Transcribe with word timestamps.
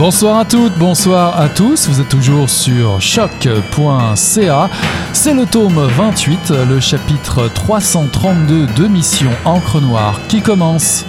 Bonsoir 0.00 0.38
à 0.38 0.46
toutes, 0.46 0.78
bonsoir 0.78 1.38
à 1.38 1.50
tous. 1.50 1.86
Vous 1.86 2.00
êtes 2.00 2.08
toujours 2.08 2.48
sur 2.48 3.02
choc.ca. 3.02 4.70
C'est 5.12 5.34
le 5.34 5.44
tome 5.44 5.78
28, 5.78 6.54
le 6.66 6.80
chapitre 6.80 7.48
332 7.48 8.66
de 8.66 8.88
Mission 8.88 9.28
Encre 9.44 9.78
Noire 9.82 10.18
qui 10.26 10.40
commence. 10.40 11.04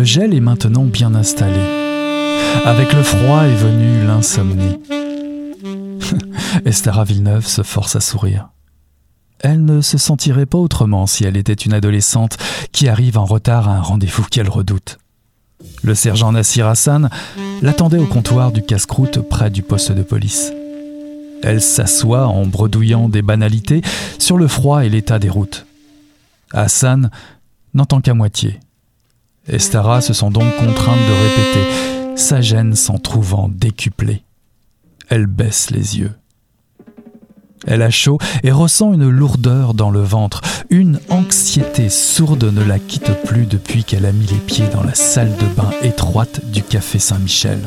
Le 0.00 0.06
gel 0.06 0.32
est 0.32 0.40
maintenant 0.40 0.84
bien 0.84 1.14
installé. 1.14 1.60
Avec 2.64 2.94
le 2.94 3.02
froid 3.02 3.42
est 3.42 3.54
venue 3.54 4.06
l'insomnie. 4.06 4.80
Estara 6.64 7.04
Villeneuve 7.04 7.46
se 7.46 7.62
force 7.62 7.96
à 7.96 8.00
sourire. 8.00 8.48
Elle 9.40 9.62
ne 9.62 9.82
se 9.82 9.98
sentirait 9.98 10.46
pas 10.46 10.56
autrement 10.56 11.06
si 11.06 11.24
elle 11.24 11.36
était 11.36 11.52
une 11.52 11.74
adolescente 11.74 12.38
qui 12.72 12.88
arrive 12.88 13.18
en 13.18 13.26
retard 13.26 13.68
à 13.68 13.72
un 13.72 13.82
rendez-vous 13.82 14.22
qu'elle 14.22 14.48
redoute. 14.48 14.96
Le 15.82 15.94
sergent 15.94 16.32
Nassir 16.32 16.66
Hassan 16.66 17.10
l'attendait 17.60 17.98
au 17.98 18.06
comptoir 18.06 18.52
du 18.52 18.62
casse-croûte 18.62 19.18
près 19.28 19.50
du 19.50 19.60
poste 19.60 19.92
de 19.92 20.02
police. 20.02 20.50
Elle 21.42 21.60
s'assoit 21.60 22.26
en 22.26 22.46
bredouillant 22.46 23.10
des 23.10 23.20
banalités 23.20 23.82
sur 24.18 24.38
le 24.38 24.48
froid 24.48 24.82
et 24.82 24.88
l'état 24.88 25.18
des 25.18 25.28
routes. 25.28 25.66
Hassan 26.54 27.10
n'entend 27.74 28.00
qu'à 28.00 28.14
moitié. 28.14 28.60
Estara 29.50 30.00
se 30.00 30.12
sent 30.12 30.30
donc 30.30 30.56
contrainte 30.56 30.98
de 30.98 31.12
répéter, 31.12 32.16
sa 32.16 32.40
gêne 32.40 32.74
s'en 32.74 32.98
trouvant 32.98 33.48
décuplée. 33.48 34.22
Elle 35.08 35.26
baisse 35.26 35.70
les 35.70 35.98
yeux. 35.98 36.12
Elle 37.66 37.82
a 37.82 37.90
chaud 37.90 38.18
et 38.42 38.52
ressent 38.52 38.92
une 38.92 39.08
lourdeur 39.08 39.74
dans 39.74 39.90
le 39.90 40.00
ventre. 40.00 40.40
Une 40.70 40.98
anxiété 41.10 41.88
sourde 41.88 42.44
ne 42.44 42.62
la 42.62 42.78
quitte 42.78 43.12
plus 43.24 43.44
depuis 43.44 43.84
qu'elle 43.84 44.06
a 44.06 44.12
mis 44.12 44.26
les 44.26 44.38
pieds 44.38 44.68
dans 44.72 44.82
la 44.82 44.94
salle 44.94 45.36
de 45.36 45.46
bain 45.54 45.70
étroite 45.82 46.40
du 46.50 46.62
café 46.62 46.98
Saint-Michel. 46.98 47.60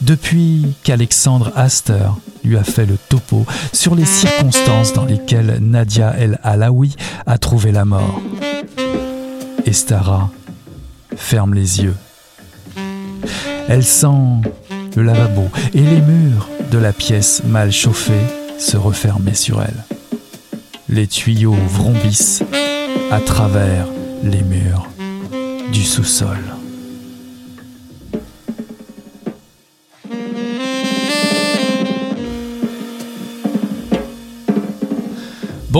Depuis 0.00 0.74
qu'Alexandre 0.82 1.52
Astor 1.54 2.18
lui 2.42 2.56
a 2.56 2.64
fait 2.64 2.86
le 2.86 2.96
topo 3.08 3.44
sur 3.72 3.94
les 3.94 4.06
circonstances 4.06 4.94
dans 4.94 5.04
lesquelles 5.04 5.58
Nadia 5.60 6.14
El 6.18 6.40
Alaoui 6.42 6.96
a 7.26 7.38
trouvé 7.38 7.72
la 7.72 7.84
mort. 7.84 8.20
Estara 9.66 10.30
ferme 11.18 11.54
les 11.54 11.82
yeux. 11.82 11.96
Elle 13.68 13.84
sent 13.84 14.40
le 14.96 15.02
lavabo 15.02 15.48
et 15.74 15.80
les 15.80 16.00
murs 16.00 16.48
de 16.70 16.78
la 16.78 16.92
pièce 16.92 17.42
mal 17.44 17.70
chauffée 17.70 18.14
se 18.58 18.76
refermer 18.76 19.34
sur 19.34 19.60
elle. 19.62 19.84
Les 20.88 21.06
tuyaux 21.06 21.56
vrombissent 21.68 22.42
à 23.10 23.20
travers 23.20 23.86
les 24.22 24.42
murs 24.42 24.88
du 25.72 25.84
sous-sol. 25.84 26.38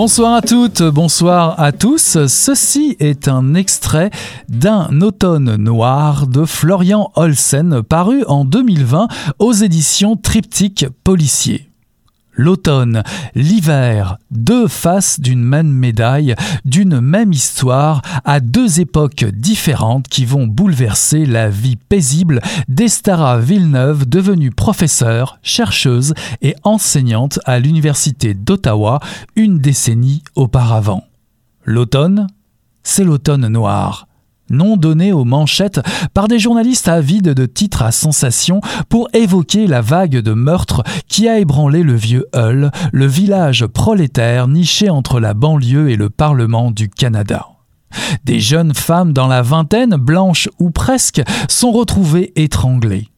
Bonsoir 0.01 0.35
à 0.35 0.43
toutes, 0.43 0.85
bonsoir 0.85 1.59
à 1.59 1.73
tous. 1.73 2.25
Ceci 2.29 2.97
est 3.01 3.27
un 3.27 3.55
extrait 3.55 4.11
d'un 4.49 5.01
automne 5.01 5.57
noir 5.57 6.29
de 6.29 6.45
Florian 6.45 7.11
Olsen 7.17 7.83
paru 7.83 8.23
en 8.29 8.45
2020 8.45 9.09
aux 9.41 9.53
éditions 9.53 10.15
Triptyque 10.15 10.87
Policier 11.03 11.68
l'automne, 12.39 13.03
l'hiver, 13.35 14.17
deux 14.31 14.67
faces 14.67 15.21
d'une 15.21 15.43
même 15.43 15.69
médaille, 15.69 16.35
d'une 16.65 17.01
même 17.01 17.33
histoire, 17.33 18.01
à 18.25 18.41
deux 18.41 18.81
époques 18.81 19.27
différentes 19.27 20.09
qui 20.09 20.25
vont 20.25 20.47
bouleverser 20.47 21.27
la 21.27 21.51
vie 21.51 21.77
paisible 21.77 22.41
d'Estara 22.69 23.39
Villeneuve, 23.39 24.09
devenue 24.09 24.51
professeure, 24.51 25.39
chercheuse 25.43 26.15
et 26.41 26.55
enseignante 26.63 27.41
à 27.45 27.59
l'Université 27.59 28.33
d'Ottawa 28.33 29.01
une 29.37 29.59
décennie 29.59 30.23
auparavant. 30.35 31.05
L'automne, 31.65 32.29
c'est 32.83 33.05
l'automne 33.05 33.49
noir 33.49 34.08
nom 34.51 34.77
donné 34.77 35.13
aux 35.13 35.25
manchettes 35.25 35.81
par 36.15 36.29
des 36.29 36.39
journalistes 36.39 36.89
avides 36.89 37.35
de 37.35 37.47
titres 37.47 37.83
à 37.83 37.93
sensation 37.93 38.61
pour 38.89 39.09
évoquer 39.13 39.67
la 39.67 39.81
vague 39.81 40.19
de 40.19 40.33
meurtres 40.33 40.83
qui 41.09 41.29
a 41.29 41.39
ébranlé 41.39 41.83
le 41.83 41.95
vieux 41.95 42.27
Hull, 42.35 42.71
le 42.93 43.07
village 43.07 43.67
prolétaire 43.67 44.49
niché 44.49 44.91
entre 44.91 45.21
la 45.21 45.35
banlieue 45.35 45.91
et 45.91 45.97
le 45.97 46.11
Parlement 46.11 46.71
du 46.71 46.89
Canada. 46.89 47.47
Des 48.25 48.41
jeunes 48.41 48.75
femmes 48.75 49.13
dans 49.13 49.27
la 49.27 49.43
vingtaine, 49.43 49.97
blanches 49.97 50.49
ou 50.59 50.71
presque, 50.71 51.23
sont 51.49 51.73
retrouvées 51.73 52.33
étranglées. 52.37 53.09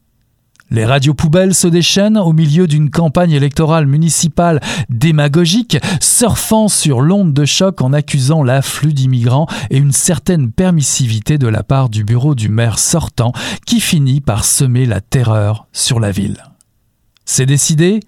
Les 0.72 0.84
radios 0.84 1.14
poubelles 1.14 1.54
se 1.54 1.66
déchaînent 1.66 2.16
au 2.16 2.32
milieu 2.32 2.68
d'une 2.68 2.90
campagne 2.90 3.32
électorale 3.32 3.86
municipale 3.86 4.60
démagogique, 4.88 5.78
surfant 6.00 6.68
sur 6.68 7.00
l'onde 7.00 7.32
de 7.32 7.44
choc 7.44 7.82
en 7.82 7.92
accusant 7.92 8.44
l'afflux 8.44 8.92
d'immigrants 8.92 9.48
et 9.70 9.78
une 9.78 9.92
certaine 9.92 10.52
permissivité 10.52 11.38
de 11.38 11.48
la 11.48 11.64
part 11.64 11.88
du 11.88 12.04
bureau 12.04 12.36
du 12.36 12.48
maire 12.48 12.78
sortant 12.78 13.32
qui 13.66 13.80
finit 13.80 14.20
par 14.20 14.44
semer 14.44 14.86
la 14.86 15.00
terreur 15.00 15.66
sur 15.72 15.98
la 15.98 16.12
ville. 16.12 16.44
C'est 17.24 17.46
décidé, 17.46 18.00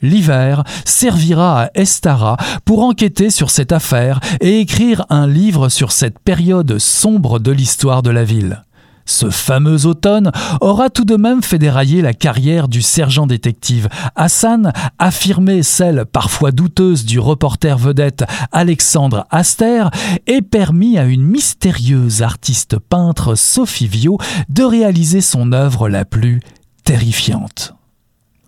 l'hiver 0.00 0.64
servira 0.86 1.64
à 1.64 1.70
Estara 1.74 2.38
pour 2.64 2.82
enquêter 2.82 3.30
sur 3.30 3.50
cette 3.50 3.72
affaire 3.72 4.20
et 4.40 4.60
écrire 4.60 5.04
un 5.10 5.26
livre 5.26 5.68
sur 5.68 5.92
cette 5.92 6.18
période 6.18 6.78
sombre 6.78 7.38
de 7.38 7.52
l'histoire 7.52 8.02
de 8.02 8.10
la 8.10 8.24
ville. 8.24 8.62
Ce 9.06 9.30
fameux 9.30 9.86
automne 9.86 10.32
aura 10.60 10.90
tout 10.90 11.04
de 11.04 11.16
même 11.16 11.42
fait 11.42 11.58
dérailler 11.58 12.02
la 12.02 12.12
carrière 12.12 12.68
du 12.68 12.82
sergent 12.82 13.26
détective. 13.26 13.88
Hassan, 14.16 14.72
affirmé 14.98 15.62
celle 15.62 16.04
parfois 16.04 16.50
douteuse 16.50 17.04
du 17.04 17.20
reporter 17.20 17.78
vedette 17.78 18.24
Alexandre 18.52 19.26
Aster, 19.30 19.84
et 20.26 20.42
permis 20.42 20.98
à 20.98 21.04
une 21.04 21.22
mystérieuse 21.22 22.22
artiste 22.22 22.78
peintre 22.78 23.36
Sophie 23.36 23.86
Viau 23.86 24.18
de 24.48 24.64
réaliser 24.64 25.20
son 25.20 25.52
œuvre 25.52 25.88
la 25.88 26.04
plus 26.04 26.40
terrifiante. 26.84 27.75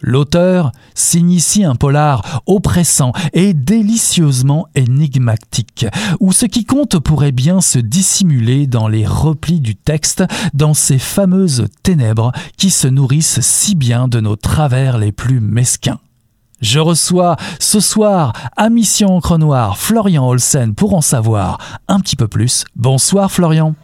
L'auteur 0.00 0.72
signe 0.94 1.30
ici 1.30 1.64
un 1.64 1.74
polar 1.74 2.42
oppressant 2.46 3.12
et 3.32 3.54
délicieusement 3.54 4.66
énigmatique, 4.74 5.86
où 6.20 6.32
ce 6.32 6.46
qui 6.46 6.64
compte 6.64 6.98
pourrait 6.98 7.32
bien 7.32 7.60
se 7.60 7.78
dissimuler 7.78 8.66
dans 8.66 8.88
les 8.88 9.06
replis 9.06 9.60
du 9.60 9.74
texte, 9.74 10.24
dans 10.54 10.74
ces 10.74 10.98
fameuses 10.98 11.66
ténèbres 11.82 12.32
qui 12.56 12.70
se 12.70 12.88
nourrissent 12.88 13.40
si 13.40 13.74
bien 13.74 14.08
de 14.08 14.20
nos 14.20 14.36
travers 14.36 14.98
les 14.98 15.12
plus 15.12 15.40
mesquins. 15.40 15.98
Je 16.60 16.80
reçois 16.80 17.36
ce 17.60 17.78
soir 17.78 18.32
à 18.56 18.68
Mission 18.68 19.16
Encre 19.16 19.38
Noire 19.38 19.78
Florian 19.78 20.28
Olsen 20.28 20.74
pour 20.74 20.94
en 20.94 21.00
savoir 21.00 21.58
un 21.86 22.00
petit 22.00 22.16
peu 22.16 22.26
plus. 22.26 22.64
Bonsoir 22.74 23.30
Florian. 23.30 23.74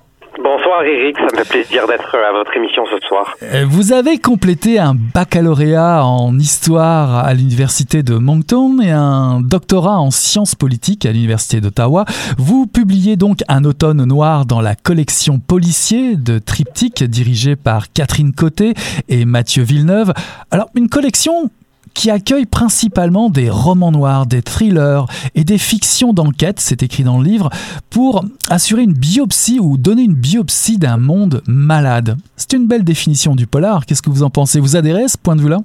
Bonsoir 0.74 0.92
Eric, 0.92 1.16
ça 1.18 1.24
me 1.24 1.44
fait 1.44 1.48
plaisir 1.48 1.86
d'être 1.86 2.16
à 2.16 2.32
votre 2.32 2.56
émission 2.56 2.84
ce 2.86 2.98
soir. 3.06 3.36
Euh, 3.44 3.64
vous 3.68 3.92
avez 3.92 4.18
complété 4.18 4.80
un 4.80 4.94
baccalauréat 4.94 6.04
en 6.04 6.36
histoire 6.36 7.24
à 7.24 7.32
l'université 7.32 8.02
de 8.02 8.16
Moncton 8.16 8.80
et 8.80 8.90
un 8.90 9.40
doctorat 9.40 10.00
en 10.00 10.10
sciences 10.10 10.56
politiques 10.56 11.06
à 11.06 11.12
l'université 11.12 11.60
d'Ottawa. 11.60 12.06
Vous 12.38 12.66
publiez 12.66 13.14
donc 13.14 13.42
Un 13.46 13.64
automne 13.64 14.04
noir 14.04 14.46
dans 14.46 14.60
la 14.60 14.74
collection 14.74 15.38
policier 15.38 16.16
de 16.16 16.40
Triptyque 16.40 17.04
dirigée 17.04 17.54
par 17.54 17.92
Catherine 17.92 18.32
Côté 18.32 18.74
et 19.08 19.24
Mathieu 19.26 19.62
Villeneuve. 19.62 20.12
Alors 20.50 20.70
une 20.74 20.88
collection 20.88 21.50
qui 21.94 22.11
accueille 22.11 22.46
principalement 22.46 23.31
des 23.31 23.49
romans 23.49 23.93
noirs, 23.93 24.26
des 24.26 24.43
thrillers 24.43 25.06
et 25.35 25.44
des 25.44 25.58
fictions 25.58 26.12
d'enquête, 26.12 26.61
c'est 26.61 26.82
écrit 26.82 27.05
dans 27.05 27.19
le 27.19 27.25
livre, 27.25 27.50
pour 27.88 28.25
assurer 28.50 28.82
une 28.82 28.93
biopsie 28.93 29.61
ou 29.61 29.76
donner 29.79 30.02
une 30.02 30.14
biopsie 30.14 30.79
d'un 30.79 30.96
monde 30.96 31.43
malade. 31.46 32.17
C'est 32.37 32.52
une 32.52 32.67
belle 32.67 32.85
définition 32.85 33.35
du 33.35 33.46
polar. 33.46 33.87
Qu'est-ce 33.87 34.02
que 34.02 34.11
vous 34.11 34.23
en 34.23 34.31
pensez? 34.31 34.61
Vous 34.61 34.76
adhérez 34.76 35.05
à 35.05 35.08
ce 35.08 35.17
point 35.17 35.37
de 35.37 35.43
vue-là? 35.43 35.61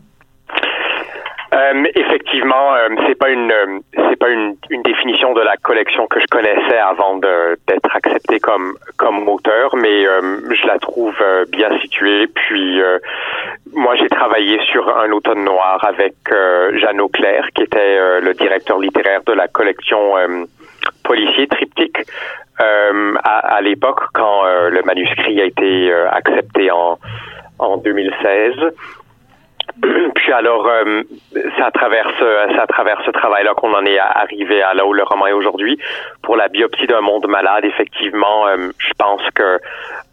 Euh, 1.51 1.83
effectivement, 1.95 2.75
euh, 2.75 2.89
c'est 3.07 3.15
pas 3.15 3.29
une 3.29 3.51
euh, 3.51 3.79
c'est 4.09 4.19
pas 4.19 4.29
une, 4.29 4.55
une, 4.69 4.83
définition 4.83 5.33
de 5.33 5.41
la 5.41 5.57
collection 5.57 6.05
que 6.05 6.19
je 6.19 6.25
connaissais 6.27 6.77
avant 6.77 7.15
d'être 7.17 7.95
accepté 7.95 8.39
comme 8.39 8.75
comme 8.97 9.27
auteur, 9.27 9.75
mais 9.75 10.05
euh, 10.05 10.41
je 10.53 10.67
la 10.67 10.77
trouve 10.77 11.17
bien 11.49 11.69
située. 11.79 12.27
Puis 12.27 12.81
moi, 13.73 13.95
j'ai 13.95 14.09
travaillé 14.09 14.59
sur 14.71 14.95
un 14.95 15.11
automne 15.11 15.43
noir 15.43 15.83
avec 15.83 16.13
Jeanne 16.73 17.01
Auclair, 17.01 17.47
qui 17.55 17.63
était 17.63 18.19
le 18.21 18.33
directeur 18.33 18.77
littéraire 18.77 19.21
de 19.25 19.33
la 19.33 19.47
collection 19.47 20.15
policier 21.03 21.47
triptyque 21.47 21.99
à, 22.59 23.55
à 23.55 23.61
l'époque 23.61 24.01
quand 24.13 24.43
le 24.45 24.81
manuscrit 24.83 25.41
a 25.41 25.45
été 25.45 25.91
accepté 25.93 26.69
en 26.71 26.99
en 27.59 27.77
2016. 27.77 28.53
Puis 30.15 30.31
alors, 30.31 30.67
euh, 30.67 31.03
c'est 31.33 31.61
à 31.61 31.71
travers 31.71 32.09
ce, 32.19 32.59
à 32.59 32.67
travers 32.67 33.01
ce 33.05 33.11
travail-là 33.11 33.53
qu'on 33.55 33.73
en 33.73 33.85
est 33.85 33.99
arrivé 33.99 34.61
à 34.61 34.73
là 34.73 34.85
où 34.85 34.93
le 34.93 35.03
roman 35.03 35.27
est 35.27 35.33
aujourd'hui. 35.33 35.79
Pour 36.21 36.35
la 36.35 36.47
biopsie 36.47 36.87
d'un 36.87 37.01
monde 37.01 37.27
malade, 37.27 37.65
effectivement, 37.65 38.47
euh, 38.47 38.69
je 38.77 38.93
pense 38.97 39.21
que 39.33 39.59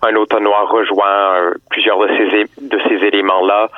un 0.03 0.41
noir 0.41 0.71
rejoint 0.71 1.35
euh, 1.37 1.55
plusieurs 1.71 1.99
de 1.99 2.09
ces 2.09 2.45
de 2.61 2.79
ces 2.89 3.05
éléments-là, 3.07 3.69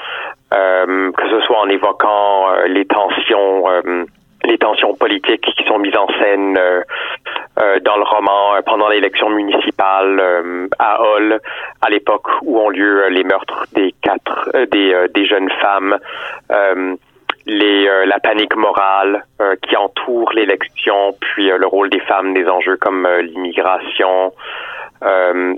que 0.50 1.28
ce 1.30 1.40
soit 1.42 1.58
en 1.58 1.68
évoquant 1.68 2.48
les 2.66 2.84
tensions 2.86 3.64
les 4.48 4.58
tensions 4.58 4.94
politiques 4.94 5.52
qui 5.56 5.64
sont 5.64 5.78
mises 5.78 5.96
en 5.96 6.08
scène 6.20 6.56
euh, 6.58 6.80
euh, 7.60 7.78
dans 7.80 7.96
le 7.96 8.02
roman 8.02 8.54
euh, 8.54 8.62
pendant 8.64 8.88
l'élection 8.88 9.28
municipale 9.28 10.22
à 10.78 11.02
Hall, 11.02 11.40
à 11.82 11.90
l'époque 11.90 12.26
où 12.42 12.58
ont 12.58 12.70
lieu 12.70 13.08
les 13.08 13.24
meurtres 13.24 13.66
des 13.74 13.94
quatre 14.02 14.50
des, 14.72 15.06
des 15.14 15.26
jeunes 15.26 15.50
femmes. 15.60 15.98
Les, 17.46 17.88
la 18.04 18.20
panique 18.20 18.54
morale 18.56 19.24
qui 19.62 19.74
entoure 19.74 20.32
l'élection, 20.34 21.16
puis 21.18 21.48
le 21.48 21.66
rôle 21.66 21.88
des 21.88 22.00
femmes, 22.00 22.34
des 22.34 22.46
enjeux 22.46 22.76
comme 22.76 23.08
l'immigration. 23.22 24.32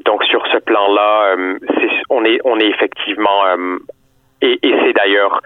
donc 0.04 0.24
sur 0.24 0.46
ce 0.52 0.58
plan-là, 0.58 1.34
on 2.08 2.24
est 2.24 2.38
on 2.44 2.60
est 2.60 2.68
effectivement 2.68 3.42
et, 4.42 4.58
et 4.62 4.74
c'est 4.82 4.92
d'ailleurs 4.92 5.40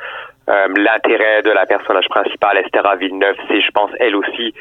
euh, 0.49 0.69
l'intérêt 0.77 1.43
de 1.43 1.51
la 1.51 1.67
personnage 1.67 2.09
principale, 2.09 2.59
Esther 2.59 2.97
Villeneuve, 2.97 3.37
c'est, 3.49 3.61
je 3.61 3.71
pense, 3.71 3.91
elle 3.99 4.17
aussi, 4.17 4.55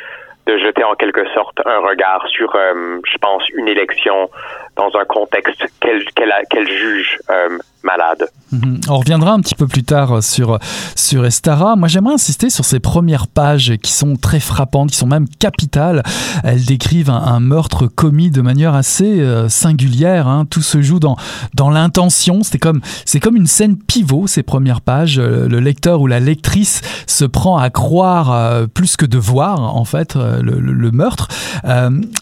de 0.46 0.58
jeter 0.58 0.84
en 0.84 0.96
quelque 0.96 1.26
sorte 1.34 1.60
un 1.66 1.80
regard 1.80 2.28
sur, 2.28 2.54
euh, 2.56 3.00
je 3.06 3.18
pense, 3.18 3.48
une 3.50 3.68
élection 3.68 4.30
dans 4.76 4.96
un 4.96 5.06
contexte 5.06 5.64
qu'elle 5.80 6.04
qu'elle 6.50 6.68
juge 6.68 7.20
euh, 7.30 7.58
malade. 7.84 8.28
Mhm. 8.52 8.82
On 8.88 8.98
reviendra 8.98 9.34
un 9.34 9.40
petit 9.40 9.56
peu 9.56 9.68
plus 9.68 9.84
tard 9.84 10.22
sur, 10.24 10.60
sur 10.96 11.26
Estara. 11.26 11.76
Moi, 11.76 11.88
j'aimerais 11.88 12.14
insister 12.14 12.50
sur 12.50 12.66
ces 12.66 12.80
premières 12.80 13.28
pages 13.28 13.74
qui 13.82 13.92
sont 13.92 14.16
très 14.16 14.40
frappantes, 14.40 14.92
qui 14.92 14.98
sont 14.98 15.08
même 15.08 15.28
capitales. 15.28 16.04
Elles 16.44 16.66
décrivent 16.66 17.10
un, 17.10 17.40
meurtre 17.40 17.88
commis 17.88 18.32
de 18.32 18.42
manière 18.42 18.74
assez 18.76 19.20
euh, 19.20 19.50
singulière. 19.50 20.28
Hein. 20.28 20.46
Tout 20.50 20.62
se 20.62 20.82
joue 20.82 21.00
dans, 21.00 21.18
dans 21.56 21.70
l'intention. 21.70 22.42
C'est 22.44 22.60
comme, 22.60 22.82
comme 23.22 23.36
une 23.36 23.48
scène 23.48 23.78
pivot, 23.78 24.28
ces 24.28 24.44
premières 24.44 24.82
pages. 24.82 25.20
Le 25.20 25.60
lecteur 25.60 26.02
ou 26.02 26.08
la 26.08 26.20
lectrice 26.20 26.82
se 27.08 27.26
prend 27.26 27.58
à 27.58 27.70
croire 27.70 28.68
plus 28.70 28.98
que 28.98 29.06
de 29.06 29.18
voir, 29.18 29.76
en 29.76 29.86
fait, 29.86 30.16
le, 30.16 30.92
meurtre. 30.92 31.28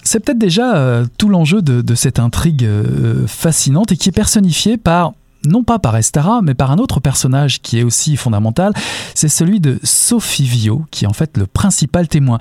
c'est 0.04 0.24
peut-être 0.24 0.38
déjà 0.38 1.04
tout 1.18 1.30
l'enjeu 1.30 1.62
de, 1.62 1.82
de 1.82 1.96
cette 1.96 2.20
intrigue 2.20 2.66
euh, 2.66 3.28
fascinante 3.28 3.92
et 3.92 3.98
qui 3.98 4.10
est 4.10 4.14
personnifiée 4.14 4.78
par 4.78 5.14
non 5.46 5.64
pas 5.64 5.80
par 5.80 5.96
Estara, 5.98 6.42
mais 6.44 6.54
par 6.54 6.72
un 6.72 6.78
autre 6.78 7.00
personnage 7.00 7.62
qui 7.62 7.80
est 7.80 7.84
aussi 7.84 8.18
fondamental, 8.18 8.74
c'est 9.16 9.30
celui 9.30 9.60
de 9.60 9.76
Sophie 9.84 10.44
Vio, 10.44 10.82
qui 10.92 11.06
est 11.06 11.08
en 11.08 11.14
fait 11.14 11.38
le 11.38 11.46
principal 11.46 12.08
témoin. 12.08 12.38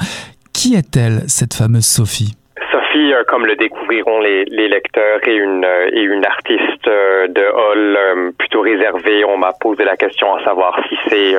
Qui 0.52 0.74
est-elle, 0.74 1.28
cette 1.28 1.54
fameuse 1.54 1.86
Sophie? 1.86 2.34
Sophie, 2.70 3.12
euh, 3.12 3.24
comme 3.28 3.46
le 3.46 3.56
découvriront 3.56 4.20
les, 4.20 4.44
lecteurs, 4.68 5.20
est 5.26 5.36
une, 5.36 5.64
euh, 5.64 5.90
une 5.92 6.24
artiste 6.24 6.86
de 6.86 7.44
hall 7.54 8.32
plutôt 8.38 8.60
réservée. 8.60 9.24
On 9.24 9.38
m'a 9.38 9.52
posé 9.60 9.84
la 9.84 9.96
question 9.96 10.34
à 10.34 10.44
savoir 10.44 10.78
si 10.88 10.96
c'est 11.08 11.34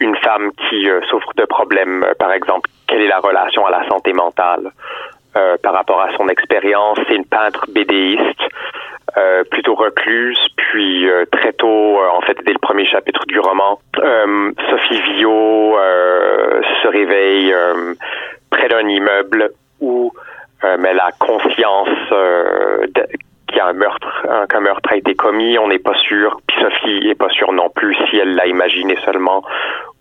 une 0.00 0.16
femme 0.16 0.50
qui 0.68 0.86
souffre 1.10 1.32
de 1.36 1.44
problèmes, 1.44 2.06
par 2.18 2.32
exemple, 2.32 2.70
quelle 2.86 3.02
est 3.02 3.08
la 3.08 3.18
relation 3.18 3.66
à 3.66 3.70
la 3.70 3.86
santé 3.88 4.12
mentale? 4.12 4.70
Euh, 5.38 5.56
par 5.62 5.72
rapport 5.72 6.00
à 6.00 6.10
son 6.16 6.28
expérience. 6.28 6.98
C'est 7.06 7.14
une 7.14 7.24
peintre 7.24 7.64
bédéiste, 7.70 8.42
euh, 9.16 9.44
plutôt 9.44 9.74
recluse, 9.76 10.38
puis 10.56 11.08
euh, 11.08 11.26
très 11.30 11.52
tôt, 11.52 11.98
en 12.12 12.20
fait, 12.22 12.36
dès 12.44 12.52
le 12.52 12.58
premier 12.58 12.84
chapitre 12.86 13.24
du 13.26 13.38
roman, 13.38 13.78
Sophie 13.94 15.00
Vio 15.12 15.76
se 16.82 16.88
réveille 16.88 17.54
près 18.50 18.68
d'un 18.68 18.88
immeuble 18.88 19.50
où 19.80 20.12
elle 20.62 21.00
a 21.00 21.10
conscience 21.18 21.88
qu'il 23.48 23.56
y 23.58 23.60
a 23.60 23.66
un 23.66 23.72
meurtre, 23.72 24.26
qu'un 24.48 24.60
meurtre 24.60 24.92
a 24.92 24.96
été 24.96 25.14
commis. 25.14 25.58
On 25.58 25.68
n'est 25.68 25.78
pas 25.78 25.94
sûr. 25.94 26.40
Puis 26.46 26.56
Sophie 26.60 27.06
n'est 27.06 27.14
pas 27.14 27.30
sûre 27.30 27.52
non 27.52 27.68
plus 27.70 27.96
si 28.08 28.16
elle 28.16 28.34
l'a 28.34 28.46
imaginé 28.46 28.96
seulement 29.04 29.42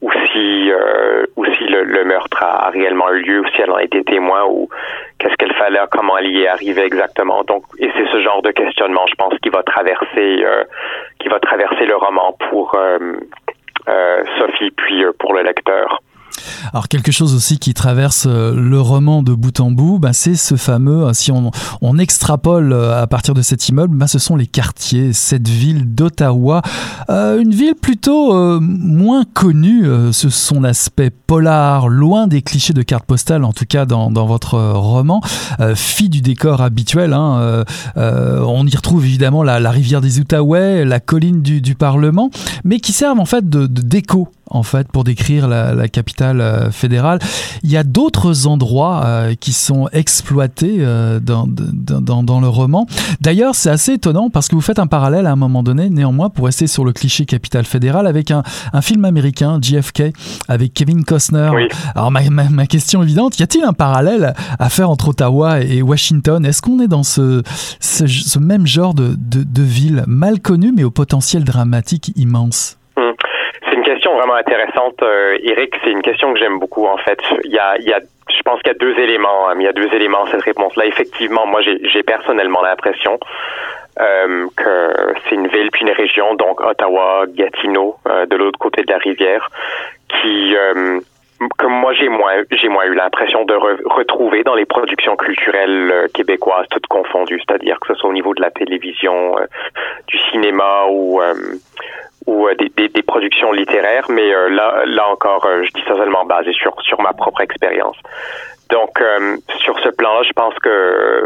ou 0.02 0.12
si, 0.32 0.72
euh, 0.72 1.26
ou 1.36 1.46
si 1.46 1.64
le, 1.66 2.04
meurtre 2.04 2.44
a, 2.44 2.70
réellement 2.70 3.10
eu 3.12 3.22
lieu, 3.22 3.40
ou 3.42 3.48
si 3.48 3.62
elle 3.62 3.72
en 3.72 3.76
a 3.76 3.84
été 3.84 4.04
témoin, 4.04 4.46
ou 4.46 4.70
qu'est-ce 5.18 5.36
qu'elle 5.36 5.54
fallait, 5.54 5.80
comment 5.92 6.18
elle 6.18 6.28
y 6.28 6.44
est 6.44 6.48
arrivée 6.48 6.84
exactement. 6.84 7.44
Donc, 7.44 7.64
et 7.80 7.90
c'est 7.96 8.08
ce 8.12 8.22
genre 8.22 8.42
de 8.42 8.52
questionnement, 8.52 9.06
je 9.08 9.16
pense, 9.16 9.34
qui 9.42 9.50
va 9.50 9.64
traverser, 9.64 10.44
euh, 10.46 10.64
qui 11.20 11.30
va 11.30 11.40
traverser 11.40 11.86
le 11.86 11.96
roman 11.96 12.38
pour 12.50 12.76
euh, 12.76 13.00
euh 13.90 14.24
Sophie, 14.38 14.72
puis 14.72 15.04
euh, 15.04 15.12
pour 15.18 15.34
le 15.34 15.42
lecteur. 15.42 16.02
Alors 16.74 16.88
quelque 16.88 17.12
chose 17.12 17.34
aussi 17.34 17.60
qui 17.60 17.74
traverse 17.74 18.26
euh, 18.28 18.54
le 18.54 18.80
roman 18.80 19.24
de 19.24 19.34
bout 19.34 19.60
en 19.60 19.72
bout, 19.72 20.00
bah, 20.00 20.14
c'est 20.14 20.36
ce 20.36 20.56
fameux, 20.56 21.08
euh, 21.08 21.14
si 21.14 21.32
on, 21.32 21.52
extrapole 21.98 22.74
euh, 22.74 23.02
à 23.02 23.08
partir 23.08 23.34
de 23.34 23.42
cet 23.42 23.70
immeuble, 23.70 23.98
bah, 23.98 24.08
ce 24.08 24.20
sont 24.20 24.36
les 24.36 24.46
quartiers, 24.46 25.14
cette 25.14 25.48
ville 25.48 25.94
d'Ottawa, 25.96 26.62
une 27.10 27.52
ville 27.52 27.74
plutôt 27.76 28.60
moins 28.60 29.24
connue, 29.34 29.88
ce 30.12 30.30
son 30.30 30.64
aspect 30.64 31.10
polar, 31.10 31.88
loin 31.88 32.28
des 32.28 32.42
clichés 32.42 32.74
de 32.74 32.82
carte 32.84 33.06
postale, 33.06 33.44
en 33.44 33.54
tout 33.54 33.66
cas 33.68 33.86
dans, 33.86 34.10
votre 34.26 34.60
roman, 34.74 35.22
fille 35.76 36.10
du 36.10 36.22
décor 36.22 36.62
habituel. 36.62 37.14
Hein, 37.14 37.64
on 37.96 38.68
y 38.68 38.76
retrouve 38.76 39.06
évidemment 39.06 39.44
la, 39.44 39.72
rivière 39.72 40.02
des 40.02 40.20
Outaouais, 40.20 40.86
la 40.86 41.00
colline 41.00 41.42
du, 41.42 41.62
du 41.62 41.76
Parlement, 41.76 42.30
mais 42.64 42.80
qui 42.80 42.94
servent 42.94 43.20
en 43.20 43.26
fait 43.26 43.50
de, 43.50 43.66
de 43.66 43.82
déco 43.82 44.30
en 44.50 44.64
fait, 44.64 44.88
pour 44.92 45.04
décrire 45.04 45.48
la, 45.48 45.88
capitale 45.88 46.42
euh, 46.42 46.72
fédérale. 46.72 47.20
Il 47.64 47.72
y 47.72 47.78
a 47.78 47.84
d'autres 47.84 48.48
endroits 48.48 49.04
euh, 49.06 49.36
qui 49.40 49.54
sont 49.54 49.88
exploités 49.94 50.78
euh, 50.80 51.20
dans, 51.20 51.48
dans, 51.48 52.40
le 52.40 52.48
roman. 52.48 52.86
D'ailleurs, 53.22 53.56
c'est 53.56 53.70
assez 53.70 53.94
étonnant 53.94 54.30
parce 54.30 54.48
que 54.48 54.56
vous 54.56 54.62
faites 54.62 54.80
un 54.80 54.88
parallèle 54.88 55.26
à 55.26 55.32
un 55.32 55.36
moment 55.36 55.64
donné, 55.64 55.90
néanmoins, 55.90 56.30
pour 56.30 56.46
rester 56.46 56.68
sur 56.68 56.84
le 56.84 56.94
cliché 56.94 57.26
capitale 57.26 57.66
fédérale, 57.66 58.08
avec 58.08 58.32
un, 58.32 58.44
film 58.82 59.06
américain, 59.06 59.60
JFK, 59.62 60.14
avec 60.48 60.74
Kevin 60.74 61.04
Costner. 61.04 61.52
Alors, 61.96 62.12
ma, 62.12 62.22
ma, 62.30 62.68
question 62.68 63.02
évidente, 63.02 63.40
y 63.40 63.44
a-t-il 63.44 63.64
un 63.64 63.74
parallèle 63.74 64.34
à 64.60 64.70
faire 64.70 64.90
entre 64.90 65.10
Ottawa 65.10 65.62
et 65.62 65.82
Washington? 65.82 66.46
Est-ce 66.46 66.62
qu'on 66.62 66.80
est 66.80 66.88
dans 66.88 67.04
ce, 67.04 67.42
ce, 67.80 68.40
même 68.40 68.68
genre 68.68 68.94
de, 68.94 69.16
de, 69.18 69.44
de 69.44 69.64
ville 69.64 70.04
mal 70.08 70.40
connue, 70.40 70.72
mais 70.76 70.84
au 70.84 70.92
potentiel 70.92 71.44
dramatique 71.44 72.12
immense? 72.16 72.78
Vraiment 74.18 74.36
intéressante, 74.36 75.02
euh, 75.02 75.38
Eric. 75.42 75.76
C'est 75.84 75.92
une 75.92 76.02
question 76.02 76.34
que 76.34 76.40
j'aime 76.40 76.60
beaucoup, 76.60 76.86
en 76.86 76.98
fait. 76.98 77.20
Il 77.44 77.52
y 77.52 77.60
a, 77.60 77.76
je 77.78 78.42
pense 78.44 78.62
qu'il 78.62 78.72
y 78.74 78.76
a 78.76 78.80
deux 78.80 78.98
éléments. 79.00 79.50
Hein. 79.50 79.56
Il 79.58 79.64
y 79.64 79.68
a 79.68 79.74
deux 79.74 79.94
éléments 79.94 80.24
à 80.24 80.32
cette 80.32 80.42
réponse-là. 80.42 80.86
Effectivement, 80.86 81.46
moi, 81.46 81.62
j'ai 81.62 82.04
personnellement 82.04 82.62
l'impression 82.62 83.20
euh, 84.00 84.48
que 84.56 84.94
c'est 85.24 85.36
une 85.36 85.48
ville 85.48 85.70
puis 85.72 85.84
une 85.84 85.92
région, 85.92 86.36
donc 86.36 86.62
Ottawa, 86.62 87.26
Gatineau, 87.28 87.96
euh, 88.08 88.26
de 88.26 88.36
l'autre 88.36 88.60
côté 88.60 88.84
de 88.84 88.92
la 88.92 88.98
rivière, 89.00 89.50
comme 91.58 91.72
moi 91.72 91.94
j'ai 91.94 92.10
moins 92.10 92.34
j'ai 92.52 92.68
moins 92.68 92.86
eu 92.86 92.96
l'impression 92.96 93.46
de 93.46 93.54
retrouver 93.54 94.44
dans 94.44 94.56
les 94.56 94.66
productions 94.66 95.16
culturelles 95.16 96.08
québécoises 96.14 96.66
toutes 96.72 96.88
confondues, 96.88 97.40
c'est-à-dire 97.48 97.80
que 97.80 97.88
ce 97.90 97.96
soit 97.96 98.10
au 98.10 98.14
niveau 98.14 98.34
de 98.34 98.42
la 98.42 98.50
télévision, 98.52 99.36
du 100.08 100.18
cinéma 100.32 100.86
ou 100.90 101.22
ou 102.28 102.48
euh, 102.48 102.54
des, 102.56 102.70
des, 102.76 102.90
des, 102.90 103.02
productions 103.02 103.52
littéraires, 103.54 104.06
mais 104.10 104.34
euh, 104.34 104.50
là, 104.50 104.84
là 104.86 105.08
encore, 105.10 105.46
euh, 105.46 105.64
je 105.64 105.72
dis 105.72 105.84
ça 105.88 105.96
seulement 105.96 106.26
basé 106.26 106.52
sur, 106.52 106.76
sur 106.82 107.02
ma 107.02 107.14
propre 107.14 107.42
expérience. 107.42 107.96
Donc, 108.70 109.02
sur 109.60 109.80
ce 109.80 109.88
plan-là, 109.88 110.24
je 110.28 110.34
pense 110.34 110.54
que 110.56 111.26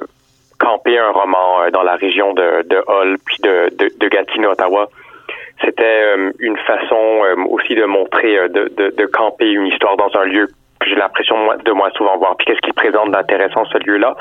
camper 0.60 1.00
un 1.00 1.10
roman 1.10 1.72
dans 1.74 1.82
la 1.82 1.96
région 1.96 2.34
de, 2.36 2.62
de 2.68 2.84
Hull 2.88 3.18
puis 3.26 3.38
de, 3.42 3.76
de, 3.76 3.90
de 3.98 4.08
Gatineau, 4.10 4.52
Ottawa, 4.52 4.90
c'était 5.60 6.14
une 6.38 6.58
façon 6.58 7.24
aussi 7.50 7.74
de 7.74 7.86
montrer, 7.86 8.48
de, 8.50 8.72
de, 8.78 8.94
de, 8.96 9.06
camper 9.08 9.50
une 9.50 9.66
histoire 9.66 9.98
dans 9.98 10.16
un 10.20 10.26
lieu 10.26 10.50
que 10.80 10.88
j'ai 10.88 10.96
l'impression 10.96 11.36
de 11.66 11.72
moins 11.72 11.90
souvent 11.96 12.16
voir. 12.20 12.38
Puis 12.38 12.46
qu'est-ce 12.46 12.62
qui 12.62 12.74
présente 12.74 13.10
d'intéressant 13.10 13.66
ce 13.66 13.80
lieu-là? 13.80 14.16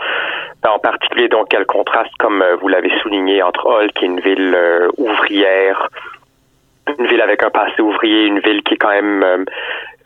Ben, 0.62 0.70
En 0.70 0.78
particulier, 0.78 1.28
donc, 1.28 1.48
quel 1.50 1.66
contraste, 1.66 2.14
comme 2.18 2.42
vous 2.62 2.68
l'avez 2.68 2.90
souligné, 3.02 3.42
entre 3.42 3.66
Hull, 3.66 3.92
qui 3.92 4.06
est 4.06 4.08
une 4.08 4.20
ville 4.20 4.56
ouvrière, 4.96 5.90
une 6.98 7.06
ville 7.06 7.20
avec 7.20 7.42
un 7.42 7.50
passé 7.50 7.80
ouvrier, 7.80 8.26
une 8.26 8.40
ville 8.40 8.62
qui 8.62 8.74
est 8.74 8.76
quand 8.76 8.90
même 8.90 9.22
euh, 9.22 9.44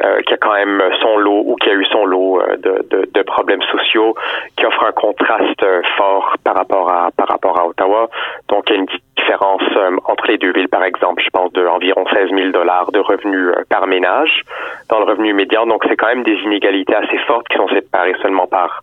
euh, 0.05 0.21
qui 0.23 0.35
a 0.35 0.37
quand 0.37 0.53
même 0.53 0.83
son 1.01 1.17
lot 1.19 1.43
ou 1.47 1.55
qui 1.57 1.71
a 1.71 1.73
eu 1.73 1.85
son 1.87 2.05
lot 2.05 2.41
euh, 2.41 2.57
de, 2.57 2.87
de, 2.91 3.09
de, 3.13 3.23
problèmes 3.23 3.63
sociaux, 3.63 4.15
qui 4.57 4.67
offre 4.67 4.85
un 4.85 4.93
contraste 4.93 5.65
fort 5.97 6.35
par 6.43 6.57
rapport 6.57 6.91
à 6.91 7.11
par 7.17 7.29
rapport 7.29 7.59
à 7.59 7.67
Ottawa. 7.67 8.09
Donc 8.49 8.65
il 8.69 8.73
y 8.73 8.77
a 8.77 8.81
une 8.81 8.89
différence 9.17 9.63
entre 10.07 10.27
les 10.27 10.37
deux 10.37 10.53
villes, 10.53 10.69
par 10.69 10.83
exemple, 10.83 11.23
je 11.25 11.31
pense 11.31 11.53
d'environ 11.53 12.05
16 12.13 12.31
000 12.31 12.51
dollars 12.51 12.91
de 12.91 12.99
revenus 12.99 13.53
par 13.71 13.87
ménage 13.87 14.43
dans 14.89 14.99
le 14.99 15.05
revenu 15.05 15.33
médian. 15.33 15.67
Donc 15.67 15.85
c'est 15.89 15.97
quand 15.97 16.09
même 16.09 16.25
des 16.25 16.39
inégalités 16.45 16.95
assez 16.95 17.19
fortes 17.27 17.49
qui 17.49 17.57
sont 17.57 17.69
séparées 17.69 18.17
seulement 18.21 18.49
par 18.49 18.83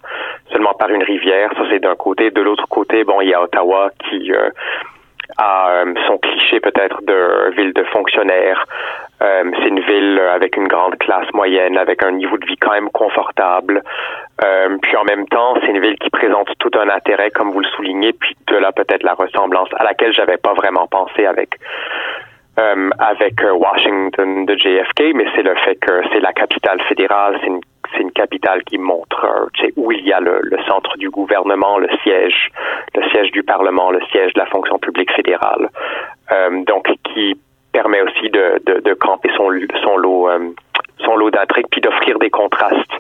seulement 0.52 0.74
par 0.74 0.90
une 0.90 1.04
rivière. 1.04 1.52
Ça 1.58 1.64
c'est 1.70 1.80
d'un 1.80 1.96
côté. 1.96 2.32
De 2.32 2.42
l'autre 2.42 2.68
côté, 2.70 3.04
bon, 3.04 3.20
il 3.22 3.30
y 3.30 3.34
a 3.34 3.42
Ottawa 3.42 3.90
qui 4.10 4.32
à 5.38 5.70
euh, 5.72 5.94
son 6.08 6.18
cliché 6.18 6.60
peut-être 6.60 7.02
de 7.04 7.52
ville 7.56 7.74
de 7.74 7.84
fonctionnaires. 7.86 8.66
Euh, 9.22 9.52
c'est 9.60 9.68
une 9.68 9.82
ville 9.82 10.20
avec 10.34 10.58
une 10.58 10.68
grande 10.68 10.98
classe 10.98 11.32
moyenne, 11.34 11.78
avec 11.78 12.04
un 12.04 12.12
niveau 12.12 12.38
de 12.38 12.46
vie 12.46 12.58
quand 12.58 12.72
même 12.72 12.90
confortable. 12.90 13.84
Euh, 14.44 14.78
puis 14.82 14.96
en 14.98 15.04
même 15.04 15.28
temps, 15.28 15.56
c'est 15.62 15.68
une 15.68 15.82
ville 15.82 15.98
qui 16.00 16.10
présente 16.10 16.50
tout 16.60 16.72
un 16.80 16.90
intérêt, 16.90 17.30
comme 17.30 17.52
vous 17.52 17.60
le 17.60 17.68
soulignez, 17.76 18.14
puis 18.14 18.36
de 18.48 18.58
là 18.58 18.72
peut-être 18.72 19.04
la 19.04 19.14
ressemblance 19.14 19.70
à 19.78 19.84
laquelle 19.84 20.14
j'avais 20.14 20.38
pas 20.38 20.54
vraiment 20.54 20.88
pensé 20.88 21.26
avec 21.26 21.58
avec 23.00 23.42
Washington 23.42 24.46
de 24.46 24.56
JFK, 24.56 25.16
mais 25.16 25.26
c'est 25.36 25.42
le 25.42 25.56
fait 25.56 25.78
que 25.78 26.04
c'est 26.14 26.20
la 26.20 26.32
capitale 26.32 26.80
fédérale, 26.82 27.40
c'est 27.94 28.02
une 28.02 28.12
capitale 28.12 28.64
qui 28.64 28.78
montre 28.78 29.26
euh, 29.26 29.68
où 29.76 29.92
il 29.92 30.06
y 30.06 30.14
a 30.14 30.20
le, 30.20 30.42
centre 30.68 30.98
du 30.98 31.10
gouvernement, 31.10 31.78
le 31.78 31.90
siège, 32.04 32.52
le 32.96 33.08
siège 33.10 33.32
du 33.32 33.44
Parlement, 33.44 33.92
le 33.92 34.02
siège 34.12 34.34
de 34.34 34.40
la 34.40 34.46
fonction 34.48 34.80
publique 34.80 35.12
fédérale. 35.14 35.70
Euh, 36.32 36.64
donc, 36.66 36.88
qui 37.14 37.40
permet 37.72 38.02
aussi 38.02 38.30
de, 38.30 38.62
de, 38.66 38.80
de 38.82 38.94
camper 38.94 39.30
son, 39.36 39.50
son 39.84 39.98
lot, 39.98 40.30
euh, 40.30 40.50
son 41.00 41.16
lot 41.16 41.32
d'intrigues, 41.32 41.68
puis 41.72 41.82
d'offrir 41.82 42.20
des 42.20 42.30
contrastes 42.30 42.92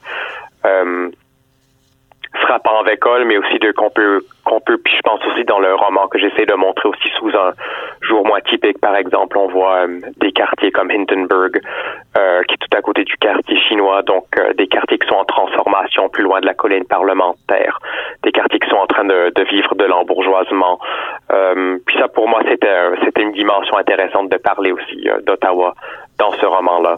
frappant 2.33 2.79
avec 2.79 3.05
Hall, 3.05 3.25
mais 3.25 3.37
aussi 3.37 3.59
de 3.59 3.71
qu'on 3.71 3.89
peut 3.89 4.21
qu'on 4.45 4.59
peut 4.59 4.77
puis 4.77 4.93
je 4.95 5.01
pense 5.01 5.19
aussi 5.25 5.43
dans 5.43 5.59
le 5.59 5.75
roman 5.75 6.07
que 6.07 6.17
j'essaie 6.17 6.45
de 6.45 6.53
montrer 6.53 6.89
aussi 6.89 7.09
sous 7.19 7.29
un 7.29 7.53
jour 8.01 8.25
moins 8.25 8.41
typique 8.41 8.79
par 8.79 8.95
exemple 8.95 9.37
on 9.37 9.47
voit 9.47 9.85
euh, 9.85 9.99
des 10.17 10.31
quartiers 10.31 10.71
comme 10.71 10.89
Hindenburg 10.89 11.59
euh, 12.17 12.41
qui 12.47 12.55
est 12.55 12.57
tout 12.57 12.77
à 12.77 12.81
côté 12.81 13.03
du 13.03 13.15
quartier 13.17 13.59
chinois 13.59 14.01
donc 14.01 14.25
euh, 14.39 14.53
des 14.53 14.67
quartiers 14.67 14.97
qui 14.97 15.07
sont 15.07 15.15
en 15.15 15.25
transformation 15.25 16.09
plus 16.09 16.23
loin 16.23 16.39
de 16.41 16.45
la 16.45 16.53
colline 16.53 16.85
parlementaire 16.85 17.79
des 18.23 18.31
quartiers 18.31 18.59
qui 18.59 18.69
sont 18.69 18.77
en 18.77 18.87
train 18.87 19.05
de, 19.05 19.31
de 19.35 19.43
vivre 19.43 19.75
de 19.75 19.85
l'embourgeoisement 19.85 20.79
puis 21.85 21.97
ça 21.97 22.07
pour 22.07 22.27
moi 22.27 22.41
c'était 22.47 23.23
c'était 23.79 23.93
une 23.93 24.07
dimension 24.11 24.17
intéressante 24.17 24.29
de 24.29 24.37
parler 24.37 24.71
aussi 24.71 25.07
d'Ottawa 25.25 25.73
dans 26.17 26.31
ce 26.33 26.45
roman-là, 26.45 26.97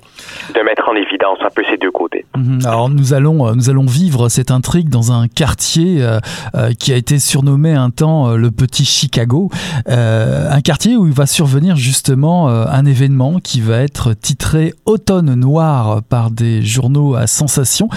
de 0.54 0.62
mettre 0.62 0.90
en 0.90 0.96
évidence 0.96 1.40
un 1.42 1.50
peu 1.50 1.64
ces 1.70 1.78
deux 1.78 1.92
côtés. 1.92 2.23
Mhm. 2.23 2.23
Alors 2.66 2.90
nous 2.90 3.14
allons, 3.14 3.48
euh, 3.48 3.54
nous 3.54 3.70
allons 3.70 3.86
vivre 3.86 4.28
cette 4.28 4.50
intrigue 4.50 4.90
dans 4.90 5.12
un 5.12 5.28
quartier 5.28 6.02
euh, 6.02 6.20
euh, 6.56 6.72
qui 6.72 6.92
a 6.92 6.96
été 6.96 7.20
surnommé 7.20 7.74
un 7.74 7.92
temps 7.92 8.36
le 8.36 8.52
petit 8.52 8.86
Chicago, 8.86 9.50
un 9.88 10.62
quartier 10.62 10.98
où 10.98 11.06
il 11.08 11.14
va 11.14 11.26
survenir 11.26 11.76
justement 11.76 12.48
un 12.48 12.86
événement 12.86 13.40
qui 13.40 13.62
va 13.62 13.80
être 13.80 14.14
titré 14.14 14.74
Automne 14.86 15.34
noir 15.36 16.02
par 16.10 16.32
des 16.32 16.62
journaux 16.62 17.16
à 17.16 17.28
sensation 17.28 17.90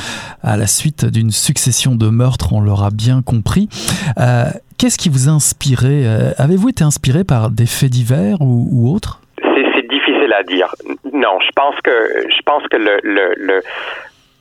à 0.43 0.57
la 0.57 0.66
suite 0.66 1.05
d'une 1.05 1.31
succession 1.31 1.95
de 1.95 2.09
meurtres, 2.09 2.52
on 2.52 2.61
l'aura 2.61 2.90
bien 2.90 3.23
compris. 3.23 3.69
Qu'est-ce 4.78 4.99
qui 4.99 5.09
vous 5.09 5.28
a 5.28 5.33
inspiré 5.33 6.07
Avez-vous 6.38 6.69
été 6.69 6.85
inspiré 6.85 7.25
par 7.25 7.50
des 7.50 7.66
faits 7.66 7.90
divers 7.90 8.40
ou, 8.40 8.69
ou 8.71 8.95
autres? 8.95 9.21
À 10.38 10.43
dire. 10.43 10.75
Non, 11.14 11.38
je 11.40 11.50
pense 11.57 11.76
que 11.83 11.90
je 12.28 12.43
pense 12.45 12.62
que 12.71 12.76
le, 12.76 13.00
le, 13.02 13.35
le, 13.38 13.62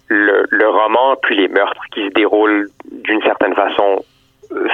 le, 0.07 0.45
le 0.49 0.69
roman 0.69 1.15
puis 1.21 1.35
les 1.35 1.47
meurtres 1.47 1.83
qui 1.93 2.05
se 2.07 2.13
déroulent 2.13 2.67
d'une 2.91 3.21
certaine 3.21 3.55
façon 3.55 4.03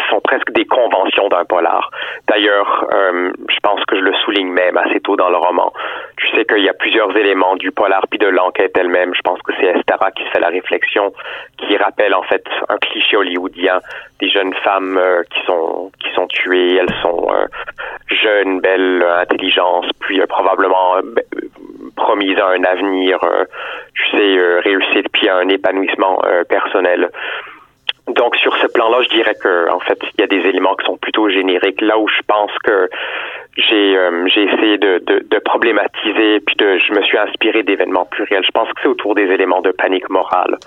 sont 0.09 0.21
presque 0.21 0.51
des 0.51 0.65
conventions 0.65 1.27
d'un 1.29 1.45
polar. 1.45 1.89
D'ailleurs, 2.27 2.87
euh, 2.93 3.31
je 3.49 3.59
pense 3.61 3.83
que 3.85 3.95
je 3.95 4.01
le 4.01 4.13
souligne 4.15 4.51
même 4.51 4.77
assez 4.77 4.99
tôt 4.99 5.15
dans 5.15 5.29
le 5.29 5.37
roman. 5.37 5.71
Tu 6.17 6.27
sais 6.35 6.45
qu'il 6.45 6.63
y 6.63 6.69
a 6.69 6.73
plusieurs 6.73 7.15
éléments 7.15 7.55
du 7.55 7.71
polar 7.71 8.05
puis 8.09 8.19
de 8.19 8.27
l'enquête 8.27 8.77
elle-même. 8.77 9.13
Je 9.15 9.21
pense 9.21 9.41
que 9.41 9.53
c'est 9.59 9.67
Estara 9.67 10.11
qui 10.11 10.23
fait 10.25 10.39
la 10.39 10.49
réflexion, 10.49 11.13
qui 11.57 11.77
rappelle 11.77 12.13
en 12.13 12.23
fait 12.23 12.43
un 12.69 12.77
cliché 12.77 13.17
hollywoodien 13.17 13.79
des 14.19 14.29
jeunes 14.29 14.53
femmes 14.55 14.97
euh, 14.97 15.23
qui 15.23 15.45
sont 15.45 15.91
qui 15.99 16.09
sont 16.13 16.27
tuées. 16.27 16.77
Elles 16.77 16.95
sont 17.01 17.27
euh, 17.31 17.45
jeunes, 18.09 18.59
belles, 18.59 19.03
intelligentes, 19.03 19.89
puis 19.99 20.21
probablement 20.27 20.97
promises 21.95 22.37
à 22.39 22.47
un 22.47 22.63
avenir, 22.63 23.19
tu 23.93 24.11
sais, 24.11 24.59
réussite 24.63 25.09
puis 25.11 25.29
à 25.29 25.37
un 25.37 25.49
épanouissement 25.49 26.21
personnel. 26.49 27.09
Donc 28.07 28.35
sur 28.37 28.55
ce 28.57 28.67
plan-là, 28.67 29.03
je 29.03 29.09
dirais 29.09 29.35
que 29.35 29.69
en 29.69 29.79
fait, 29.79 29.99
il 30.17 30.21
y 30.21 30.23
a 30.23 30.27
des 30.27 30.47
éléments 30.47 30.75
qui 30.75 30.85
sont 30.85 30.97
plutôt 30.97 31.29
génériques. 31.29 31.81
Là 31.81 31.97
où 31.99 32.07
je 32.07 32.21
pense 32.27 32.51
que 32.63 32.89
j'ai 33.57 33.97
euh, 33.97 34.27
j'ai 34.27 34.43
essayé 34.43 34.77
de, 34.77 34.99
de, 35.05 35.25
de, 35.29 35.39
problématiser, 35.39 36.39
puis 36.39 36.55
de, 36.55 36.77
je 36.79 36.93
me 36.93 37.01
suis 37.03 37.17
inspiré 37.17 37.63
d'événements 37.63 38.05
plus 38.05 38.23
réels. 38.23 38.43
Je 38.45 38.51
pense 38.51 38.67
que 38.69 38.81
c'est 38.81 38.87
autour 38.87 39.13
des 39.15 39.25
éléments 39.25 39.61
de 39.61 39.71
panique 39.71 40.09
morale 40.09 40.57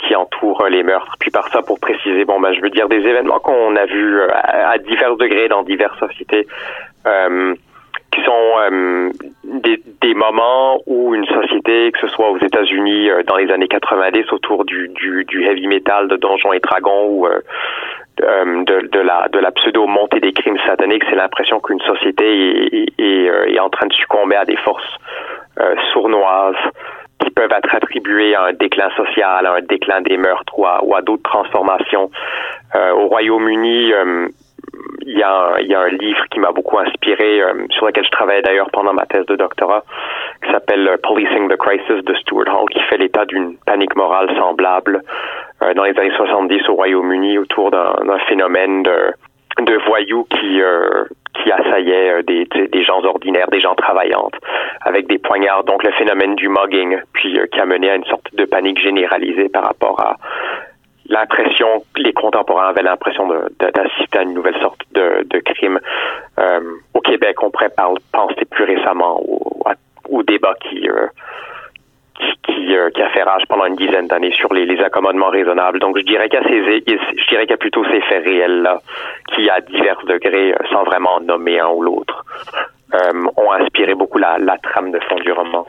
qui 0.00 0.14
entourent 0.14 0.66
les 0.68 0.82
meurtres. 0.82 1.14
Puis 1.20 1.30
par 1.30 1.48
ça, 1.48 1.62
pour 1.62 1.80
préciser, 1.80 2.24
bon 2.24 2.40
ben, 2.40 2.52
je 2.52 2.60
veux 2.60 2.70
dire 2.70 2.88
des 2.88 3.00
événements 3.00 3.38
qu'on 3.38 3.76
a 3.76 3.86
vus 3.86 4.20
euh, 4.20 4.28
à, 4.32 4.76
divers 4.78 5.16
degrés 5.16 5.48
dans 5.48 5.62
diverses 5.62 5.98
sociétés. 5.98 6.46
Euh, 7.06 7.54
qui 8.14 8.22
sont 8.22 8.52
euh, 8.58 9.10
des, 9.44 9.82
des, 10.00 10.14
moments 10.14 10.78
où 10.86 11.14
une 11.14 11.26
société, 11.26 11.90
que 11.92 12.00
ce 12.00 12.08
soit 12.08 12.30
aux 12.30 12.38
États-Unis 12.38 13.10
euh, 13.10 13.22
dans 13.24 13.36
les 13.36 13.50
années 13.50 13.68
90 13.68 14.32
autour 14.32 14.64
du, 14.64 14.88
du, 14.88 15.24
du, 15.24 15.44
heavy 15.44 15.66
metal 15.66 16.08
de 16.08 16.16
Donjons 16.16 16.52
et 16.52 16.60
Dragons 16.60 17.06
ou 17.08 17.26
euh, 17.26 17.40
de, 18.20 18.86
de, 18.86 19.00
la, 19.00 19.28
de 19.28 19.38
la 19.38 19.50
pseudo 19.50 19.86
montée 19.86 20.20
des 20.20 20.32
crimes 20.32 20.58
sataniques, 20.66 21.02
c'est 21.10 21.16
l'impression 21.16 21.58
qu'une 21.58 21.80
société 21.80 22.24
est, 22.24 22.92
est, 22.98 23.54
est, 23.54 23.58
en 23.58 23.70
train 23.70 23.86
de 23.86 23.92
succomber 23.92 24.36
à 24.36 24.44
des 24.44 24.56
forces 24.56 24.98
sournoises 25.92 26.54
qui 27.18 27.30
peuvent 27.30 27.50
être 27.50 27.74
attribuées 27.74 28.36
à 28.36 28.44
un 28.44 28.52
déclin 28.52 28.90
social, 28.96 29.46
à 29.46 29.54
un 29.54 29.62
déclin 29.62 30.00
des 30.00 30.16
meurtres 30.16 30.56
ou 30.56 30.64
à, 30.64 30.80
à 30.96 31.02
d'autres 31.02 31.24
transformations. 31.24 32.10
au 32.74 33.06
Royaume-Uni, 33.08 33.92
il 35.06 35.18
y, 35.18 35.22
a 35.22 35.80
un, 35.80 35.88
livre 35.88 36.24
qui 36.30 36.40
m'a 36.40 36.52
beaucoup 36.52 36.78
inspiré, 36.78 37.42
euh, 37.42 37.66
sur 37.70 37.86
lequel 37.86 38.04
je 38.04 38.10
travaillais 38.10 38.42
d'ailleurs 38.42 38.70
pendant 38.72 38.92
ma 38.92 39.06
thèse 39.06 39.26
de 39.26 39.36
doctorat, 39.36 39.84
qui 40.42 40.50
s'appelle 40.50 40.86
euh, 40.88 40.96
Policing 41.02 41.48
the 41.48 41.56
Crisis 41.56 42.04
de 42.04 42.14
Stuart 42.14 42.48
Hall, 42.48 42.68
qui 42.70 42.80
fait 42.80 42.98
l'état 42.98 43.24
d'une 43.24 43.56
panique 43.66 43.96
morale 43.96 44.34
semblable 44.36 45.02
euh, 45.62 45.74
dans 45.74 45.84
les 45.84 45.98
années 45.98 46.14
70 46.16 46.68
au 46.68 46.74
Royaume-Uni 46.74 47.38
autour 47.38 47.70
d'un 47.70 48.18
phénomène 48.28 48.82
de, 48.82 49.14
voyous 49.86 50.26
qui 50.30 50.60
qui 51.34 51.50
assaillaient 51.50 52.22
des, 52.22 52.46
des 52.46 52.84
gens 52.84 53.02
ordinaires, 53.04 53.48
des 53.50 53.60
gens 53.60 53.74
travaillantes, 53.74 54.34
avec 54.82 55.08
des 55.08 55.18
poignards. 55.18 55.64
Donc 55.64 55.82
le 55.82 55.90
phénomène 55.92 56.36
du 56.36 56.48
mugging, 56.48 56.98
puis 57.12 57.38
qui 57.50 57.60
a 57.60 57.66
mené 57.66 57.90
à 57.90 57.96
une 57.96 58.04
sorte 58.04 58.34
de 58.34 58.44
panique 58.44 58.80
généralisée 58.80 59.48
par 59.48 59.64
rapport 59.64 60.00
à 60.00 60.16
l'impression, 61.08 61.84
les 61.96 62.12
contemporains 62.12 62.68
avaient 62.68 62.82
l'impression 62.82 63.28
d'assister 63.58 64.18
à 64.18 64.22
une 64.22 64.34
nouvelle 64.34 64.58
sorte 64.60 64.80
de, 64.92 65.26
de 65.28 65.38
crime. 65.40 65.80
Euh, 66.38 66.60
au 66.94 67.00
Québec, 67.00 67.42
on 67.42 67.50
pourrait 67.50 67.72
penser 68.12 68.44
plus 68.50 68.64
récemment 68.64 69.20
au, 69.20 69.62
au 70.08 70.22
débat 70.22 70.54
qui, 70.60 70.88
euh, 70.88 71.06
qui, 72.44 72.76
euh, 72.76 72.90
qui, 72.90 73.02
a 73.02 73.08
fait 73.10 73.22
rage 73.22 73.44
pendant 73.48 73.66
une 73.66 73.76
dizaine 73.76 74.06
d'années 74.06 74.32
sur 74.32 74.52
les, 74.52 74.66
les, 74.66 74.80
accommodements 74.80 75.30
raisonnables. 75.30 75.78
Donc, 75.78 75.98
je 75.98 76.04
dirais 76.04 76.28
qu'il 76.28 76.40
y 76.40 76.84
qu'il 76.84 77.50
y 77.50 77.52
a 77.52 77.56
plutôt 77.56 77.84
ces 77.86 78.00
faits 78.02 78.24
réels 78.24 78.62
là, 78.62 78.80
qui 79.34 79.48
à 79.50 79.60
divers 79.60 80.00
degrés, 80.06 80.54
sans 80.70 80.84
vraiment 80.84 81.20
nommer 81.20 81.60
un 81.60 81.68
ou 81.68 81.82
l'autre, 81.82 82.24
euh, 82.94 83.24
ont 83.36 83.52
inspiré 83.60 83.94
beaucoup 83.94 84.18
la, 84.18 84.36
trame 84.62 84.92
de 84.92 84.98
fond 85.08 85.16
du 85.16 85.32
roman. 85.32 85.66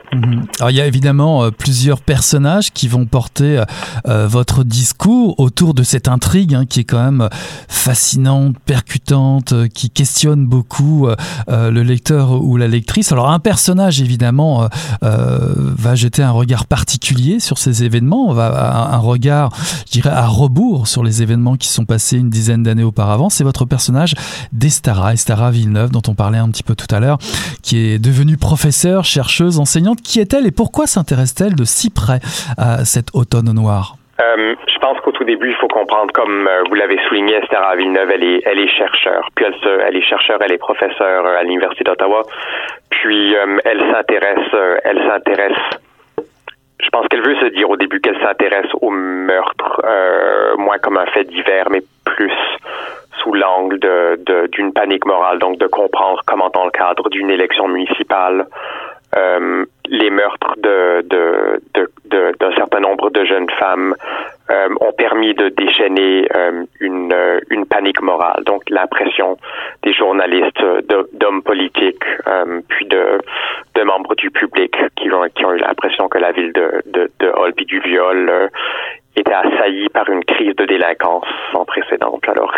Alors 0.60 0.70
il 0.70 0.76
y 0.76 0.80
a 0.80 0.86
évidemment 0.86 1.42
euh, 1.42 1.50
plusieurs 1.50 2.00
personnages 2.00 2.72
qui 2.72 2.86
vont 2.86 3.04
porter 3.04 3.62
euh, 4.06 4.26
votre 4.28 4.62
discours 4.62 5.38
autour 5.40 5.74
de 5.74 5.82
cette 5.82 6.06
intrigue 6.06 6.54
hein, 6.54 6.66
qui 6.66 6.80
est 6.80 6.84
quand 6.84 7.02
même 7.02 7.28
fascinante, 7.68 8.56
percutante, 8.64 9.54
qui 9.74 9.90
questionne 9.90 10.46
beaucoup 10.46 11.08
le 11.48 11.82
lecteur 11.82 12.42
ou 12.42 12.56
la 12.56 12.68
lectrice. 12.68 13.12
Alors 13.12 13.30
un 13.30 13.38
personnage 13.38 14.00
évidemment 14.00 14.68
va 15.02 15.94
jeter 15.94 16.22
un 16.22 16.30
regard 16.30 16.66
particulier 16.66 17.40
sur 17.40 17.58
ces 17.58 17.84
événements, 17.84 18.32
va 18.32 18.92
un 18.92 18.98
regard, 18.98 19.50
je 19.86 19.92
dirais, 19.92 20.10
à 20.10 20.26
rebours 20.26 20.88
sur 20.88 21.02
les 21.02 21.22
événements 21.22 21.56
qui 21.56 21.68
sont 21.68 21.84
passés 21.84 22.18
une 22.18 22.30
dizaine 22.30 22.62
d'années 22.62 22.84
auparavant. 22.84 23.30
C'est 23.30 23.44
votre 23.44 23.64
personnage 23.64 24.14
d'Estara, 24.52 25.12
Estara 25.12 25.50
Villeneuve, 25.50 25.90
dont 25.90 26.02
on 26.08 26.14
parlait 26.14 26.38
un 26.38 26.48
petit 26.50 26.62
peu 26.62 26.74
tout 26.74 26.92
à 26.94 27.00
l'heure. 27.00 27.15
Qui 27.62 27.92
est 27.92 27.98
devenue 27.98 28.36
professeure, 28.36 29.04
chercheuse, 29.04 29.58
enseignante. 29.58 30.00
Qui 30.02 30.20
est-elle 30.20 30.46
et 30.46 30.52
pourquoi 30.52 30.86
s'intéresse-t-elle 30.86 31.54
de 31.54 31.64
si 31.64 31.90
près 31.90 32.20
à 32.58 32.84
cet 32.84 33.14
automne 33.14 33.52
noir? 33.52 33.96
Euh, 34.20 34.54
je 34.66 34.78
pense 34.78 34.98
qu'au 35.00 35.12
tout 35.12 35.24
début, 35.24 35.50
il 35.50 35.56
faut 35.56 35.68
comprendre, 35.68 36.10
comme 36.12 36.48
euh, 36.48 36.62
vous 36.68 36.74
l'avez 36.74 36.98
souligné, 37.06 37.34
Esther 37.34 37.62
à 37.62 37.76
Villeneuve, 37.76 38.10
elle 38.10 38.24
est, 38.24 38.42
elle 38.46 38.58
est 38.58 38.68
chercheur. 38.68 39.28
Puis 39.34 39.44
elle, 39.44 39.96
est 39.96 40.02
chercheur, 40.02 40.38
elle 40.42 40.52
est 40.52 40.58
professeure 40.58 41.26
à 41.26 41.42
l'université 41.42 41.84
d'Ottawa. 41.84 42.22
Puis 42.90 43.36
euh, 43.36 43.58
elle 43.64 43.80
s'intéresse, 43.92 44.48
elle 44.84 44.98
s'intéresse. 45.06 45.58
Je 46.80 46.88
pense 46.90 47.06
qu'elle 47.08 47.22
veut 47.22 47.36
se 47.36 47.46
dire 47.46 47.68
au 47.68 47.76
début 47.76 48.00
qu'elle 48.00 48.18
s'intéresse 48.20 48.70
au 48.80 48.90
meurtre, 48.90 49.82
moins 50.58 50.78
comme 50.78 50.98
un 50.98 51.06
fait 51.06 51.24
divers, 51.24 51.68
mais 51.70 51.82
plus 52.06 52.32
sous 53.22 53.32
l'angle 53.34 53.78
d'une 54.52 54.72
panique 54.72 55.06
morale. 55.06 55.38
Donc 55.38 55.58
de 55.58 55.66
comprendre 55.66 56.22
comment, 56.26 56.50
dans 56.50 56.64
le 56.64 56.70
cadre 56.70 57.08
d'une 57.10 57.30
élection 57.30 57.68
municipale, 57.68 58.46
euh, 59.16 59.64
les 59.88 60.10
meurtres 60.10 60.54
de, 60.58 61.02
de, 61.02 61.60
de, 61.74 62.32
d'un 62.38 62.52
certain 62.54 62.80
nombre 62.80 63.10
de 63.10 63.24
jeunes 63.24 63.50
femmes 63.50 63.94
euh, 64.50 64.68
ont 64.80 64.92
permis 64.92 65.34
de 65.34 65.48
déchaîner 65.48 66.28
euh, 66.36 66.64
une, 66.80 67.14
une 67.50 67.66
panique 67.66 68.00
morale. 68.00 68.44
Donc 68.44 68.62
la 68.70 68.86
pression 68.86 69.36
des 69.82 69.92
journalistes, 69.92 70.62
d'hommes 71.14 71.42
politiques, 71.42 72.04
puis 72.68 72.86
de, 72.86 73.20
de 73.74 73.82
membres 73.82 74.14
du 74.14 74.30
public 74.30 74.76
qui 74.96 75.10
ont, 75.12 75.24
qui 75.34 75.44
ont 75.44 75.52
eu 75.52 75.58
l'impression 75.58 76.08
que 76.08 76.18
la 76.18 76.32
ville 76.32 76.52
de, 76.52 76.82
de, 76.86 77.10
de 77.20 77.64
du 77.64 77.80
viol 77.80 78.50
était 79.16 79.32
assaillie 79.32 79.88
par 79.88 80.08
une 80.10 80.24
crise 80.24 80.54
de 80.56 80.64
délinquance 80.66 81.26
sans 81.52 81.64
précédent. 81.64 82.18
Alors, 82.26 82.52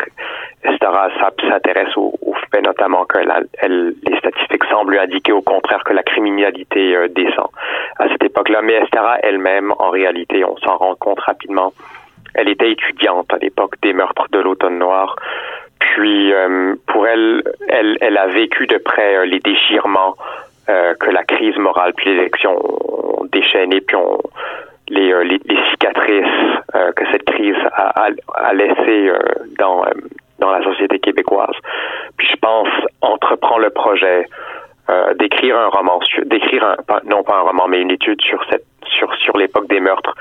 Estara 0.64 1.08
s'intéresse 1.48 1.96
au, 1.96 2.12
au, 2.20 2.34
fait 2.52 2.62
notamment 2.62 3.04
que 3.04 3.18
la, 3.18 3.40
elle, 3.58 3.94
les 4.04 4.18
statistiques 4.18 4.64
semblent 4.64 4.98
indiquer 4.98 5.32
au 5.32 5.42
contraire 5.42 5.84
que 5.84 5.92
la 5.92 6.02
criminalité 6.02 6.96
euh, 6.96 7.08
à 7.98 8.08
cette 8.08 8.22
époque-là. 8.22 8.62
Mais 8.62 8.74
Estara 8.74 9.18
elle-même, 9.22 9.72
en 9.78 9.90
réalité, 9.90 10.44
on 10.44 10.56
s'en 10.58 10.76
rend 10.76 10.94
compte 10.94 11.20
rapidement, 11.20 11.72
elle 12.34 12.48
était 12.48 12.70
étudiante 12.70 13.32
à 13.32 13.38
l'époque 13.38 13.74
des 13.82 13.92
meurtres 13.92 14.26
de 14.30 14.38
l'automne 14.38 14.78
noir. 14.78 15.16
Puis, 15.80 16.32
euh, 16.32 16.74
pour 16.86 17.06
elle, 17.06 17.42
elle, 17.68 18.18
a 18.18 18.26
vécu 18.26 18.66
de 18.66 18.78
près 18.78 19.16
euh, 19.16 19.24
les 19.24 19.40
déchirements 19.40 20.14
que 21.00 21.10
la 21.10 21.24
crise 21.24 21.56
morale 21.56 21.94
puis 21.96 22.10
l'élection 22.10 22.52
ont 22.52 23.24
déchaîné, 23.32 23.80
puis 23.80 23.96
les, 24.90 25.12
euh, 25.12 25.38
cicatrices 25.70 26.60
euh, 26.74 26.92
que 26.92 27.04
cette 27.10 27.24
crise 27.24 27.56
a, 27.72 28.52
laissées 28.52 29.08
euh, 29.08 29.18
dans 29.58 30.50
la 30.50 30.62
société 30.64 30.98
québécoise. 30.98 31.54
Puis 32.16 32.28
je 32.30 32.36
pense, 32.36 32.68
entreprend 33.00 33.58
le 33.58 33.70
projet 33.70 34.26
d'écrire 35.18 35.56
un 35.56 35.68
roman, 35.68 36.00
d'écrire 36.24 36.64
un, 36.64 36.76
non 37.04 37.22
pas 37.22 37.36
un 37.36 37.42
roman, 37.42 37.68
mais 37.68 37.80
une 37.80 37.90
étude 37.90 38.20
sur 38.22 38.42
cette, 38.50 38.64
sur, 38.86 39.14
sur 39.16 39.36
l'époque 39.36 39.68
des 39.68 39.80
meurtres 39.80 40.14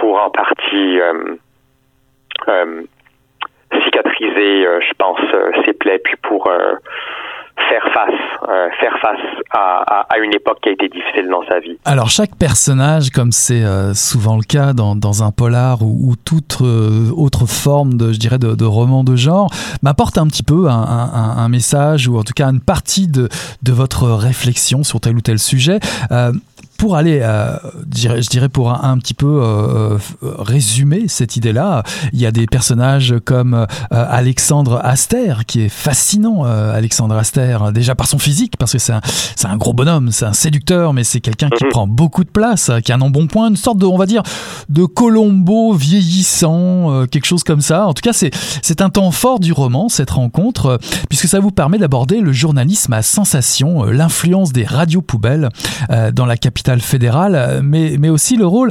pour 0.00 0.20
en 0.20 0.30
partie 0.30 0.98
cicatriser, 3.84 4.64
je 4.80 4.94
pense, 4.98 5.20
ses 5.64 5.72
plaies, 5.72 5.98
puis 5.98 6.16
pour 6.22 6.50
faire 7.68 7.82
face, 7.92 8.48
euh, 8.48 8.68
faire 8.80 8.98
face 9.00 9.18
à, 9.50 10.06
à, 10.08 10.18
une 10.18 10.34
époque 10.34 10.58
qui 10.62 10.68
a 10.68 10.72
été 10.72 10.88
difficile 10.88 11.28
dans 11.28 11.44
sa 11.46 11.60
vie. 11.60 11.78
Alors 11.84 12.10
chaque 12.10 12.36
personnage, 12.36 13.10
comme 13.10 13.32
c'est 13.32 13.64
euh, 13.64 13.94
souvent 13.94 14.36
le 14.36 14.42
cas 14.42 14.72
dans, 14.72 14.94
dans 14.94 15.22
un 15.22 15.30
polar 15.30 15.82
ou, 15.82 16.10
ou 16.10 16.16
toute 16.16 16.58
euh, 16.60 17.10
autre 17.16 17.46
forme 17.46 17.94
de, 17.94 18.12
je 18.12 18.18
dirais, 18.18 18.38
de, 18.38 18.54
de 18.54 18.64
roman 18.64 19.04
de 19.04 19.16
genre, 19.16 19.50
m'apporte 19.82 20.18
un 20.18 20.26
petit 20.26 20.42
peu 20.42 20.68
un, 20.68 20.72
un, 20.72 21.36
un, 21.38 21.48
message 21.48 22.08
ou 22.08 22.18
en 22.18 22.22
tout 22.22 22.34
cas 22.34 22.48
une 22.48 22.60
partie 22.60 23.08
de, 23.08 23.28
de 23.62 23.72
votre 23.72 24.08
réflexion 24.10 24.82
sur 24.82 25.00
tel 25.00 25.16
ou 25.16 25.20
tel 25.20 25.38
sujet 25.38 25.78
pour 26.76 26.96
aller, 26.96 27.20
euh, 27.22 27.56
je 27.94 28.28
dirais 28.28 28.48
pour 28.48 28.70
un, 28.70 28.90
un 28.90 28.98
petit 28.98 29.14
peu 29.14 29.40
euh, 29.42 29.98
résumer 30.22 31.08
cette 31.08 31.36
idée-là, 31.36 31.82
il 32.12 32.20
y 32.20 32.26
a 32.26 32.30
des 32.30 32.46
personnages 32.46 33.14
comme 33.24 33.54
euh, 33.54 33.66
Alexandre 33.90 34.80
Aster, 34.82 35.34
qui 35.46 35.62
est 35.62 35.68
fascinant, 35.68 36.44
euh, 36.44 36.74
Alexandre 36.74 37.16
Aster, 37.16 37.58
déjà 37.72 37.94
par 37.94 38.06
son 38.06 38.18
physique, 38.18 38.56
parce 38.58 38.72
que 38.72 38.78
c'est 38.78 38.92
un, 38.92 39.00
un, 39.44 39.56
gros 39.56 39.72
bonhomme, 39.72 40.10
c'est 40.12 40.24
un 40.24 40.32
séducteur, 40.32 40.92
mais 40.92 41.04
c'est 41.04 41.20
quelqu'un 41.20 41.48
qui 41.50 41.64
mhm. 41.64 41.70
prend 41.70 41.86
beaucoup 41.86 42.24
de 42.24 42.30
place, 42.30 42.70
qui 42.84 42.92
a 42.92 42.94
un 42.94 43.10
bon 43.10 43.26
point, 43.26 43.48
une 43.48 43.56
sorte 43.56 43.78
de, 43.78 43.86
on 43.86 43.96
va 43.96 44.06
dire, 44.06 44.22
de 44.68 44.84
Colombo 44.84 45.72
vieillissant, 45.72 46.92
euh, 46.92 47.06
quelque 47.06 47.26
chose 47.26 47.44
comme 47.44 47.60
ça. 47.60 47.86
En 47.86 47.94
tout 47.94 48.02
cas, 48.02 48.12
c'est 48.12 48.80
un 48.80 48.90
temps 48.90 49.10
fort 49.10 49.40
du 49.40 49.52
roman, 49.52 49.88
cette 49.88 50.10
rencontre, 50.10 50.78
puisque 51.08 51.28
ça 51.28 51.40
vous 51.40 51.50
permet 51.50 51.78
d'aborder 51.78 52.20
le 52.20 52.32
journalisme 52.32 52.92
à 52.92 53.02
sensation, 53.02 53.84
l'influence 53.84 54.52
des 54.52 54.64
radios 54.64 55.02
poubelles 55.02 55.48
dans 56.12 56.26
la 56.26 56.36
capitale 56.36 56.65
fédérale, 56.80 57.60
mais, 57.62 57.96
mais 57.98 58.08
aussi 58.08 58.36
le 58.36 58.46
rôle 58.46 58.70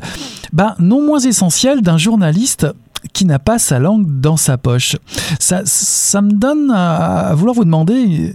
bah, 0.54 0.76
non 0.80 1.02
moins 1.02 1.20
essentiel 1.20 1.82
d'un 1.82 1.98
journaliste 1.98 2.68
qui 3.14 3.26
n'a 3.26 3.40
pas 3.40 3.60
sa 3.60 3.80
langue 3.80 4.06
dans 4.08 4.38
sa 4.38 4.58
poche. 4.58 4.96
Ça, 5.40 5.62
ça 5.66 6.22
me 6.22 6.32
donne 6.32 6.72
à, 6.72 7.34
vouloir 7.36 7.56
vous 7.56 7.66
demander 7.66 8.34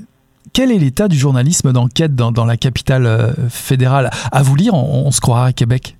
quel 0.53 0.71
est 0.71 0.79
l'état 0.79 1.09
du 1.09 1.17
journalisme 1.17 1.73
d'enquête 1.73 2.15
dans, 2.15 2.33
dans, 2.33 2.45
la 2.45 2.57
capitale 2.57 3.07
euh, 3.07 3.33
fédérale? 3.49 4.11
À 4.33 4.43
vous 4.43 4.57
lire, 4.57 4.75
on, 4.75 5.11
se 5.11 5.21
croira 5.21 5.47
à 5.47 5.53
Québec. 5.53 5.97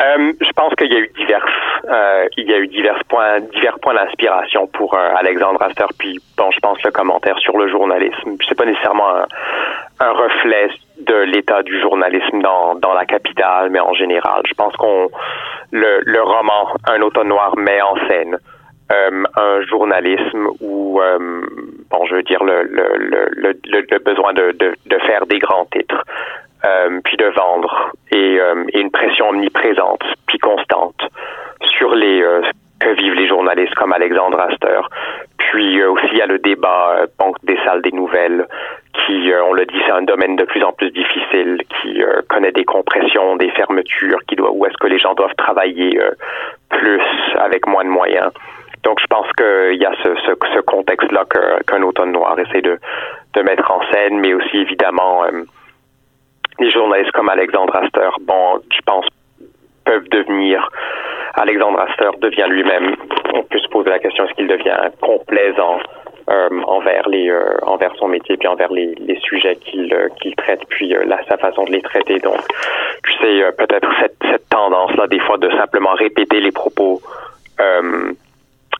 Euh, 0.00 0.32
je 0.40 0.52
pense 0.54 0.74
qu'il 0.78 0.92
y 0.92 0.96
a 0.96 0.98
eu 0.98 1.10
divers, 1.18 1.44
euh, 1.88 2.28
il 2.36 2.50
y 2.50 2.54
a 2.54 2.58
eu 2.58 2.66
divers 2.66 3.02
points, 3.08 3.40
divers 3.40 3.78
points 3.78 3.94
d'inspiration 3.94 4.66
pour 4.66 4.94
euh, 4.94 5.10
Alexandre 5.16 5.62
Astor. 5.62 5.88
Puis 5.98 6.18
bon, 6.36 6.50
je 6.50 6.58
pense 6.58 6.82
le 6.82 6.90
commentaire 6.90 7.38
sur 7.38 7.56
le 7.56 7.68
journalisme. 7.68 8.36
C'est 8.48 8.56
pas 8.56 8.64
nécessairement 8.64 9.08
un, 10.00 10.10
reflet 10.12 10.68
de 11.00 11.14
l'état 11.14 11.62
du 11.62 11.80
journalisme 11.80 12.40
dans, 12.40 12.74
dans 12.74 12.92
la 12.92 13.04
capitale, 13.04 13.70
mais 13.70 13.80
en 13.80 13.94
général, 13.94 14.42
je 14.46 14.54
pense 14.54 14.74
qu'on 14.76 15.08
le, 15.70 16.20
roman 16.22 16.74
Un 16.88 17.02
automne 17.02 17.28
noir 17.28 17.56
met 17.56 17.80
en 17.82 17.96
scène 18.08 18.38
euh, 18.92 19.24
un 19.36 19.60
journalisme 19.62 20.48
où, 20.60 21.00
bon, 21.90 22.04
je 22.06 22.14
veux 22.14 22.22
dire, 22.22 22.42
le, 22.42 23.98
besoin 23.98 24.32
de, 24.32 24.98
faire 25.06 25.26
des 25.26 25.38
grands 25.38 25.66
titres, 25.66 26.02
euh, 26.66 27.00
puis 27.04 27.16
de 27.16 27.26
vendre, 27.26 27.92
et, 28.10 28.40
euh, 28.40 28.64
et, 28.72 28.80
une 28.80 28.90
pression 28.90 29.28
omniprésente, 29.30 30.02
puis 30.26 30.38
constante, 30.38 31.00
sur 31.78 31.94
les 31.94 32.22
euh, 32.22 32.42
que 32.80 32.88
vivent 32.90 33.14
les 33.14 33.26
journalistes 33.26 33.74
comme 33.74 33.92
Alexandre 33.92 34.38
Astor. 34.40 34.90
Puis 35.38 35.82
aussi, 35.84 36.08
il 36.12 36.18
y 36.18 36.22
a 36.22 36.26
le 36.26 36.38
débat 36.38 37.06
banque 37.18 37.36
des 37.44 37.56
salles 37.64 37.80
des 37.80 37.92
nouvelles, 37.92 38.46
qui, 38.92 39.32
on 39.48 39.54
le 39.54 39.64
dit, 39.64 39.80
c'est 39.86 39.92
un 39.92 40.02
domaine 40.02 40.36
de 40.36 40.44
plus 40.44 40.62
en 40.62 40.72
plus 40.72 40.90
difficile, 40.90 41.58
qui 41.80 42.02
connaît 42.28 42.52
des 42.52 42.64
compressions, 42.64 43.36
des 43.36 43.50
fermetures, 43.50 44.18
qui 44.28 44.36
doit, 44.36 44.50
où 44.50 44.66
est-ce 44.66 44.76
que 44.76 44.88
les 44.88 44.98
gens 44.98 45.14
doivent 45.14 45.34
travailler 45.38 45.98
plus 46.68 47.02
avec 47.38 47.66
moins 47.66 47.84
de 47.84 47.88
moyens. 47.88 48.30
Donc, 48.86 49.00
je 49.00 49.06
pense 49.06 49.26
qu'il 49.32 49.80
y 49.80 49.84
a 49.84 49.92
ce, 50.02 50.14
ce, 50.26 50.32
ce 50.54 50.60
contexte-là 50.60 51.24
qu'un 51.28 51.78
qu 51.78 51.82
automne 51.82 52.12
noir 52.12 52.38
essaie 52.38 52.62
de, 52.62 52.78
de 53.34 53.42
mettre 53.42 53.68
en 53.70 53.80
scène, 53.90 54.20
mais 54.20 54.32
aussi 54.32 54.58
évidemment 54.58 55.24
euh, 55.24 55.42
les 56.58 56.70
journalistes 56.70 57.12
comme 57.12 57.28
Alexandre 57.28 57.74
Astor, 57.76 58.18
bon, 58.22 58.60
je 58.70 58.80
pense, 58.84 59.06
peuvent 59.84 60.08
devenir. 60.10 60.68
Alexandre 61.34 61.80
Astor 61.80 62.16
devient 62.18 62.46
lui-même. 62.48 62.96
On 63.34 63.42
peut 63.42 63.58
se 63.58 63.68
poser 63.68 63.90
la 63.90 63.98
question 63.98 64.24
est-ce 64.24 64.34
qu'il 64.34 64.48
devient 64.48 64.76
complaisant 65.00 65.78
euh, 66.28 66.48
envers 66.66 67.08
les 67.08 67.30
euh, 67.30 67.56
envers 67.62 67.94
son 67.96 68.08
métier 68.08 68.36
puis 68.36 68.48
envers 68.48 68.72
les, 68.72 68.94
les 68.96 69.18
sujets 69.20 69.56
qu'il 69.56 69.92
euh, 69.94 70.08
qu'il 70.20 70.34
traite 70.34 70.60
puis 70.68 70.92
euh, 70.94 71.04
là 71.04 71.20
sa 71.28 71.36
façon 71.36 71.64
de 71.64 71.70
les 71.70 71.82
traiter 71.82 72.18
donc 72.18 72.40
tu 73.04 73.12
sais 73.18 73.44
euh, 73.44 73.52
peut-être 73.52 73.88
cette, 74.00 74.16
cette 74.28 74.48
tendance 74.48 74.92
là 74.96 75.06
des 75.06 75.20
fois 75.20 75.38
de 75.38 75.48
simplement 75.50 75.92
répéter 75.92 76.40
les 76.40 76.50
propos 76.50 77.00
euh, 77.60 78.12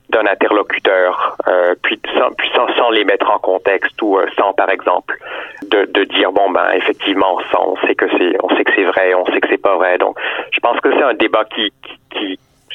d'un 0.09 0.25
interlocuteur, 0.25 1.35
euh, 1.47 1.75
puis, 1.81 1.99
sans, 2.15 2.67
sans, 2.75 2.89
les 2.91 3.03
mettre 3.03 3.29
en 3.29 3.39
contexte 3.39 4.01
ou 4.01 4.17
euh, 4.17 4.25
sans, 4.37 4.53
par 4.53 4.69
exemple, 4.69 5.17
de, 5.63 5.85
de, 5.85 6.03
dire 6.05 6.31
bon 6.31 6.49
ben 6.49 6.69
effectivement, 6.75 7.39
ça, 7.51 7.59
on 7.61 7.75
sait 7.85 7.95
que 7.95 8.05
c'est, 8.17 8.37
on 8.41 8.49
sait 8.55 8.63
que 8.63 8.71
c'est 8.75 8.85
vrai, 8.85 9.13
on 9.13 9.25
sait 9.25 9.39
que 9.41 9.47
c'est 9.49 9.61
pas 9.61 9.75
vrai. 9.75 9.97
Donc, 9.97 10.17
je 10.51 10.59
pense 10.59 10.79
que 10.79 10.91
c'est 10.93 11.03
un 11.03 11.13
débat 11.13 11.43
qui, 11.45 11.71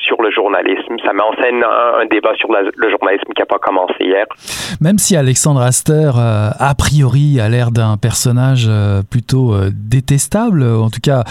sur 0.03 0.21
le 0.21 0.31
journalisme. 0.31 0.97
Ça 1.05 1.13
met 1.13 1.23
en 1.23 1.33
scène 1.41 1.63
un, 1.63 2.07
débat 2.07 2.35
sur 2.37 2.49
le 2.51 2.91
journalisme 2.91 3.33
qui 3.35 3.41
n'a 3.41 3.47
pas 3.47 3.59
commencé 3.59 3.95
hier. 4.01 4.27
Même 4.81 4.99
si 4.99 5.17
Alexandre 5.17 5.61
Aster, 5.61 6.11
euh, 6.17 6.51
a 6.59 6.75
priori, 6.75 7.41
a 7.41 7.49
l'air 7.49 7.71
d'un 7.71 7.97
personnage 7.97 8.67
euh, 8.69 9.03
plutôt 9.09 9.55
euh, 9.55 9.71
détestable, 9.73 10.63
en 10.65 10.91
tout 10.91 11.01
cas 11.01 11.25